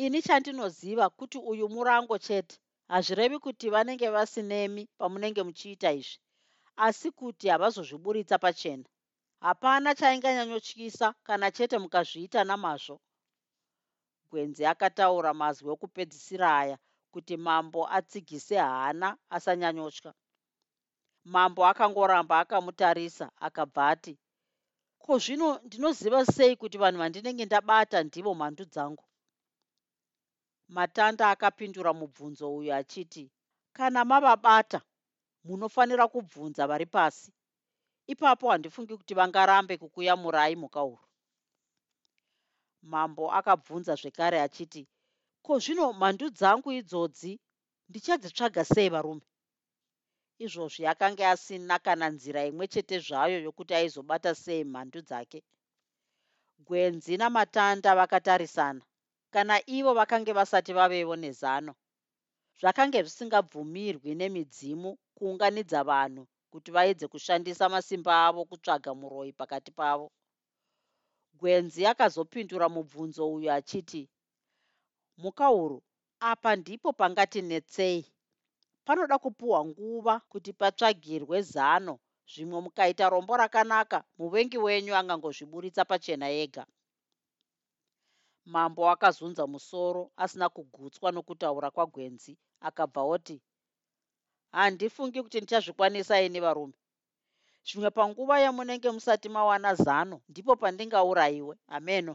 ini 0.03 0.21
chandinoziva 0.21 1.05
kuti 1.09 1.37
uyu 1.51 1.65
murango 1.69 2.17
chete 2.17 2.55
hazvirevi 2.91 3.37
kuti 3.39 3.65
vanenge 3.73 4.07
vasinemi 4.15 4.83
pamunenge 4.99 5.41
muchiita 5.47 5.89
izvi 5.99 6.19
asi 6.85 7.11
kuti 7.11 7.45
havazozviburitsa 7.49 8.37
pachena. 8.43 8.85
Hapana 9.41 9.95
chainganyanyotyisa 9.95 11.07
kana 11.23 11.51
chete 11.51 11.77
mukazviita 11.77 12.43
namazvo. 12.43 12.95
Gwenzi 14.29 14.63
akataura 14.65 15.33
mazwi 15.33 15.69
okupedzisira 15.75 16.47
aya 16.61 16.77
kuti 17.13 17.37
mambo 17.37 17.81
atsigise 17.97 18.57
hana 18.57 19.17
asanyanyotya. 19.35 20.11
Mambo 21.33 21.61
akangoramba 21.71 22.35
akamutarisa 22.39 23.25
akabva 23.45 23.83
ati 23.93 24.13
ko 25.03 25.17
zvino 25.23 25.59
ndinoziva 25.65 26.25
sei 26.25 26.55
kuti 26.55 26.77
vanhu 26.77 26.99
vandinenge 27.01 27.45
ndabata 27.45 28.03
ndivo 28.03 28.31
mhandu 28.35 28.65
dzangu 28.65 29.06
matanda 30.75 31.29
akapindura 31.33 31.91
mubvunzo 31.99 32.45
uyu 32.57 32.71
achiti 32.79 33.23
kana 33.77 33.99
mavabata 34.05 34.79
munofanira 35.45 36.05
kubvunza 36.13 36.67
vari 36.67 36.85
pasi. 36.85 37.31
Ipapo 38.07 38.45
handifungi 38.51 38.97
kuti 38.97 39.13
vangarambe 39.19 39.77
kukuyamurai 39.77 40.55
mukauro 40.55 41.03
mambo 42.81 43.25
akabvunza 43.37 43.93
zvekare 44.01 44.37
achiti 44.41 44.87
ko 45.45 45.59
zvino 45.63 45.93
mhandu 45.93 46.25
dzangu 46.37 46.69
idzodzi 46.79 47.31
ndichadzitsvaga 47.89 48.63
sei 48.65 48.89
varume? 48.93 49.25
Izvozvi 50.45 50.83
akanga 50.91 51.25
asina 51.33 51.75
kana 51.85 52.07
nzira 52.15 52.41
imwe 52.49 52.65
chete 52.73 52.95
zvayo 53.05 53.37
yokuti 53.45 53.73
aizobata 53.79 54.31
sei 54.43 54.63
mhandu 54.63 54.99
dzake. 55.07 55.39
Gwenzi 56.67 57.13
namatanda 57.17 57.89
vakatarisana 57.99 58.83
kana 59.33 59.55
ivo 59.77 59.91
vakange 59.93 60.31
vasati 60.33 60.71
vavevo 60.73 61.15
nezano. 61.15 61.73
Zvakange 62.59 62.99
zvisingabvumirwi 63.03 64.11
nemidzimu 64.15 64.89
kuunganidza 65.17 65.83
vanhu 65.83 66.23
kuti 66.51 66.69
vaedze 66.75 67.05
kushandisa 67.07 67.65
masimba 67.69 68.13
avo 68.27 68.41
kutsvaga 68.49 68.91
muroi 68.99 69.31
pakati 69.39 69.71
pavo. 69.71 70.07
Gwenzi 71.39 71.81
akazopindura 71.91 72.67
mubvunzo 72.69 73.23
uyu 73.35 73.49
achiti 73.51 74.09
mukauru 75.21 75.83
apa 76.19 76.55
ndipo 76.55 76.89
pangatinetsei 76.99 78.05
panoda 78.85 79.17
kupiwa 79.23 79.59
nguva 79.65 80.19
kuti 80.31 80.51
patsvagirwe 80.53 81.41
zano. 81.41 81.99
Zvimwe 82.31 82.59
mukaita 82.61 83.09
rombo 83.09 83.37
rakanaka 83.37 84.03
muvengi 84.17 84.57
wenyu 84.57 84.93
angangozviburitsa 84.95 85.85
pachena 85.85 86.27
ega 86.29 86.63
mambo 88.53 88.81
akazunza 88.93 89.43
musoro 89.53 90.01
asina 90.23 90.47
kugutswa 90.55 91.09
nokutaura 91.11 91.69
kwagwenzi 91.75 92.33
akabva 92.67 93.01
oti 93.15 93.37
handifungi 94.55 95.19
kuti 95.23 95.37
ndichazvikwanisa 95.39 96.15
ini 96.25 96.39
varume. 96.45 96.77
Zvimwe 97.67 97.89
panguva 97.97 98.35
yamunenge 98.43 98.89
musati 98.95 99.27
mawana 99.35 99.71
zano 99.85 100.17
ndipo 100.29 100.53
pandingaurayiwe. 100.61 101.55
Hameno 101.71 102.13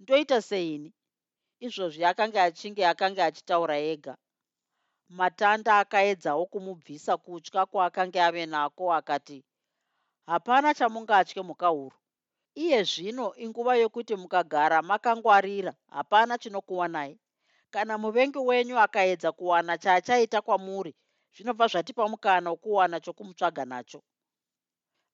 ndoita 0.00 0.38
seini? 0.48 0.90
Izvozvi 1.66 2.04
akanga 2.10 2.40
achinge 2.48 2.82
akanga 2.92 3.22
achitaura 3.28 3.76
ega. 3.92 4.14
Matanda 5.18 5.72
akaedzawo 5.82 6.44
kumubvisa 6.52 7.12
kutya 7.24 7.62
kwaakanga 7.70 8.20
ave 8.26 8.46
nako 8.46 8.84
akati 8.98 9.38
hapana 10.26 10.68
chamungatye 10.78 11.42
mukahuru 11.48 11.96
iye 12.54 12.82
zvino 12.84 13.26
inguva 13.36 13.76
yokuti 13.76 14.14
mukagara 14.16 14.82
makangwarira 14.82 15.74
hapana 15.90 16.38
chinokuwanai. 16.38 17.18
Kana 17.70 17.98
muvengi 17.98 18.38
wenyu 18.38 18.78
akaedza 18.78 19.32
kuwana 19.32 19.78
chaachaita 19.78 20.42
kwamuri 20.42 20.94
zvinobva 21.34 21.66
zvatipa 21.72 22.08
mukana 22.08 22.50
wokuwana 22.50 23.00
chokumutsvaga 23.00 23.64
nacho. 23.64 24.00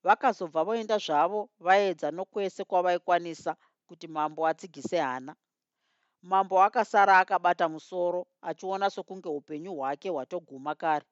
Vakazobva 0.03 0.65
voenda 0.65 0.99
zvavo 0.99 1.51
vaedza 1.61 2.11
nokwese 2.11 2.65
kwavaikwanisa 2.65 3.57
kuti 3.87 4.07
mambo 4.09 4.47
atsigise 4.47 4.99
hana. 4.99 5.37
Mambo 6.23 6.63
akasara 6.63 7.19
akabata 7.19 7.69
musoro 7.69 8.27
achiona 8.43 8.91
sokunge 8.91 9.29
upenyu 9.29 9.73
hwake 9.75 10.09
hwatoguma 10.11 10.75
kare. 10.75 11.07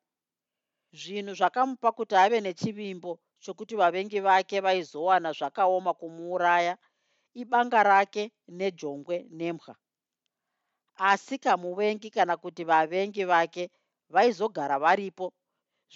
Zvinhu 0.93 1.35
zvakamupa 1.35 1.93
kuti 1.93 2.15
ave 2.17 2.41
nechivimbo 2.41 3.21
chokuti 3.43 3.75
vavengi 3.77 4.21
vake 4.21 4.61
vaizowana 4.61 5.33
zvakaoma 5.39 5.93
kumuuraya 6.01 6.75
ibanga 7.43 7.83
rake 7.83 8.33
nejongwe 8.49 9.17
nemwa 9.39 9.75
asi 10.97 11.39
kamuvengi 11.39 12.11
kana 12.11 12.37
kuti 12.37 12.65
vavengi 12.65 13.25
vake 13.25 13.71
vaizogara 14.15 14.79
varipo 14.79 15.27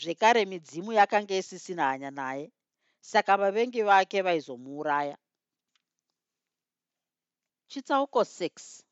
zvekare 0.01 0.45
midzimu 0.45 0.93
yakanga 0.93 1.35
isisina 1.35 1.85
hanya 1.91 2.11
naye 2.11 2.53
saka 3.01 3.37
vavengi 3.37 3.83
vake 3.83 4.23
vaizomuuraya. 4.23 5.17
Chitsauko 7.71 8.21
6 8.21 8.83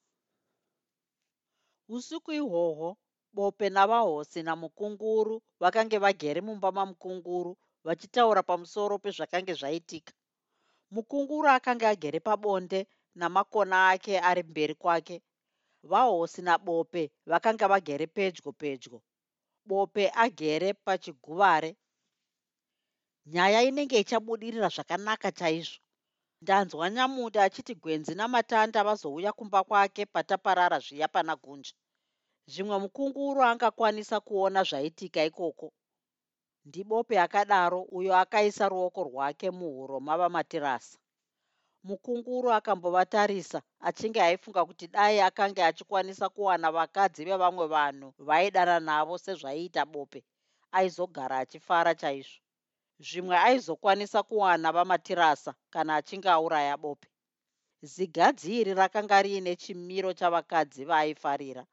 usiku 1.89 2.33
ihwohwo 2.33 2.97
bope 3.33 3.71
navahosi 3.71 4.43
namukunguru 4.43 5.43
vakange 5.61 5.99
vagere 5.99 6.41
mumba 6.41 6.73
mamukunguru 6.73 7.57
vachitaura 7.89 8.43
pamusoro 8.43 8.99
pezvakange 9.05 9.55
zvaitika. 9.61 10.13
Mukunguru 10.95 11.49
akanga 11.49 11.89
agere 11.89 12.21
pabonde 12.21 12.81
namakona 13.15 13.77
ake 13.93 14.15
ari 14.29 14.43
mberi 14.43 14.75
kwake. 14.75 15.17
Vahosi 15.91 16.43
nabope 16.43 17.03
vakanga 17.31 17.67
vagere 17.73 18.07
pedyo 18.07 18.53
pedyo. 18.61 19.03
Bope 19.69 20.05
agere 20.25 20.71
pachiguvare. 20.85 21.71
Nyaya 23.33 23.63
inenge 23.69 24.01
ichabudirira 24.01 24.69
zvakanaka 24.69 25.33
chaizvo. 25.33 25.79
Ndanzwa 26.43 26.91
nyamuda 26.91 27.45
achiti 27.45 27.75
gwenzi 27.75 28.15
namatanda 28.15 28.85
vazouya 28.85 29.33
kumba 29.33 29.65
kwake 29.65 30.07
pataparara 30.07 30.79
zviya 30.79 31.09
pana 31.09 31.37
gunja. 31.37 31.73
Zvimwe 32.53 32.79
mukunguru 32.79 33.43
angakwanisa 33.43 34.21
kuona 34.21 34.63
zvaitika 34.69 35.25
ikoko 35.25 35.73
ndibope 36.69 37.15
akadaro 37.27 37.81
uyo 37.99 38.13
akaisa 38.23 38.65
ruoko 38.73 39.01
rwake 39.09 39.49
muhuro 39.59 39.97
mava 40.07 40.29
matirasa 40.37 40.99
mukunguru 41.89 42.49
akambovatarisa 42.59 43.59
achinge 43.89 44.21
aifunga 44.23 44.63
kuti 44.69 44.87
dai 44.95 45.17
akanga 45.29 45.63
achikwanisa 45.71 46.27
kuwana 46.35 46.69
vakadzi 46.77 47.21
vevamwe 47.29 47.67
vanhu 47.75 48.09
vaidana 48.29 48.77
navo 48.89 49.15
sezvaiita 49.25 49.83
bope 49.93 50.21
aizogara 50.79 51.37
achifara 51.43 51.93
chaizvo. 52.01 52.41
Zvimwe 53.07 53.37
aizokwanisa 53.47 54.21
kuwana 54.29 54.69
vamatirasa 54.77 55.53
kana 55.73 55.91
achinge 55.99 56.29
auraya 56.29 56.77
bope. 56.77 57.09
Zigadzi 57.93 58.51
iri 58.61 58.73
rakanga 58.81 59.23
riine 59.25 59.53
chimiro 59.63 60.11
chavakadzi 60.19 60.83
vaaifarira 60.91 61.65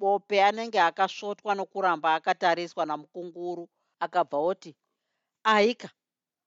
bope 0.00 0.36
anenge 0.48 0.80
akasvotwa 0.88 1.54
nokuramba 1.54 2.08
akatariswa 2.14 2.86
namukunguru 2.86 3.64
akabva 4.00 4.38
oti 4.38 4.76
aika 5.44 5.90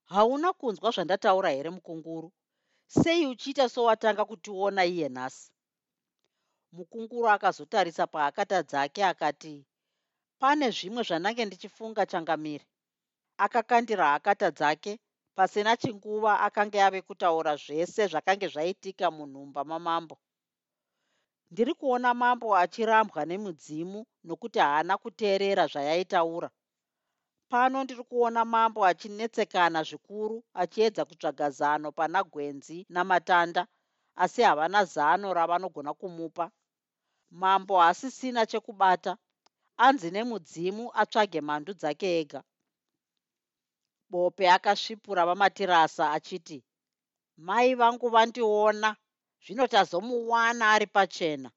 hauna 0.04 0.52
kunzwa 0.52 0.90
zvandataura 0.90 1.50
here 1.50 1.70
mukunguru? 1.70 2.32
Sei 2.86 3.26
uchiita 3.26 3.68
sowatanga 3.68 4.24
kutiona 4.24 4.84
iye 4.84 5.08
nhasi? 5.08 5.52
Mukunguru 6.72 7.28
akazotarisa 7.28 8.06
paakata 8.06 8.62
dzake 8.62 9.04
akati 9.04 9.66
pane 10.40 10.70
zvimwe 10.70 11.02
zvandange 11.02 11.44
ndichifunga 11.44 12.06
changamire. 12.06 12.66
Akakandira 13.44 14.14
akata 14.14 14.50
dzake 14.50 14.98
pasina 15.36 15.76
chinguva 15.76 16.40
akanga 16.40 16.86
ave 16.86 17.00
kutaura 17.02 17.56
zvese 17.56 18.06
zvakange 18.06 18.48
zvaitika 18.48 19.10
munhumba 19.10 19.64
mamambo. 19.64 20.18
Ndiri 21.50 21.74
kuona 21.74 22.14
mambo 22.14 22.56
achirambwa 22.56 23.24
nemudzimu 23.24 24.00
nokuti 24.24 24.58
haana 24.58 24.94
kuteerera 25.02 25.66
zvayaitaura 25.66 26.50
pano 27.50 27.84
ndiri 27.84 28.02
kuona 28.10 28.40
mambo 28.54 28.80
achinetsekana 28.90 29.80
zvikuru 29.88 30.36
achiedza 30.62 31.02
kutsvaga 31.08 31.46
zano 31.58 31.88
pana 31.98 32.20
gwenzi 32.32 32.78
namatanda 32.94 33.62
asi 34.22 34.40
havana 34.48 34.80
zano 34.94 35.26
ravanogona 35.38 35.92
kumupa. 36.00 36.46
Mambo 37.30 37.74
haasisina 37.80 38.42
chekubata 38.50 39.12
anzi 39.86 40.08
nemudzimu 40.10 40.84
atsvage 41.00 41.40
mhandu 41.46 41.72
dzake 41.80 42.08
ega. 42.20 42.40
Bope 44.10 44.44
akasvipura 44.56 45.22
vamatirasa 45.28 46.04
achiti 46.16 46.58
mai 47.46 47.74
vangu 47.80 48.08
vandiona 48.14 48.90
zvino 49.44 49.64
tazomuwana 49.72 50.64
ari 50.74 50.86
pachena. 50.86 51.50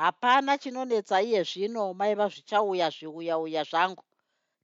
Hapana 0.00 0.52
chinonetsa 0.58 1.16
iye 1.26 1.40
zvino 1.50 1.82
maiva 1.98 2.26
zvichauya 2.32 2.86
zviuyauya 2.96 3.62
zvangu 3.70 4.02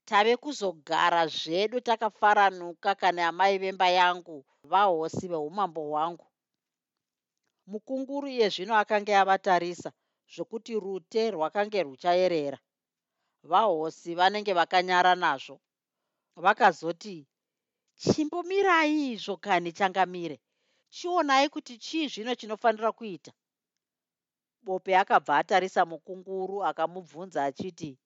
tave 0.04 0.36
kuzogara 0.36 1.26
zvedu 1.26 1.80
takafaranuka 1.80 2.94
kana 2.94 3.28
amai 3.28 3.58
vemba 3.58 3.88
yangu 3.88 4.44
vahosi 4.62 5.28
veumambo 5.28 5.82
hwangu. 5.90 6.26
Mukunguru 7.66 8.28
iye 8.28 8.48
zvino 8.48 8.74
akanga 8.76 9.20
avatarisa 9.20 9.92
zvokuti 10.34 10.74
rute 10.74 11.30
rwakange 11.30 11.82
ruchayerera. 11.82 12.58
Vahosi 13.42 14.14
vanenge 14.14 14.52
vakanyara 14.52 15.14
nazvo 15.14 15.60
vakazoti 16.36 17.26
chimbomirai 17.96 19.12
izvo 19.12 19.36
kani 19.36 19.72
changamire. 19.72 20.40
Chionai 20.90 21.48
kuti 21.48 21.78
chii 21.78 22.08
zvino 22.08 22.34
chinofanira 22.34 22.92
kuita. 22.92 23.32
Bope 24.62 24.96
akabva 24.96 25.36
atarisa 25.38 25.84
mukunguru 25.86 26.64
akamubvunza 26.64 27.44
achiti 27.44 27.98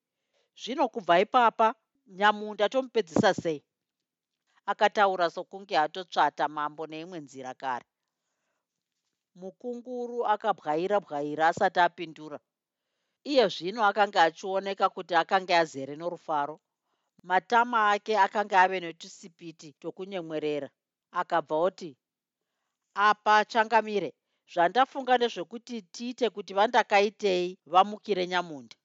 zvino 0.61 0.89
kubva 0.89 1.21
ipapa 1.21 1.75
nyamunda 2.07 2.69
tomupedzisa 2.69 3.35
sei? 3.35 3.65
Akataura 4.67 5.31
sokunge 5.31 5.75
atotsvata 5.79 6.49
mambo 6.49 6.87
neimwe 6.87 7.19
nzira 7.21 7.53
kare. 7.55 7.87
Mukunguru 9.41 10.19
akabwaira 10.27 10.97
bwaira 11.05 11.49
asati 11.49 11.81
apindura. 11.81 12.39
Iye 13.31 13.45
zvino 13.55 13.81
akanga 13.85 14.23
achioneka 14.23 14.87
kuti 14.95 15.15
akanga 15.15 15.55
azere 15.63 15.97
norufaro. 15.97 16.61
Matama 17.29 17.79
ake 17.93 18.13
akanga 18.19 18.57
ave 18.63 18.81
netusipiti 18.81 19.69
tokunyemwerera 19.81 20.69
akabva 21.21 21.57
oti 21.67 21.91
apa 22.95 23.45
changamire 23.51 24.11
zvandafunga 24.53 25.17
ndezvekuti 25.17 25.83
tiite 25.95 26.27
kuti 26.31 26.53
vandakaitei 26.59 27.59
vamukire 27.73 28.27
nyamunda 28.27 28.77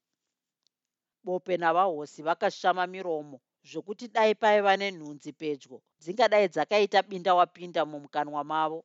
bope 1.24 1.58
navahosi 1.58 2.22
vakashama 2.28 2.88
miromo 2.88 3.38
zvokuti 3.70 4.08
dai 4.08 4.36
paiva 4.36 4.74
nenhunzi 4.78 5.32
pedyo 5.34 5.82
dzingadai 6.02 6.48
dzakaita 6.54 7.00
binda 7.10 7.32
wapinda 7.40 7.82
mumukanwa 7.86 8.44
mavo. 8.44 8.80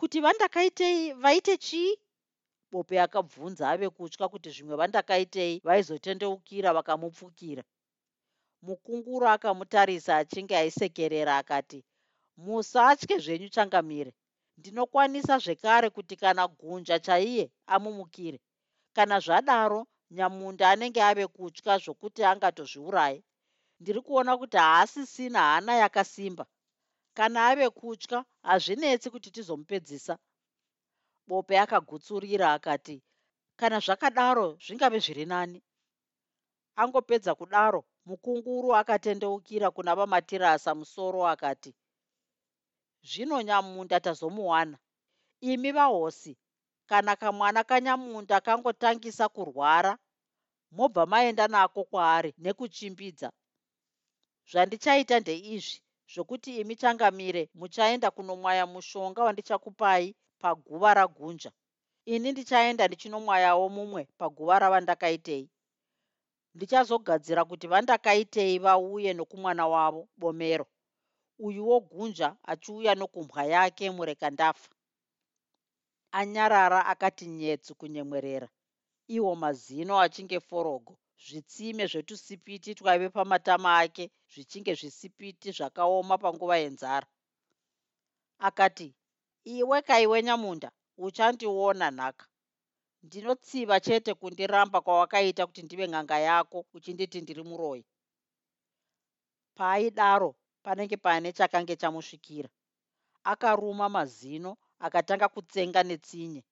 Kuti 0.00 0.20
vandakaitei 0.20 1.12
vaite 1.12 1.56
chii? 1.56 1.96
Bope 2.70 3.00
akabvunza 3.00 3.64
ave 3.70 3.88
kutya 3.96 4.28
kuti 4.32 4.48
zvimwe 4.54 4.76
vandakaitei 4.76 5.60
vaizotendeukira 5.66 6.72
vakamupfukira. 6.76 7.62
Mukunguru 8.62 9.26
akamutarisa 9.34 10.16
achinge 10.16 10.54
aisekerera 10.56 11.36
akati 11.40 11.84
musatye 12.36 13.18
zvenyu 13.24 13.48
changamire. 13.48 14.12
Ndinokwanisa 14.58 15.38
zvekare 15.44 15.90
kuti 15.90 16.16
kana 16.16 16.48
gunja 16.48 16.98
chaiye 16.98 17.44
amumukire. 17.66 18.38
Kana 18.96 19.16
zvadaro 19.20 19.80
nyamunda 20.10 20.64
anenge 20.70 21.00
ave 21.02 21.26
kutya 21.26 21.78
zvokuti 21.82 22.20
angatozviuraye. 22.24 23.20
Ndiri 23.80 24.00
kuona 24.06 24.32
kuti 24.40 24.56
haasisina 24.56 25.40
hana 25.40 25.72
yakasimba. 25.82 26.44
Kana 27.16 27.38
ave 27.48 27.70
kutya 27.70 28.24
hazvinetsi 28.42 29.10
kuti 29.10 29.30
tizomupedzisa. 29.30 30.18
Bope 31.28 31.54
akagutsurira 31.58 32.52
akati 32.56 32.96
kana 33.56 33.78
zvakadaro 33.84 34.46
zvingave 34.64 34.98
zviri 35.04 35.24
nani? 35.26 35.62
Angopedza 36.76 37.34
kudaro 37.34 37.80
mukunguru 38.06 38.68
akatendeukira 38.80 39.70
kuna 39.70 39.92
vamatirasa 39.98 40.74
musoro 40.74 41.26
akati 41.26 41.74
zvino 43.02 43.42
nyamunda 43.42 44.00
tazomuwana. 44.00 44.78
Imi 45.40 45.70
vahosi 45.72 46.32
kana 46.90 47.16
kamwana 47.16 47.60
kanyamunda 47.64 48.36
kangotangisa 48.40 49.28
kurwara 49.28 49.92
mobva 50.76 51.06
maenda 51.12 51.44
nako 51.48 51.84
kwaari 51.90 52.30
nekuchimbidza. 52.44 53.28
Zvandichaita 54.50 55.20
ndeizvi 55.20 55.78
zvokuti 56.12 56.50
imi 56.60 56.74
changamire 56.80 57.42
muchaenda 57.54 58.08
kunomwaya 58.10 58.64
mushonga 58.66 59.20
wandichakupai 59.26 60.06
paguva 60.42 60.94
ragunja. 60.94 61.50
Ini 62.04 62.32
ndichaenda 62.32 62.86
ndichinomwayawo 62.86 63.68
mumwe 63.68 64.02
paguva 64.18 64.58
ravandakaitei. 64.58 65.50
Ndichazogadzira 66.54 67.42
kuti 67.44 67.66
vandakaitei 67.72 68.58
vauye 68.58 69.10
nokumwana 69.14 69.64
wavo 69.68 70.08
bomero. 70.16 70.66
Uyuwo 71.38 71.80
gunja 71.80 72.36
achiuya 72.42 72.94
nokumbwa 72.94 73.44
yake 73.44 73.90
murekandafa 73.90 74.68
anyarara 76.12 76.86
akati 76.86 77.26
nyetsu 77.26 77.74
kunyemwerera. 77.74 78.48
Iwo 79.16 79.34
mazino 79.36 80.00
achinge 80.00 80.40
forogo 80.40 80.98
zvitsime 81.26 81.86
zvetusipiti 81.86 82.74
twaive 82.74 83.08
pamatama 83.16 83.78
ake 83.78 84.10
zvichinge 84.32 84.74
zvisipiti 84.74 85.48
zvakaoma 85.56 86.18
panguva 86.18 86.56
yenzara. 86.56 87.06
Akati 88.38 88.94
iwe 89.44 89.82
kaiwe 89.82 90.22
nyamunda 90.22 90.70
uchandiona 90.96 91.90
nhaka. 91.90 92.26
Ndinotsiva 93.02 93.80
chete 93.80 94.14
kundiramba 94.14 94.80
kwawakaita 94.80 95.46
kuti 95.46 95.62
ndive 95.62 95.88
ng'anga 95.88 96.18
yako 96.18 96.58
uchinditi 96.74 97.20
ndiri 97.20 97.42
muroi 97.42 97.84
paaidaro 99.56 100.30
panenge 100.64 100.96
pane 100.96 101.32
chakange 101.32 101.76
chamusvikira. 101.76 102.48
Akaruma 103.24 103.88
mazino 103.88 104.56
akatanga 104.86 105.26
kutsenga 105.34 105.80
netsinye. 105.88 106.42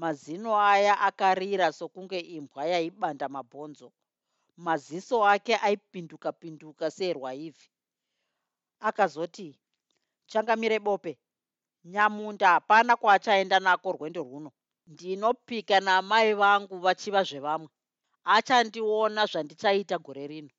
Mazino 0.00 0.50
aya 0.72 0.94
akarira 1.08 1.66
sokunge 1.78 2.18
imbwa 2.36 2.62
yaibanda 2.72 3.26
mabhonzo. 3.34 3.88
Maziso 4.66 5.16
ake 5.32 5.54
aipinduka 5.66 6.28
pinduka 6.40 6.86
seerwaivhi 6.96 7.66
akazoti 8.88 9.48
changamire 10.30 10.78
bope. 10.86 11.12
Nyamunda 11.84 12.48
hapana 12.54 12.92
kwaachaenda 12.96 13.60
nako 13.60 13.88
rwendo 13.92 14.20
rwuno. 14.22 14.50
Ndinopika 14.86 15.76
namai 15.80 16.34
vangu 16.34 16.76
vachiva 16.84 17.22
zvevamwe. 17.28 17.68
Achandiona 18.24 19.22
zvandichaita 19.30 19.96
gore 20.04 20.26
rino. 20.26 20.50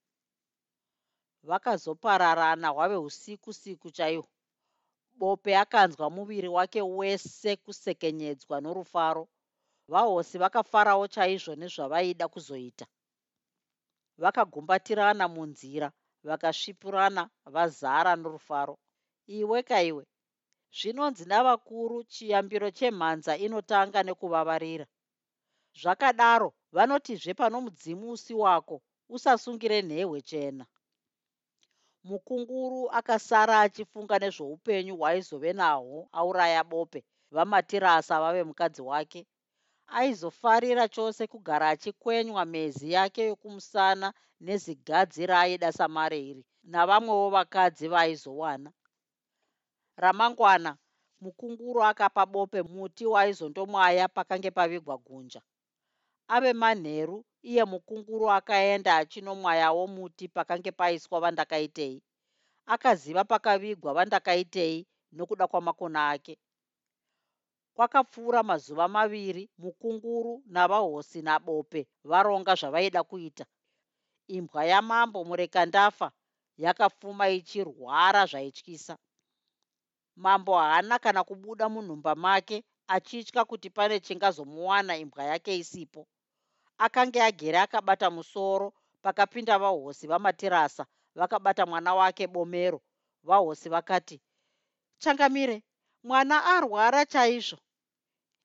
Vakazopararana 1.44 2.68
hwave 2.76 2.96
usiku 3.08 3.54
siku 3.54 3.92
chaihwo 3.92 4.33
bope 5.20 5.52
akanzwa 5.58 6.10
muviri 6.10 6.48
wake 6.48 6.82
wese 6.82 7.56
kusekenyedzwa 7.56 8.62
norufaro. 8.62 9.28
Vahosi 9.88 10.38
vakafarawo 10.38 11.08
chaizvo 11.08 11.56
nezvavaida 11.56 12.28
kuzoita. 12.28 12.86
Vakagumbatirana 14.18 15.28
munzira 15.28 15.92
vakasvipurana 16.24 17.30
vazara 17.46 18.16
norufaro. 18.16 18.76
Iwe 19.28 19.64
kaiwe 19.64 20.04
zvinonzi 20.78 21.26
navakuru 21.26 22.04
chiyambiro 22.04 22.72
chemhanza 22.72 23.38
inotanga 23.38 24.00
nekuvavarira. 24.04 24.86
Zvakadaro 25.82 26.50
vanotizve 26.76 27.34
pano 27.34 27.62
mudzimu 27.62 28.12
usi 28.12 28.34
wako 28.34 28.82
usasungire 29.10 29.82
nhehwe 29.82 30.22
chena 30.22 30.66
mukunguru 32.04 32.82
akasara 32.92 33.56
achifunga 33.62 34.20
nezvoupenyu 34.20 34.94
hwaaizove 34.98 35.54
nahwo 35.54 36.10
auraya 36.12 36.64
bope. 36.64 37.04
Vamatirasa 37.32 38.20
vave 38.20 38.44
mukadzi 38.44 38.82
wake. 38.82 39.28
Aizofarira 39.88 40.88
chose 40.88 41.28
kugara 41.28 41.70
achikwenywa 41.70 42.46
mezi 42.46 42.92
yake 42.92 43.26
yokumusana 43.26 44.14
nezigadzi 44.42 45.26
raaida 45.26 45.72
samare 45.72 46.20
iri 46.30 46.46
navamwewo 46.64 47.30
vakadzi 47.30 47.88
vaaizowana 47.88 48.72
ramangwana 49.98 50.78
mukunguru 51.22 51.84
akapa 51.84 52.26
bope 52.26 52.62
muti 52.62 53.06
waaizondomwaya 53.06 54.08
pakange 54.10 54.52
pavigwa 54.52 54.98
gunja. 54.98 55.42
Ave 56.28 56.54
manheru 56.54 57.26
iye 57.50 57.64
mukunguru 57.72 58.26
akaenda 58.32 58.92
achinomwayawo 59.02 59.84
muti 59.96 60.26
pakange 60.36 60.72
paiswa 60.72 61.18
vandakaitei. 61.24 61.98
Akaziva 62.74 63.24
pakavigwa 63.32 63.94
vandakaitei 63.98 64.88
nokuda 65.12 65.48
kwamakona 65.48 66.10
ake. 66.10 66.38
Kwakapfuura 67.76 68.44
mazuva 68.44 68.88
maviri 68.88 69.50
mukunguru 69.58 70.44
navahosi 70.46 71.22
nabope 71.22 71.88
varonga 72.04 72.56
zvavaida 72.56 73.04
kuita. 73.04 73.46
Imbwa 74.28 74.66
yamambo 74.66 75.20
murekandafa 75.24 76.12
yakapfuma 76.58 77.30
ichirwara 77.30 78.26
zvaityisa 78.26 78.98
mambo 80.16 80.58
haana 80.58 81.00
kana 81.00 81.24
kubuda 81.24 81.70
munhumba 81.70 82.16
make 82.16 82.64
achitya 82.88 83.46
kuti 83.46 83.70
pane 83.70 84.00
chingazomuwana 84.00 84.98
imbwa 84.98 85.24
yake 85.24 85.58
isipo 85.58 86.08
akange 86.78 87.22
agere 87.22 87.60
akabata 87.60 88.10
musoro. 88.10 88.74
Pakapinda 89.02 89.60
vahosi 89.60 90.08
vamatirasa 90.08 90.86
vakabata 91.16 91.66
mwana 91.66 91.96
wake 91.96 92.28
bomero. 92.28 92.82
Vahosi 93.24 93.70
vakati 93.70 94.22
changamire 94.98 95.64
mwana 96.04 96.46
arwara 96.46 97.06
chaizvo. 97.06 97.58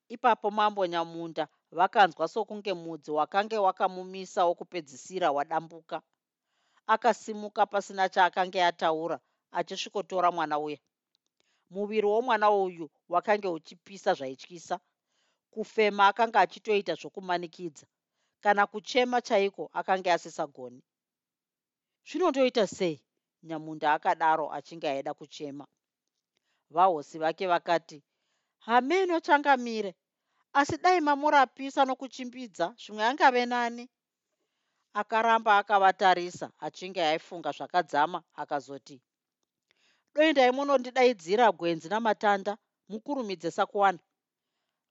Ipapo 0.08 0.50
mambo 0.50 0.86
nyamunda 0.86 1.48
vakanzwa 1.70 2.28
sokunge 2.28 2.72
mudzi 2.74 3.10
wakange 3.10 3.58
wakamumisa 3.58 4.44
wokupedzisira 4.44 5.32
wadambuka. 5.32 6.02
Akasimuka 6.86 7.66
pasina 7.66 8.08
chaakange 8.08 8.64
ataura 8.64 9.20
achisvikotora 9.52 10.32
mwana 10.32 10.58
uya. 10.58 10.78
Muviri 11.70 12.06
womwana 12.06 12.50
uyu 12.50 12.90
wakange 13.08 13.48
uchipisa 13.48 14.14
zvaityisa 14.14 14.80
kufema 15.50 16.06
akanga 16.08 16.40
achitoita 16.40 16.94
zvokumanikidza 16.94 17.86
kana 18.40 18.66
kuchema 18.66 19.20
chaiko 19.22 19.70
akanga 19.72 20.14
asisagoni. 20.14 20.82
Zvinondoita 22.08 22.66
sei 22.66 22.96
nyamunda 23.42 23.92
akadaro 23.92 24.46
achinge 24.52 24.88
aida 24.88 25.14
kuchema? 25.14 25.66
Vahosi 26.70 27.18
vake 27.18 27.46
vakati 27.46 28.02
hameno 28.58 29.20
changamire 29.20 29.94
asi 30.52 30.76
dai 30.78 31.00
mamurapisa 31.00 31.84
nokuchimbidza 31.84 32.74
zvimwe 32.82 33.04
angave 33.04 33.46
nani. 33.46 33.84
Akaramba 35.00 35.58
akavatarisa 35.58 36.46
achinge 36.58 37.02
aifunga 37.02 37.50
zvakadzama 37.56 38.18
akazoti 38.34 38.96
doi 40.14 40.32
ndai 40.32 40.50
munondidaidzira 40.56 41.52
gwenzi 41.52 41.88
namatanda 41.88 42.52
mukurumidze 42.88 43.50
sakuwana. 43.50 43.98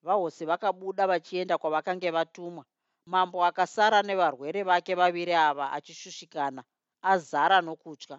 Vahosi 0.06 0.46
vakabuda 0.46 1.08
vachienda 1.08 1.58
kwavakange 1.58 2.12
vatumwa 2.12 2.66
mambo 3.08 3.46
akasara 3.46 4.02
nevarwere 4.04 4.64
vake 4.64 4.96
vaviri 4.96 5.34
ava 5.34 5.66
achishushikana 5.72 6.62
azara 7.02 7.62
nokutya. 7.62 8.18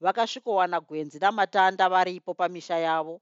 Vakasvikowana 0.00 0.78
gwenzi 0.80 1.18
namatanda 1.18 1.88
varipo 1.88 2.34
pamisha 2.34 2.76
yavo 2.78 3.20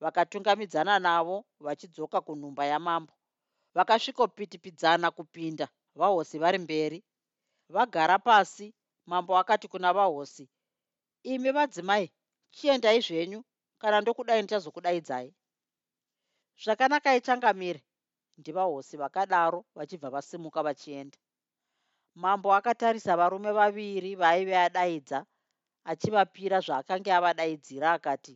vakatungamidzana 0.00 0.98
navo 0.98 1.44
vachidzoka 1.60 2.20
kunhumba 2.20 2.64
yamambo. 2.66 3.12
Vakasvikopitipidzana 3.74 5.10
kupinda 5.10 5.68
vahosi 5.94 6.38
vari 6.38 6.58
mberi. 6.58 7.04
Vagara 7.68 8.18
pasi 8.18 8.74
mambo 9.06 9.36
akati 9.38 9.68
kuna 9.68 9.92
vahosi 9.92 10.48
imi 11.22 11.50
vadzimai 11.52 12.12
chiendai 12.50 13.00
zvenyu 13.00 13.44
kana 13.78 14.00
ndokudai 14.00 14.42
ndichazokudaidzai. 14.42 15.34
Zvakanaka 16.62 17.16
ichangamire 17.16 17.82
ndivahosi 18.38 18.96
vakadaro 18.96 19.64
vachibva 19.76 20.10
vasimuka 20.10 20.62
vachienda. 20.62 21.18
Mambo 22.14 22.54
akatarisa 22.54 23.16
varume 23.16 23.52
vaviri 23.52 24.14
vaaive 24.20 24.56
adaidza 24.66 25.18
achivapira 25.90 26.58
zvaakanga 26.66 27.10
avadaidzira 27.18 27.88
akati 27.96 28.34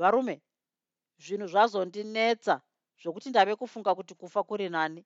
varume 0.00 0.36
zvinhu 1.22 1.46
zvazondinetsa 1.52 2.54
zvokuti 3.00 3.28
ndave 3.30 3.56
kufunga 3.56 3.94
kuti 3.94 4.14
kufa 4.14 4.40
kuri 4.48 4.68
nani. 4.68 5.02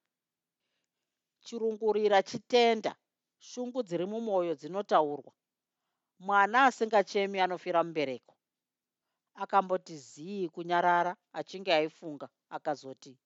Chirungurira 1.45 2.22
chitenda 2.22 2.93
shungu 3.39 3.83
dziri 3.83 4.07
mumwoyo 4.07 4.55
dzinotaurwa. 4.55 5.33
Mwana 6.18 6.64
asingachemi 6.68 7.41
anofira 7.41 7.85
mubereko. 7.85 8.35
Akamboti 9.35 9.97
zii 9.97 10.49
kunyarara 10.49 11.16
achinge 11.33 11.75
aifunga 11.75 12.29
akazoti 12.49 13.18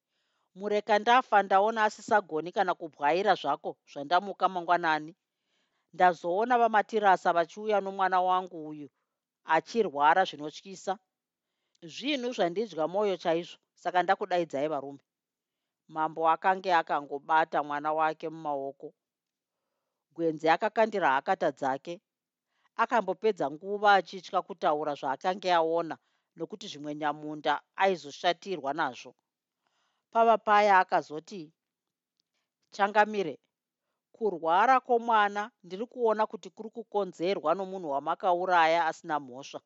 mureka 0.58 0.98
ndafa 0.98 1.42
ndaona 1.42 1.80
asisagoni 1.84 2.50
kana 2.56 2.72
kubwaira 2.80 3.32
zvako 3.40 3.70
zvandamuka 3.90 4.48
mangwanani. 4.48 5.12
Ndazoona 5.94 6.54
vamatirasa 6.58 7.32
vachiuya 7.36 7.78
nomwana 7.80 8.18
wangu 8.28 8.58
uyu 8.70 8.88
achirwara 9.54 10.22
zvinotyisa. 10.28 10.92
Zvinhu 11.92 12.30
zvandidya 12.36 12.84
mwoyo 12.92 13.16
chaizvo 13.22 13.58
saka 13.82 14.02
ndakudaidzai 14.02 14.68
varume. 14.72 15.02
Mambo 15.94 16.28
akange 16.34 16.70
akangobata 16.80 17.58
mwana 17.62 17.90
wake 17.92 18.28
mumaoko. 18.28 18.88
Gwenzi 20.14 20.48
akakandira 20.48 21.08
hakata 21.16 21.50
dzake. 21.58 21.94
Akambopedza 22.82 23.46
nguva 23.50 23.94
achitya 23.94 24.42
kutaura 24.42 24.92
zvaakanga 25.00 25.50
aona 25.56 25.96
nokuti 26.36 26.66
zvimwe 26.70 26.94
nyamunda 26.94 27.52
aizoshatirwa 27.82 28.72
nazvo 28.74 29.14
pava 30.12 30.36
paya 30.46 30.78
akazoti 30.82 31.52
changamire 32.74 33.34
kurwara 34.18 34.76
kwomwana 34.86 35.42
ndiri 35.64 35.86
kuona 35.92 36.22
kuti 36.30 36.48
kuri 36.56 36.70
kukonzerwa 36.76 37.50
nomunhu 37.58 37.88
wamakauraya 37.94 38.80
asina 38.90 39.16
mhosva. 39.20 39.60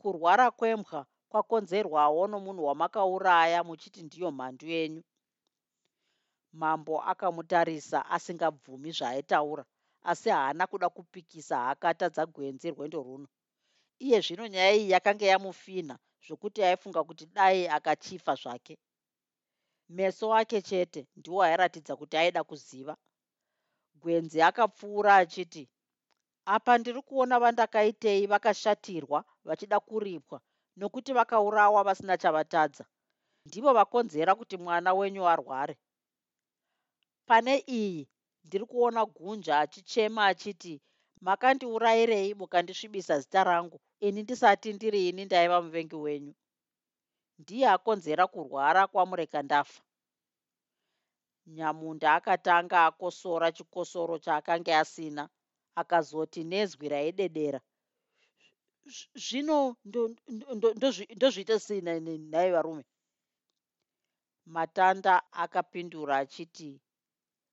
Kurwara 0.00 0.46
kwembwa 0.58 1.00
kwakonzerwawo 1.30 2.22
nomunhu 2.32 2.62
wamakauraya 2.68 3.58
muchiti 3.68 4.00
ndiyo 4.02 4.28
mhandu 4.36 4.66
yenyu. 4.74 5.02
Mambo 6.60 6.94
akamutarisa 7.12 7.98
asingabvumi 8.14 8.90
zvaaitaura 8.98 9.64
asi 10.10 10.28
haana 10.30 10.64
kuda 10.66 10.88
kupikisa 10.88 11.56
hakata 11.68 12.06
dzagwenzi 12.14 12.70
rwendo 12.70 13.02
runo. 13.06 13.28
Iye 14.04 14.18
zvino 14.24 14.44
nyaya 14.52 14.72
iyi 14.78 14.90
yakanga 14.94 15.26
yamufinha 15.32 15.96
zvokuti 16.26 16.60
aifunga 16.64 17.00
kuti 17.08 17.24
dai 17.36 17.68
akachifa 17.76 18.34
zvake 18.42 18.74
meso 19.88 20.34
ake 20.34 20.62
chete 20.62 21.06
ndiwo 21.16 21.42
airatidza 21.42 21.96
kuti 21.96 22.16
aida 22.16 22.44
kuziva. 22.44 22.94
Gwenzi 24.00 24.42
akapfuura 24.42 25.16
achiti 25.16 25.68
apa 26.54 26.78
ndiri 26.78 27.02
kuona 27.02 27.40
vandakaitei 27.40 28.26
vakashatirwa 28.26 29.24
vachida 29.44 29.80
kuripwa 29.80 30.40
nokuti 30.76 31.12
vakaurawa 31.12 31.80
vasina 31.84 32.14
chavatadza. 32.18 32.84
Ndivo 33.46 33.72
vakonzera 33.72 34.34
kuti 34.34 34.56
mwana 34.56 34.94
wenyu 34.94 35.28
arware. 35.28 35.76
Pane 37.26 37.54
iyi 37.68 38.08
ndiri 38.44 38.64
kuona 38.66 39.06
gunja 39.06 39.58
achichema 39.58 40.26
achiti 40.26 40.82
makandiurayirei 41.20 42.34
mukandisvibisa 42.34 43.20
zita 43.20 43.44
rangu. 43.44 43.80
Ini 44.00 44.22
ndisati 44.22 44.72
ndiri 44.72 45.08
ini 45.08 45.24
ndaiva 45.24 45.62
muvengi 45.62 45.96
wenyu 45.96 46.34
ndiye 47.38 47.66
akonzera 47.76 48.24
kurwara 48.26 48.86
kwamureka 48.92 49.42
ndafa. 49.42 49.82
Nyamunda 51.46 52.08
akatanga 52.18 52.78
akosora 52.88 53.52
chikosoro 53.56 54.14
chaakanga 54.24 54.72
asina 54.82 55.24
akazoti 55.80 56.40
nezwi 56.50 56.86
raidedera. 56.92 57.60
Zvino 59.24 59.76
ndozviita 61.16 61.56
sina 61.66 61.92
nhai 62.00 62.50
varume? 62.54 62.84
Matanda 64.54 65.14
akapindura 65.32 66.14
achiti 66.22 66.80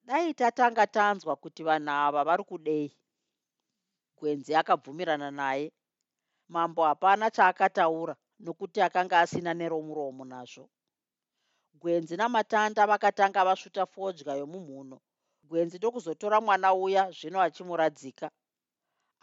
dai 0.08 0.34
tatanga 0.34 0.88
tanzwa 0.88 1.34
kuti 1.36 1.62
vanhu 1.64 1.92
ava 2.06 2.22
vari 2.28 2.44
kudei. 2.44 2.90
Gwenzi 4.18 4.52
akabvumirana 4.56 5.30
naye 5.32 5.66
mambo 6.54 6.82
hapana 6.84 7.32
chaakataura 7.32 8.16
nokuti 8.44 8.82
akanga 8.82 9.20
asina 9.20 9.54
neromuromo 9.54 10.26
nazvo. 10.26 10.70
Gwenzi 11.82 12.16
namatanda 12.18 12.88
vakatanga 12.92 13.46
vasvuta 13.48 13.86
fodya 13.86 14.34
yomumhuno. 14.42 14.98
Gwenzi 15.50 15.78
ndokuzotora 15.78 16.38
mwana 16.42 16.74
uya 16.74 17.12
zvino 17.12 17.40
achimuradzika. 17.42 18.28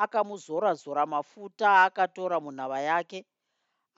Akamuzora 0.05 0.75
zora 0.75 1.07
mafuta 1.07 1.67
aakatora 1.71 2.41
munhava 2.41 2.81
yake 2.81 3.27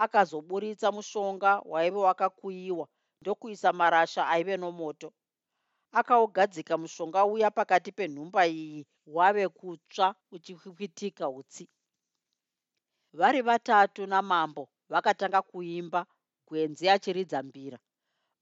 akazoburitsa 0.04 0.92
mushonga 0.92 1.60
waive 1.72 1.98
wakakuyiwa 1.98 2.88
ndokuisa 3.20 3.72
marasha 3.72 4.28
aive 4.28 4.56
nomoto. 4.56 5.12
Akaugadzika 5.92 6.78
mushonga 6.78 7.24
uya 7.24 7.50
pakati 7.50 7.92
penhumba 7.92 8.46
iyi 8.46 8.86
wave 9.06 9.48
kutsva 9.48 10.14
uchikwikitika 10.30 11.28
utsi 11.28 11.68
vari 13.12 13.42
vatatu 13.42 14.06
namambo 14.06 14.68
vakatanga 14.92 15.40
kuimba 15.50 16.00
gwenzi 16.48 16.84
achiridza 16.94 17.38
mbira. 17.48 17.78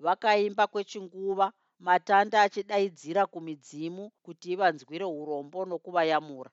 Vakaimba 0.04 0.64
kwechinguva 0.72 1.46
matanda 1.86 2.36
achidaidzira 2.46 3.22
kumidzimu 3.32 4.04
kuti 4.24 4.46
ivanzwire 4.54 5.04
urombo 5.20 5.58
nokuvayamura. 5.70 6.50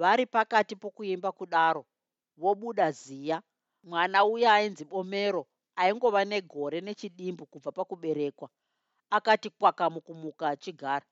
Vari 0.00 0.24
pakati 0.34 0.74
pokuimba 0.82 1.32
kudaro 1.38 1.82
vobuda 2.40 2.86
ziya. 3.00 3.38
Mwana 3.88 4.18
uya 4.32 4.50
ainzi 4.54 4.84
bomero 4.84 5.42
aingova 5.80 6.22
negore 6.24 6.78
nechidimbu 6.80 7.44
kubva 7.46 7.70
pakuberekwa 7.72 8.48
akati 9.16 9.48
kwakamukumuka 9.50 10.44
achigara. 10.48 11.06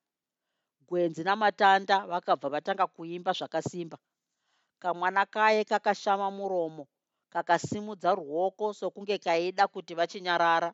Gwenzi 0.89 1.22
namatanda 1.24 1.97
vakabva 2.11 2.49
vatanga 2.55 2.86
kuimba 2.86 3.32
zvakasimba. 3.39 3.99
Kamwana 4.82 5.22
kaye 5.26 5.64
kakashama 5.64 6.30
muromo 6.30 6.84
kakasimudza 7.33 8.11
ruoko 8.18 8.66
sokunge 8.79 9.16
kaida 9.18 9.64
kuti 9.68 9.93
vachinyarara. 9.99 10.70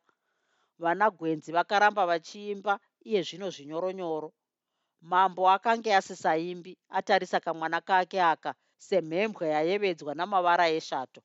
Vana 0.78 1.06
gwenzi 1.10 1.50
vakaramba 1.56 2.02
vachiimba 2.10 2.80
iye 3.08 3.20
zvino 3.26 3.48
zvinyoronyoro. 3.54 4.28
Mambo 5.00 5.42
akange 5.50 5.90
asisaimbi 5.94 6.72
atarisa 6.88 7.38
kamwana 7.40 7.80
kake 7.80 8.18
aka 8.22 8.50
semhembwe 8.86 9.44
yayevedzwa 9.54 10.12
namavara 10.14 10.66
eshato. 10.78 11.20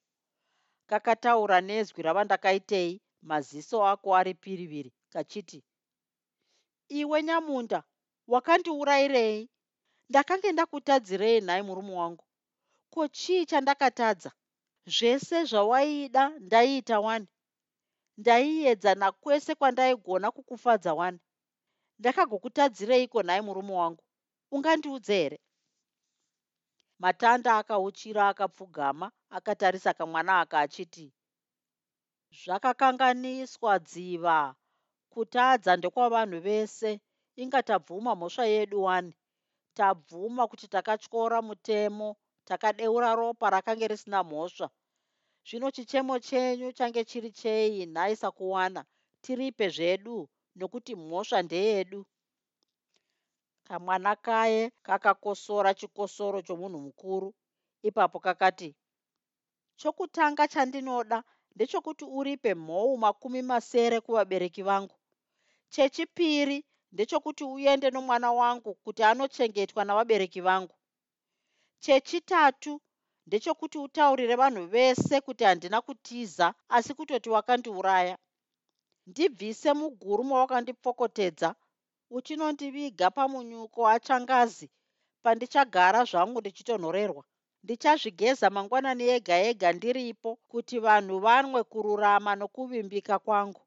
Kakataura 0.90 1.58
nezwi 1.62 2.02
ravandakaitei 2.08 3.02
maziso 3.22 3.78
ako 3.92 4.08
ari 4.20 4.34
piriviri 4.34 4.92
kachiti 5.14 5.60
iwe 7.00 7.24
nyamunda 7.24 7.80
wakandiurayirei 8.28 9.50
ndakange 10.10 10.52
ndakutadzirei 10.52 11.42
nhai 11.42 11.62
murume 11.68 11.94
wangu? 11.94 12.26
Ko 12.94 13.08
chii 13.08 13.46
chandakatadza 13.46 14.32
zvese 14.86 15.38
zvawaida 15.50 16.24
ndaiita 16.46 17.00
wani 17.00 17.28
ndaiedza 18.18 18.92
nakwese 18.96 19.52
kwandaigona 19.56 20.28
kukufadza 20.36 20.92
wani 21.00 21.20
ndakagokutadzireiko 22.00 23.20
nhai 23.24 23.42
murume 23.42 23.74
wangu? 23.82 24.04
Ungandiudze 24.52 25.14
here 25.24 25.40
matanda 27.00 27.58
akauchira 27.58 28.28
akapfugama 28.32 29.12
akatarisa 29.38 29.94
kamwana 29.94 30.40
aka 30.40 30.60
achiti 30.60 31.06
zvakakanganiswa 32.40 33.80
dziva. 33.80 34.56
Kutadza 35.14 35.72
ndekwavanhu 35.76 36.40
vese. 36.48 36.92
Inga 37.42 37.64
tabvuma 37.64 38.12
mhosva 38.16 38.46
yedu 38.46 38.84
wani 38.84 39.14
tabvuma 39.78 40.44
kuti 40.48 40.68
takatyora 40.68 41.42
mutemo 41.48 42.10
takadeura 42.50 43.16
ropa 43.16 43.50
rakange 43.50 43.88
risina 43.88 44.24
mhosva. 44.24 44.68
Zvino 45.48 45.72
chichemo 45.72 46.20
chenyu 46.20 46.72
change 46.78 47.02
chiri 47.10 47.32
chei? 47.32 47.86
Nhai 47.86 48.16
sakuwana 48.16 48.82
tiripe 49.24 49.70
zvedu 49.70 50.30
nokuti 50.56 50.96
mhosva 50.96 51.42
ndeyedu. 51.42 52.06
Kamwana 53.68 54.16
kaye 54.16 54.72
kakakosora 54.88 55.74
chikosoro 55.74 56.42
chomunhu 56.42 56.80
mukuru. 56.80 57.30
Ipapo 57.88 58.20
kakati 58.20 58.76
chokutanga 59.80 60.48
chandinoda 60.48 61.24
ndechokuti 61.56 62.06
uripe 62.06 62.54
mhou 62.56 62.98
makumi 62.98 63.42
masere 63.42 63.98
kuvabereki 64.02 64.64
vangu. 64.64 64.96
Chechipiri 65.70 66.66
ndechokuti 66.92 67.44
uende 67.44 67.90
nomwana 67.92 68.32
wangu 68.32 68.74
kuti 68.84 69.04
anochengetwa 69.04 69.86
navabereki 69.86 70.42
vangu 70.42 70.79
chechitatu. 71.80 72.82
Ndechokuti 73.28 73.78
utaurire 73.78 74.36
vanhu 74.36 74.66
vese 74.68 75.22
kuti 75.22 75.44
handina 75.44 75.82
kutiza 75.82 76.54
asi 76.70 76.94
kutoti 76.94 77.30
wakandiuraya. 77.30 78.18
Ndibvise 79.08 79.74
muguru 79.74 80.24
mawakandipfokotedza 80.24 81.56
uchinondiviga 82.10 83.12
pamunyuko 83.12 83.88
achangazi. 83.88 84.70
Pandichagara 85.24 86.04
zvangu 86.06 86.40
ndichitonhorerwa. 86.40 87.24
Ndichazvigeza 87.64 88.50
mangwanani 88.50 89.04
ega 89.16 89.38
ega 89.50 89.74
ndiripo 89.74 90.36
kuti 90.48 90.80
vanhu 90.80 91.20
vanwe 91.20 91.64
kururama 91.64 92.36
nokuvimbika 92.36 93.20
kwangu. 93.20 93.62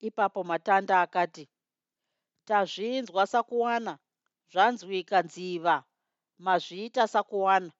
Ipapo 0.00 0.44
matanda 0.44 1.00
akati 1.00 1.48
tazvinzwa 2.44 3.26
sakuwana 3.26 3.98
zvanzwika 4.52 5.22
nziva 5.22 5.84
mazviita 6.38 7.02
sakuwana. 7.08 7.72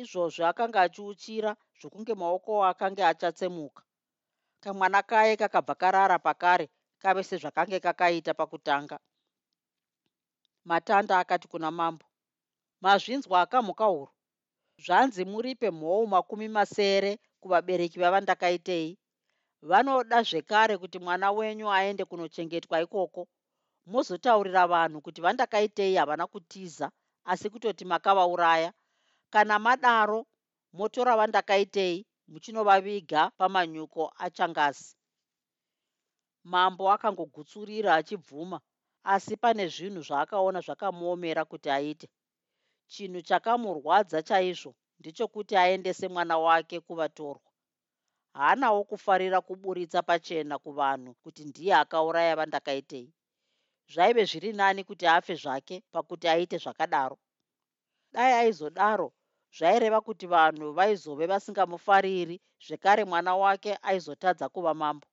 Izvozvo 0.00 0.42
akanga 0.50 0.80
achiuchira 0.86 1.50
zvokunge 1.80 2.14
maoko 2.14 2.52
akanga 2.70 3.08
achatsemuka. 3.08 3.82
Kamwana 4.62 5.00
kaye 5.10 5.36
kakabva 5.36 5.74
karara 5.74 6.18
pakare 6.18 6.66
kave 7.02 7.22
sezvakange 7.28 7.78
kakaita 7.80 8.32
pakutanga. 8.34 8.96
Matanda 10.64 11.18
akati 11.18 11.48
kuna 11.48 11.70
mambo 11.70 12.04
mazvinzwa 12.80 13.40
akamhuka 13.40 13.84
huru 13.84 14.12
zvanzi 14.84 15.24
muripe 15.24 15.70
mhou 15.70 16.06
makumi 16.06 16.48
masere 16.48 17.18
kuvabereki 17.40 17.98
vavandakaitei 18.02 18.98
vanoda 19.62 20.22
zvekare 20.22 20.74
kuti 20.78 20.98
mwana 20.98 21.32
wenyu 21.32 21.66
aende 21.72 22.04
kunochengetwa 22.04 22.80
ikoko. 22.84 23.22
Mozotaurira 23.86 24.66
vanhu 24.66 25.00
kuti 25.00 25.20
vandakaitei 25.20 25.94
havana 25.94 26.26
kutiza 26.26 26.90
asi 27.32 27.46
kutoti 27.52 27.84
makavauraya. 27.84 28.70
Kana 29.32 29.58
madaro 29.58 30.20
motora 30.78 31.12
vandakaitei 31.20 31.96
muchinovaviga 32.30 33.20
pamanyuko 33.38 34.02
achangazi 34.24 34.96
mambo 36.52 36.84
akangogutsurira 36.94 37.90
achibvuma 38.00 38.58
asi 39.14 39.34
pane 39.42 39.64
zvinhu 39.74 40.00
zvaakaona 40.08 40.60
zvakamuomera 40.66 41.42
kuti 41.50 41.68
aite. 41.78 42.06
Chinhu 42.92 43.20
chakamurwadza 43.28 44.18
chaizvo 44.28 44.72
ndechokuti 45.00 45.54
aendese 45.56 46.08
mwana 46.08 46.36
wake 46.46 46.76
kuvatorwa. 46.86 47.50
Haanawo 48.36 48.80
kufarira 48.90 49.38
kuburitsa 49.40 50.00
pachena 50.08 50.58
kuvanhu 50.58 51.10
kuti 51.22 51.42
ndiye 51.44 51.74
akauraya 51.82 52.36
vandakaitei 52.36 53.08
zvaive 53.92 54.24
zviri 54.24 54.52
nani 54.52 54.84
kuti 54.84 55.06
afe 55.06 55.34
zvake 55.34 55.82
pakuti 55.92 56.28
aite 56.28 56.56
zvakadaro. 56.58 57.18
Dai 58.12 58.32
aizodaro 58.32 59.12
zvaireva 59.56 60.00
kuti 60.00 60.26
vanhu 60.26 60.72
vaizove 60.72 61.26
vasingamufariri 61.26 62.40
zvekare 62.66 63.04
mwana 63.04 63.36
wake 63.36 63.78
aizotadza 63.82 64.48
kuva 64.48 64.74
mambo. 64.74 65.06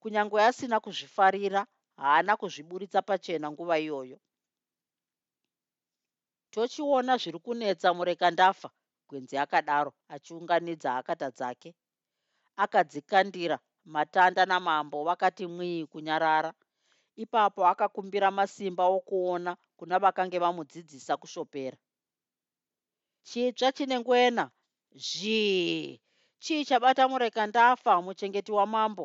Kunyange 0.00 0.40
asina 0.42 0.80
kuzvifarira 0.80 1.66
haana 1.96 2.36
kuzviburitsa 2.36 3.02
pachena 3.02 3.50
nguva 3.50 3.78
iyoyo. 3.78 4.18
Tochiona 6.50 7.16
zviri 7.16 7.38
kunetsa 7.38 7.94
mureka 7.94 8.30
ndafa 8.30 8.70
gwenzi 9.08 9.38
akadaro 9.38 9.92
achiunganidza 10.08 10.96
akata 10.96 11.30
dzake. 11.30 11.74
Akadzikandira 12.56 13.58
matanda 13.84 14.46
namambo 14.46 15.04
vakati 15.04 15.46
mwii 15.46 15.86
kunyarara 15.86 16.52
ipapo 17.22 17.60
akakumbira 17.72 18.28
masimba 18.38 18.84
okuona 18.96 19.52
kuna 19.78 19.96
vakange 20.02 20.38
vamudzidzisa 20.44 21.14
kushopera. 21.20 21.76
Chitsva 23.28 23.68
chine 23.76 23.96
ngwena 24.00 24.44
zhii. 25.06 26.00
Chii 26.42 26.64
chabata 26.68 27.02
mureka 27.10 27.42
ndafa 27.46 27.92
muchengeti 28.04 28.52
wamambo 28.58 29.04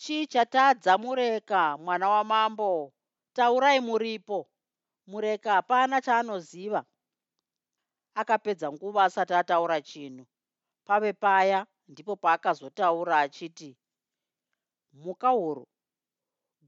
chii 0.00 0.26
chatadza 0.32 0.92
mureka 1.02 1.60
mwana 1.84 2.06
wamambo 2.14 2.92
taurai 3.36 3.80
muripo. 3.80 4.38
Mureka 5.06 5.52
hapana 5.52 5.96
chaanoziva. 6.00 6.80
Akapedza 8.14 8.72
nguva 8.72 9.04
asati 9.04 9.34
ataura 9.34 9.80
chinhu. 9.80 10.26
Pave 10.86 11.12
paya 11.12 11.66
ndipo 11.88 12.16
paakazotaura 12.16 13.14
achiti 13.20 13.76
muka 14.92 15.28
huru 15.28 15.66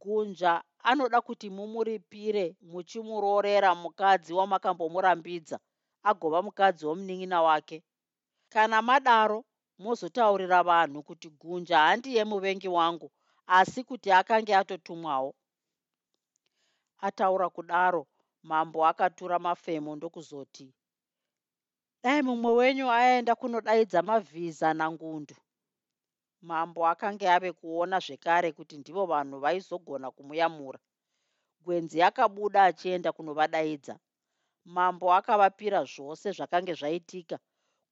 gunzva 0.01 0.53
anoda 0.91 1.19
kuti 1.27 1.47
mumuripire 1.57 2.57
muchimuroorera 2.73 3.71
mukadzi 3.83 4.33
wamakambomurambidza 4.39 5.57
agova 6.11 6.39
mukadzi 6.47 6.83
womunin'ina 6.87 7.39
wake. 7.43 7.79
Kana 8.53 8.83
madaro 8.83 9.45
mozotaurira 9.79 10.63
vanhu 10.63 11.03
kuti 11.03 11.29
gunja 11.41 11.79
handiye 11.79 12.25
muvengi 12.25 12.69
wangu 12.69 13.09
asi 13.47 13.85
kuti 13.85 14.09
akange 14.13 14.53
atotumwawo. 14.57 15.35
Ataura 17.07 17.49
kudaro 17.51 18.07
mambo 18.43 18.87
akatura 18.87 19.39
mafemo 19.39 19.97
ndokuzoti 19.97 20.67
dai 22.03 22.23
mumwe 22.23 22.53
wenyu 22.53 22.91
aenda 22.91 23.35
kunodaidza 23.35 24.03
mavhiza 24.03 24.75
nangundu 24.75 25.35
mambo 26.41 26.87
akange 26.87 27.27
ave 27.37 27.53
kuona 27.53 27.99
zvekare 28.07 28.53
kuti 28.53 28.75
ndivo 28.79 29.07
vanhu 29.13 29.37
vaizogona 29.45 30.11
kumuyamura. 30.11 30.79
Gwenzi 31.65 31.99
akabuda 32.03 32.65
achienda 32.65 33.13
kunovadaidza. 33.13 33.95
Mambo 34.65 35.07
akavapira 35.19 35.81
zvose 35.85 36.27
zvakange 36.37 36.75
zvaitika 36.81 37.37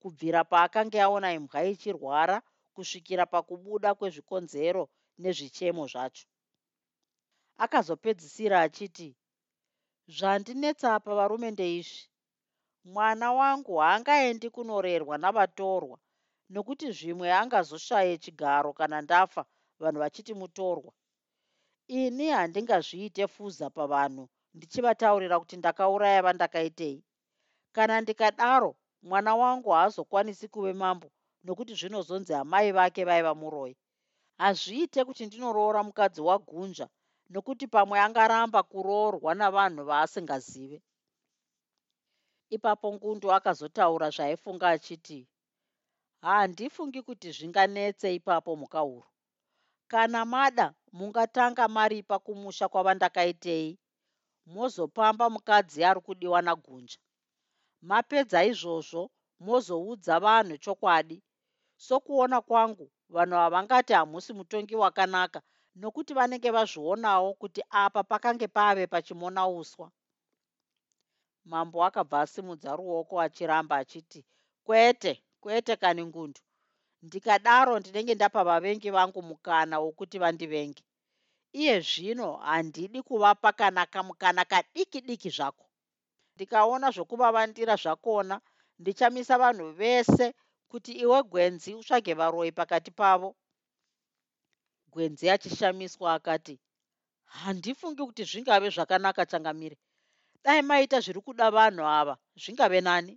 kubvira 0.01 0.41
paakange 0.45 0.99
aona 1.03 1.29
imbwa 1.39 1.61
ichirwara 1.73 2.37
kusvikira 2.75 3.25
pakubuda 3.27 3.95
kwezvikonzero 3.99 4.85
nezvichemo 5.23 5.85
zvacho. 5.93 6.27
Akazopedzisira 7.65 8.57
achiti 8.67 9.09
zvandinetsa 10.17 11.01
pavarume 11.05 11.51
ndeizvi. 11.51 12.03
Mwana 12.85 13.33
wangu 13.33 13.77
haangaendi 13.77 14.51
kunorerwa 14.51 15.19
navatorwa 15.19 15.99
nokuti 16.53 16.87
zvimwe 16.97 17.29
angazoshaye 17.41 18.19
chigaro 18.19 18.71
kana 18.79 19.01
ndafa 19.03 19.43
vanhu 19.83 19.99
vachiti 20.03 20.35
mutorwa. 20.35 20.93
Ini 21.89 22.27
handingazviite 22.37 23.27
fuza 23.35 23.71
pavanhu 23.71 24.29
ndichivataurira 24.55 25.37
kuti 25.41 25.57
ndakauraya 25.57 26.23
vandakaitei. 26.23 27.05
Kana 27.75 28.01
ndikadaro 28.01 28.77
mwana 29.03 29.35
wangu 29.37 29.71
haazokwanisi 29.71 30.49
kuve 30.49 30.73
mambo 30.73 31.09
nokuti 31.45 31.75
zvinozonzi 31.75 32.33
amai 32.35 32.73
vake 32.73 33.05
vaiva 33.05 33.35
muroi 33.35 33.77
hazviite 34.39 35.05
kuti 35.05 35.27
ndinoroora 35.27 35.81
mukadzi 35.83 36.21
wagunja 36.29 36.87
nokuti 37.33 37.67
pamwe 37.75 37.97
angaramba 38.01 38.61
kuroorwa 38.63 39.35
navanhu 39.35 39.83
vaasingazive. 39.85 40.79
Ipapo 42.57 42.87
ngundu 42.95 43.27
akazotaura 43.37 44.11
zvaaifunga 44.11 44.67
achiti 44.75 45.19
handifungi 46.25 47.01
kuti 47.03 47.29
zvinganetse 47.37 48.07
ipapo 48.19 48.57
mukauru 48.61 49.05
kana 49.91 50.21
mada 50.25 50.67
mungatanga 50.99 51.65
maripa 51.77 52.17
kumusha 52.25 52.67
kwavandakaitei 52.73 53.71
mozopamba 54.55 55.27
mukadzi 55.35 55.81
ari 55.89 56.01
kudiwa 56.07 56.41
nagunja. 56.47 56.99
Mapedza 57.89 58.39
izvozvo 58.51 59.03
mozoudza 59.47 60.15
vanhu 60.25 60.57
chokwadi. 60.65 61.19
Sokuona 61.87 62.39
kwangu 62.49 62.87
vanhu 63.15 63.35
havangati 63.43 63.93
hamusi 63.93 64.33
mutongi 64.39 64.75
wakanaka 64.83 65.41
nokuti 65.81 66.13
vanenge 66.19 66.51
vazvionawo 66.57 67.29
kuti 67.41 67.61
apa 67.71 68.01
pakange 68.11 68.49
pave 68.57 68.87
pachimona 68.87 69.43
uswa. 69.49 69.89
Mambo 71.51 71.85
akabva 71.85 72.21
asimudza 72.21 72.77
ruoko 72.77 73.15
achiramba 73.21 73.77
achiti 73.77 74.21
kwete 74.67 75.13
kwete 75.45 75.77
kani 75.77 76.03
ngundu. 76.07 76.41
Ndikadaro 77.03 77.79
ndinenge 77.79 78.15
ndapa 78.15 78.41
vavengi 78.49 78.91
vangu 78.97 79.21
mukana 79.29 79.77
wokuti 79.85 80.17
vandivenge. 80.23 80.83
Iye 81.53 81.81
zvino 81.81 82.29
handidi 82.37 83.03
kuvapa 83.03 83.51
kana 83.53 83.83
kamukana 83.93 84.43
kadiki 84.45 85.01
diki 85.01 85.31
zvako. 85.37 85.67
Ndikaona 86.35 86.89
zvokuvavandira 86.95 87.75
zvakona 87.83 88.37
ndichamisa 88.81 89.35
vanhu 89.43 89.67
vese 89.81 90.27
kuti 90.71 90.93
iwe 91.05 91.19
gwenzi 91.31 91.71
utsvage 91.75 92.15
varoi 92.21 92.53
pakati 92.59 92.91
pavo. 92.91 93.31
Gwenzi 94.93 95.31
achishamiswa 95.31 96.09
akati 96.15 96.55
handifungi 97.25 98.03
kuti 98.07 98.25
zvingave 98.31 98.69
zvakanaka 98.75 99.23
changamire 99.31 99.77
dai 100.45 100.63
maita 100.63 101.01
zviri 101.05 101.21
kuda 101.21 101.51
vanhu 101.51 101.85
ava 101.99 102.15
zvingave 102.43 102.81
nani 102.81 103.15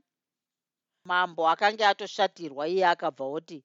mambo 1.09 1.41
akanga 1.53 1.85
atoshatirwa 1.91 2.63
iye 2.73 2.85
akabva 2.93 3.25
oti 3.37 3.59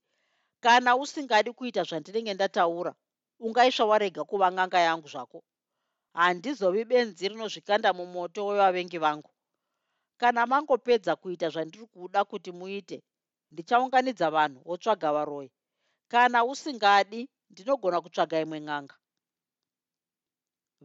kana 0.64 0.90
usingadi 1.02 1.50
kuita 1.58 1.82
zvandinenge 1.88 2.32
ndataura 2.34 2.92
ungaisva 3.44 3.84
warega 3.90 4.22
kuva 4.30 4.46
ng'anga 4.54 4.80
yangu 4.86 5.08
zvako. 5.14 5.38
Handizovi 6.18 6.82
benzi 6.90 7.24
rinozvikanda 7.30 7.90
mumoto 7.98 8.40
wevavengi 8.48 8.98
vangu. 9.04 9.30
Kana 10.20 10.40
mangopedza 10.50 11.12
kuita 11.16 11.46
zvandiri 11.54 11.86
kuda 11.92 12.20
kuti 12.30 12.50
muite 12.58 12.98
ndichaunganidza 13.52 14.26
vanhu 14.36 14.60
wotsvaga 14.68 15.08
varoi 15.16 15.48
kana 16.12 16.38
usingadi 16.50 17.20
ndinogona 17.50 17.98
kutsvaga 18.04 18.36
imwe 18.44 18.58
n'anga. 18.66 18.96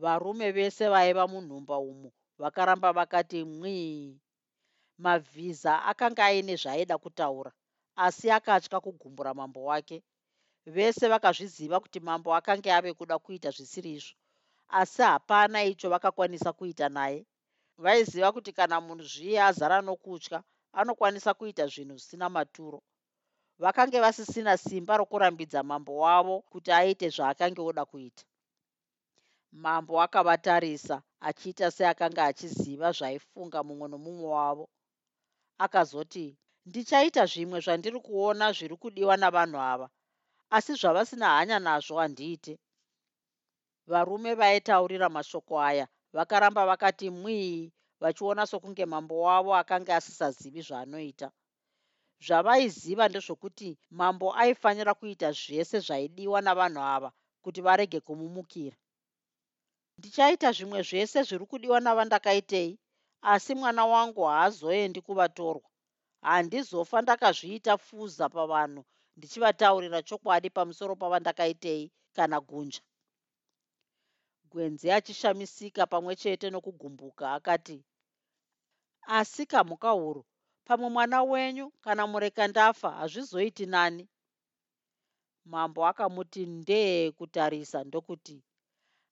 Varume 0.01 0.47
vese 0.58 0.84
vaiva 0.93 1.24
munhumba 1.32 1.76
umu 1.89 2.10
vakaramba 2.41 2.89
vakati 2.97 3.39
mwii 3.43 4.20
mavhiza 4.98 5.84
akanga 5.91 6.26
aine 6.26 6.56
zvaaida 6.62 6.98
kutaura 6.98 7.52
asi 7.95 8.32
akatya 8.32 8.80
kugumbura 8.80 9.34
mambo 9.34 9.64
wake. 9.64 10.04
Vese 10.66 11.08
vakazviziva 11.08 11.80
kuti 11.80 12.00
mambo 12.00 12.36
akanga 12.36 12.76
ave 12.78 12.93
kuda 12.93 13.16
kuita 13.20 13.50
zvisiri 13.52 13.91
izvo 13.98 14.16
asi 14.70 15.02
hapana 15.02 15.64
icho 15.64 15.89
vakakwanisa 15.89 16.54
kuita 16.54 16.89
naye. 16.89 17.26
Vaiziva 17.78 18.32
kuti 18.32 18.52
kana 18.54 18.82
munhu 18.82 19.04
zviye 19.04 19.39
azara 19.50 19.82
nokutya 19.82 20.43
anokwanisa 20.74 21.34
kuita 21.34 21.68
zvinhu 21.68 21.98
zvisina 21.98 22.30
maturo. 22.30 22.80
Vakange 23.60 24.00
vasisina 24.00 24.58
simba 24.58 24.98
rokurambidza 24.98 25.64
mambo 25.64 25.98
wavo 25.98 26.36
kuti 26.52 26.72
aite 26.72 27.10
zvaakange 27.10 27.62
oda 27.62 27.86
kuita. 27.86 28.24
Mambo 29.52 30.02
akavatarisa 30.02 31.02
achiita 31.20 31.72
seakanga 31.72 32.24
achiziva 32.30 32.91
zvaifunga 32.91 33.64
mumwe 33.64 33.88
nomumwe 33.89 34.28
wavo 34.38 34.66
akazoti 35.66 36.26
ndichaita 36.68 37.24
zvimwe 37.32 37.60
zvandiri 37.66 37.99
kuona 38.05 38.45
zviri 38.58 38.76
kudiwa 38.82 39.16
navanhu 39.18 39.60
ava 39.74 39.88
asi 40.55 40.74
zvavasina 40.80 41.28
hanya 41.38 41.58
nazvo 41.60 41.95
handiite 42.01 42.53
varume 43.91 44.32
vaitaurira 44.39 45.08
mashoko 45.10 45.53
aya 45.70 45.86
vakaramba 46.16 46.66
vakati 46.66 47.10
mwii 47.10 47.72
vachiona 48.01 48.43
sokunge 48.47 48.86
mambo 48.86 49.16
wavo 49.28 49.51
akanga 49.62 49.95
asisazivi 49.95 50.62
zvaanoita. 50.68 51.28
Zvavaiziva 52.26 53.05
ndezvokuti 53.10 53.70
mambo 53.99 54.28
aifanira 54.41 54.93
kuita 54.99 55.30
zvese 55.32 55.78
zvaidiwa 55.86 56.39
navanhu 56.41 56.82
ava 56.95 57.10
kuti 57.43 57.62
varege 57.62 57.99
kumumukira. 58.08 58.78
Ndichaita 59.97 60.51
zvimwe 60.55 60.80
zvese 60.89 61.20
zviri 61.28 61.45
kudiwa 61.51 61.78
navandakaitei 61.86 62.72
asi 63.22 63.55
mwana 63.55 63.86
wangu 63.86 64.24
haazoendi 64.24 65.01
kuvatorwa. 65.01 65.70
Handizofa 66.22 67.01
ndakazviita 67.01 67.78
fuza 67.78 68.30
pavanhu 68.30 68.86
ndichivataurira 69.18 69.99
chokwadi 70.07 70.49
pamusoro 70.49 70.95
pavandakaitei 70.95 71.91
kana 72.15 72.38
gunja. 72.41 72.82
Gwenzi 74.51 74.88
achishamisika 74.91 75.82
pamwe 75.91 76.15
chete 76.15 76.49
nokugumbuka 76.49 77.34
akati 77.38 77.78
asi 79.18 79.45
kamhuka 79.45 79.89
huru 79.89 80.26
pamwe 80.68 80.89
mwana 80.89 81.24
wenyu 81.24 81.72
kana 81.84 82.07
mureka 82.07 82.47
ndafa 82.47 82.89
hazvizoiti 82.91 83.65
nani. 83.65 84.09
Mambo 85.45 85.86
akamuti 85.88 86.45
ndee 86.45 87.11
kutarisa 87.11 87.84
ndokuti 87.84 88.43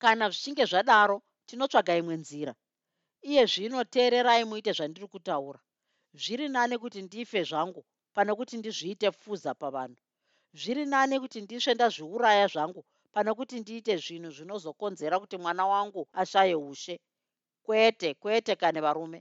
kana 0.01 0.29
zvichinge 0.29 0.65
zvadaro 0.65 1.17
tinotsvaga 1.47 1.93
imwe 1.97 2.15
nzira 2.17 2.53
iye 3.29 3.43
zvino 3.51 3.79
teererai 3.93 4.43
muite 4.49 4.71
zvandiri 4.77 5.07
kutaura. 5.13 5.59
Zviri 6.21 6.47
nani 6.49 6.75
kuti 6.77 6.99
ndife 7.01 7.39
zvangu 7.49 7.81
pane 8.15 8.31
kuti 8.37 8.55
ndizviite 8.57 9.07
fuza 9.11 9.51
pavanhu. 9.61 9.97
Zviri 10.59 10.85
nani 10.85 11.15
kuti 11.19 11.41
ndisve 11.41 11.73
ndazviuraya 11.73 12.47
zvangu 12.53 12.81
pane 13.13 13.31
kuti 13.37 13.55
ndiite 13.59 13.93
zvinhu 14.03 14.29
zvinozokonzera 14.35 15.15
kuti 15.21 15.35
mwana 15.37 15.63
wangu 15.71 16.01
ashaye 16.21 16.55
ushe. 16.55 16.95
Kwete 17.65 18.13
kwete 18.21 18.53
kane 18.55 18.79
varume. 18.85 19.19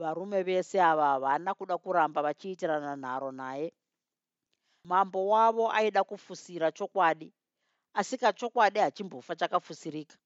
Varume 0.00 0.42
vese 0.42 0.76
ava 0.90 1.06
havana 1.12 1.54
kuda 1.54 1.78
kuramba 1.78 2.22
vachiitirana 2.26 2.96
nharo 2.96 3.30
naye. 3.32 3.68
Mambo 4.84 5.28
wavo 5.28 5.64
aida 5.72 6.04
kufusira 6.04 6.72
chokwadi 6.72 7.28
asi 7.92 8.18
kachokwadi 8.18 8.78
hachimbofa 8.78 9.36
chakafusirika 9.36 10.16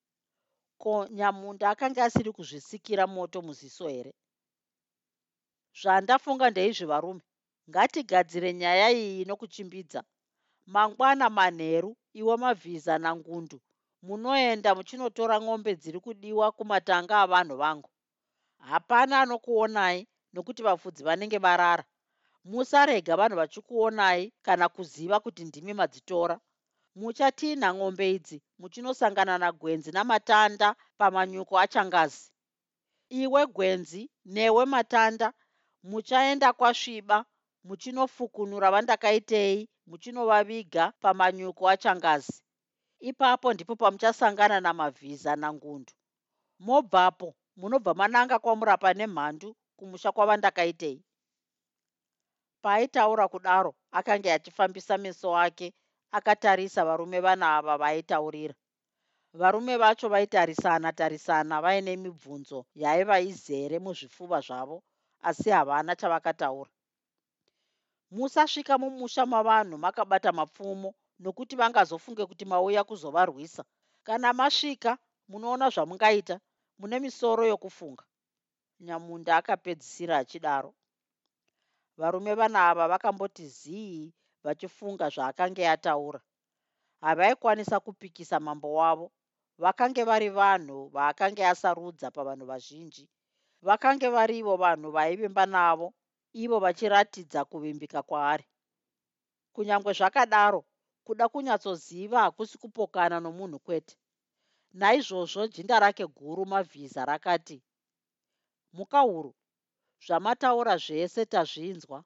ko 0.83 0.93
nyamunda 1.17 1.71
akanga 1.71 2.05
asiri 2.05 2.31
kuzvisikira 2.33 3.05
moto 3.07 3.39
muziso 3.47 3.89
here? 3.89 4.13
Zvandafunga 5.81 6.51
ndeizvi 6.51 6.87
varume 6.93 7.23
ngatigadzire 7.71 8.51
nyaya 8.61 8.89
iyi 8.93 9.25
nokuchimbidza 9.25 10.01
mangwana 10.67 11.27
manheru 11.31 11.91
iwe 12.21 12.35
mavhiza 12.43 12.99
nangundu. 12.99 13.59
Munoenda 14.07 14.71
muchinotora 14.77 15.37
ng'ombe 15.41 15.73
dziri 15.81 15.99
kudiwa 16.05 16.47
kumatanga 16.57 17.15
avanhu 17.25 17.57
vangu. 17.63 17.91
Hapana 18.59 19.21
anokuonai 19.21 20.01
nokuti 20.33 20.63
vafudzi 20.63 21.03
vanenge 21.05 21.39
varara. 21.39 21.85
Musarega 22.45 23.17
vanhu 23.17 23.37
vachikuonai 23.41 24.33
kana 24.43 24.69
kuziva 24.69 25.21
kuti 25.21 25.45
ndimi 25.45 25.73
madzitora 25.75 26.37
muchatinha 27.01 27.69
ng'ombe 27.75 28.07
idzi 28.17 28.39
muchinosangana 28.61 29.35
nagwenzi 29.39 29.91
namatanda 29.93 30.69
pamanyuko 30.99 31.55
achangazi. 31.65 32.31
Iwe 33.23 33.43
gwenzi 33.47 34.03
newe 34.25 34.65
matanda 34.75 35.29
muchaenda 35.83 36.53
kwasviba 36.53 37.19
muchinofukunura 37.65 38.71
vandakaitei 38.75 39.69
muchinovaviga 39.87 40.93
pamanyuko 41.03 41.63
achangazi. 41.69 42.43
Ipapo 43.01 43.53
ndipo 43.53 43.77
pamuchasangana 43.77 44.61
namavhiza 44.61 45.37
nangundu. 45.37 45.93
Mobvapo 46.59 47.35
munobva 47.57 47.95
mananga 47.95 48.39
kwamurapa 48.39 48.95
nemhandu 48.95 49.57
kumusha 49.77 50.13
kwavandakaitei. 50.13 51.03
Paaitaura 52.63 53.29
kudaro 53.29 53.75
akanga 53.93 54.35
achifambisa 54.35 54.99
meso 54.99 55.37
ake 55.37 55.75
akatarisa 56.19 56.81
varume 56.89 57.19
vana 57.27 57.47
ava 57.59 57.75
vaaitaurira 57.83 58.55
varume 59.41 59.75
vacho 59.77 60.09
vaitarisana 60.09 60.93
tarisana 60.93 61.61
vaine 61.65 61.93
mibvunzo 61.97 62.59
yaiva 62.83 63.17
izere 63.31 63.79
muzvifuva 63.85 64.39
zvavo 64.47 64.83
asi 65.29 65.51
havana 65.51 65.97
chavakataura. 65.97 66.71
Musasvika 68.11 68.79
mumusha 68.79 69.27
mavanhu 69.27 69.77
makabata 69.79 70.31
mapfumo 70.33 70.95
nokuti 71.19 71.57
vangazofunge 71.57 72.27
kuti 72.27 72.45
mauya 72.45 72.85
kuzovarwisa. 72.85 73.65
Kana 74.07 74.33
masvika 74.33 74.99
munoona 75.29 75.71
zvamungaita 75.71 76.41
mune 76.79 76.97
misoro 77.01 77.47
yokufunga. 77.47 78.05
Nyamunda 78.81 79.37
akapedzisira 79.37 80.19
achidaro. 80.19 80.75
Varume 81.97 82.35
vana 82.35 82.69
ava 82.69 82.89
vakamboti 82.89 83.49
zii 83.49 84.13
vachifunga 84.45 85.09
zvaakanga 85.15 85.73
ataura. 85.73 86.21
Havaikwanisa 87.01 87.81
kupikisa 87.81 88.41
mambo 88.41 88.75
wavo. 88.75 89.13
Vakange 89.59 90.05
vari 90.05 90.29
vanhu 90.29 90.89
vaakanga 90.89 91.51
asarudza 91.51 92.11
pavanhu 92.11 92.47
vazhinji. 92.47 93.09
Vakange 93.63 94.09
varivo 94.09 94.57
vanhu 94.57 94.91
vaivimba 94.91 95.47
navo 95.47 95.95
ivo 96.33 96.59
vachiratidza 96.59 97.45
kuvimbika 97.45 98.03
kwaari. 98.03 98.45
Kunyange 99.55 99.93
zvakadaro 99.93 100.65
kuda 101.05 101.29
kunyatsoziva 101.29 102.21
hakusi 102.21 102.59
kupokana 102.59 103.21
nomunhu 103.21 103.59
kwete. 103.59 103.97
Naizvozvo 104.73 105.47
jinda 105.47 105.79
rake 105.81 106.07
guru 106.07 106.47
mavhiza 106.47 107.05
rakati 107.05 107.63
mukauru 108.73 109.35
zvamataura 110.07 110.77
zvese 110.77 111.27
tazvinzwa 111.27 112.05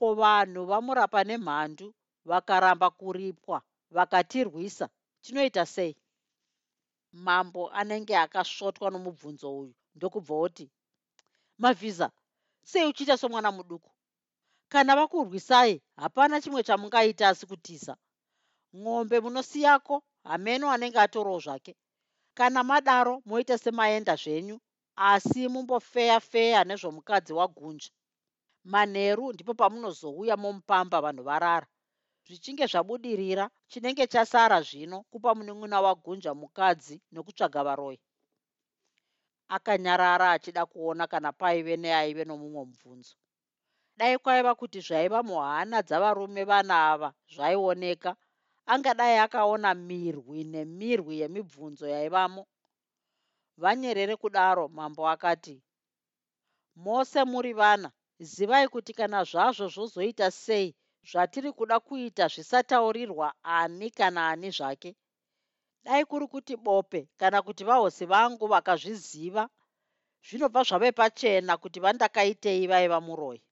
ko 0.00 0.14
vanhu 0.20 0.60
vamurapa 0.70 1.20
nemhandu 1.28 1.86
vakaramba 2.24 2.88
kuripwa 2.90 3.58
vakatirwisa. 3.96 4.86
Tinoita 5.22 5.66
sei? 5.66 5.96
Mambo 7.12 7.62
anenge 7.70 8.14
akasvotwa 8.24 8.86
nomubvunzo 8.90 9.48
uyu 9.60 9.74
ndokubva 9.94 10.34
oti 10.46 10.66
mavhiza 11.62 12.06
sei 12.70 12.84
uchiita 12.90 13.16
somwana 13.20 13.50
muduku? 13.52 13.90
Kana 14.72 14.96
vakurwisai 14.96 15.82
hapana 15.96 16.40
chimwe 16.42 16.62
chamungaita 16.62 17.28
asi 17.28 17.46
kutiza. 17.46 17.96
Ng'ombe 18.76 19.16
munosiyako 19.20 20.02
hameno 20.24 20.70
anenge 20.70 20.98
atorowo 20.98 21.38
zvake. 21.44 21.72
Kana 22.34 22.60
madaro 22.64 23.22
moita 23.26 23.58
semaenda 23.58 24.14
zvenyu 24.16 24.56
asi 24.96 25.48
mumbofeya 25.48 26.20
feya 26.20 26.64
nezvomukadzi 26.64 27.32
wagunja 27.32 27.90
manheru 28.64 29.32
ndipo 29.32 29.54
pamunozouya 29.54 30.36
momupamba 30.36 31.00
vanhu 31.00 31.22
varara. 31.22 31.66
Zvichinge 32.26 32.66
zvabudirira 32.66 33.50
chinenge 33.70 34.06
chasara 34.06 34.58
zvino 34.68 35.02
kupa 35.10 35.34
munun'una 35.34 35.78
wagunja 35.84 36.32
mukadzi 36.34 36.96
nokutsvaga 37.12 37.60
varoyi 37.64 38.00
akanyarara 39.50 40.30
achida 40.32 40.62
kuona 40.66 41.06
kana 41.06 41.32
paive 41.32 41.76
neaive 41.76 42.24
nomumwe 42.24 42.64
mubvunzo. 42.64 43.14
Dai 43.98 44.18
kwaiva 44.22 44.54
kuti 44.54 44.80
zvaiva 44.80 45.22
muhana 45.22 45.82
dzavarume 45.82 46.44
vana 46.44 46.74
ava 46.92 47.08
zvaioneka 47.34 48.16
angadai 48.72 49.18
akaona 49.18 49.74
mirwi 49.74 50.44
nemirwi 50.44 51.14
yemibvunzo 51.20 51.86
yaivamo. 51.94 52.42
Vanyerere 53.62 54.16
kudaro 54.16 54.68
mambo 54.68 55.02
akati 55.08 55.56
mose 56.76 57.24
muri 57.24 57.52
vana 57.52 57.90
zivai 58.20 58.68
kuti 58.68 58.92
kana 58.92 59.24
zvazvo 59.24 59.68
zvozoita 59.68 60.30
sei 60.30 60.74
zvatiri 61.10 61.52
kuda 61.52 61.80
kuita 61.80 62.28
zvisataurirwa 62.28 63.34
ani 63.42 63.90
kana 63.90 64.28
ani 64.28 64.50
zvake? 64.50 64.96
Dai 65.84 66.04
kuri 66.04 66.26
kuti 66.26 66.56
bope 66.56 67.08
kana 67.16 67.42
kuti 67.42 67.64
vahosi 67.64 68.04
vangu 68.06 68.46
vakazviziva 68.46 69.48
zvinobva 70.26 70.62
zvave 70.68 70.92
pachena 70.92 71.56
kuti 71.56 71.80
vandakaitei 71.80 72.66
vaiva 72.66 73.00
muroyi. 73.00 73.42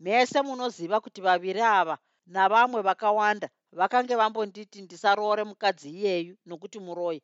Mese 0.00 0.42
munoziva 0.42 1.00
kuti 1.00 1.20
vaviri 1.20 1.60
ava 1.60 1.98
navamwe 2.26 2.80
vakawanda 2.82 3.48
vakange 3.72 4.14
vambonditi 4.16 4.82
ndisaroore 4.82 5.44
mukadzi 5.44 5.88
iyeyu 5.90 6.34
nokuti 6.46 6.78
muroyi 6.86 7.20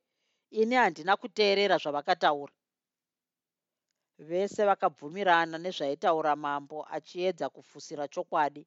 ini 0.51 0.74
handina 0.74 1.16
kuteerera 1.16 1.76
zvavakataura 1.83 2.53
vese 4.28 4.64
vakabvumirana 4.64 5.58
nezvaitaura 5.58 6.36
mambo 6.36 6.86
achiedza 6.96 7.48
kufusira 7.48 8.08
chokwadi. 8.08 8.66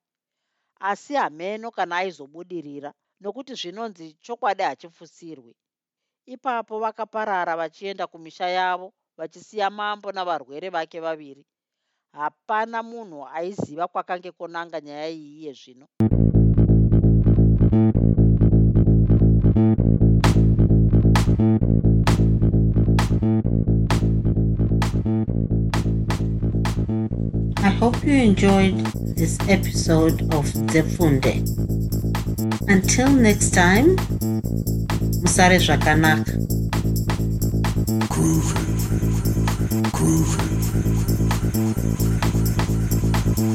Asi 0.79 1.13
hameno 1.15 1.71
kana 1.71 1.97
aizobudirira 1.97 2.93
nokuti 3.21 3.53
zvinonzi 3.55 4.13
chokwadi 4.13 4.63
hachifusirwi. 4.63 5.55
Ipapo 6.25 6.79
vakaparara 6.79 7.55
vachienda 7.55 8.07
kumisha 8.07 8.47
yavo 8.47 8.93
vachisiya 9.17 9.69
mambo 9.69 10.11
navarwere 10.11 10.69
vake 10.69 10.99
vaviri. 10.99 11.45
Hapana 12.13 12.83
munhu 12.83 13.27
aiziva 13.27 13.87
kwakange 13.87 14.31
konanga 14.31 14.81
nyaya 14.81 15.09
iyi 15.09 15.39
iye 15.39 15.53
zvino 15.53 15.87
hope 28.03 28.11
you 28.11 28.21
enjoyed 28.21 28.75
this 29.15 29.37
episode 29.47 30.21
of 30.33 30.45
Zefunde. 30.73 31.39
Until 32.67 33.09
next 33.09 33.51
time, 33.51 33.95
Musare 35.23 35.57
Zvakanaka. 35.57 36.33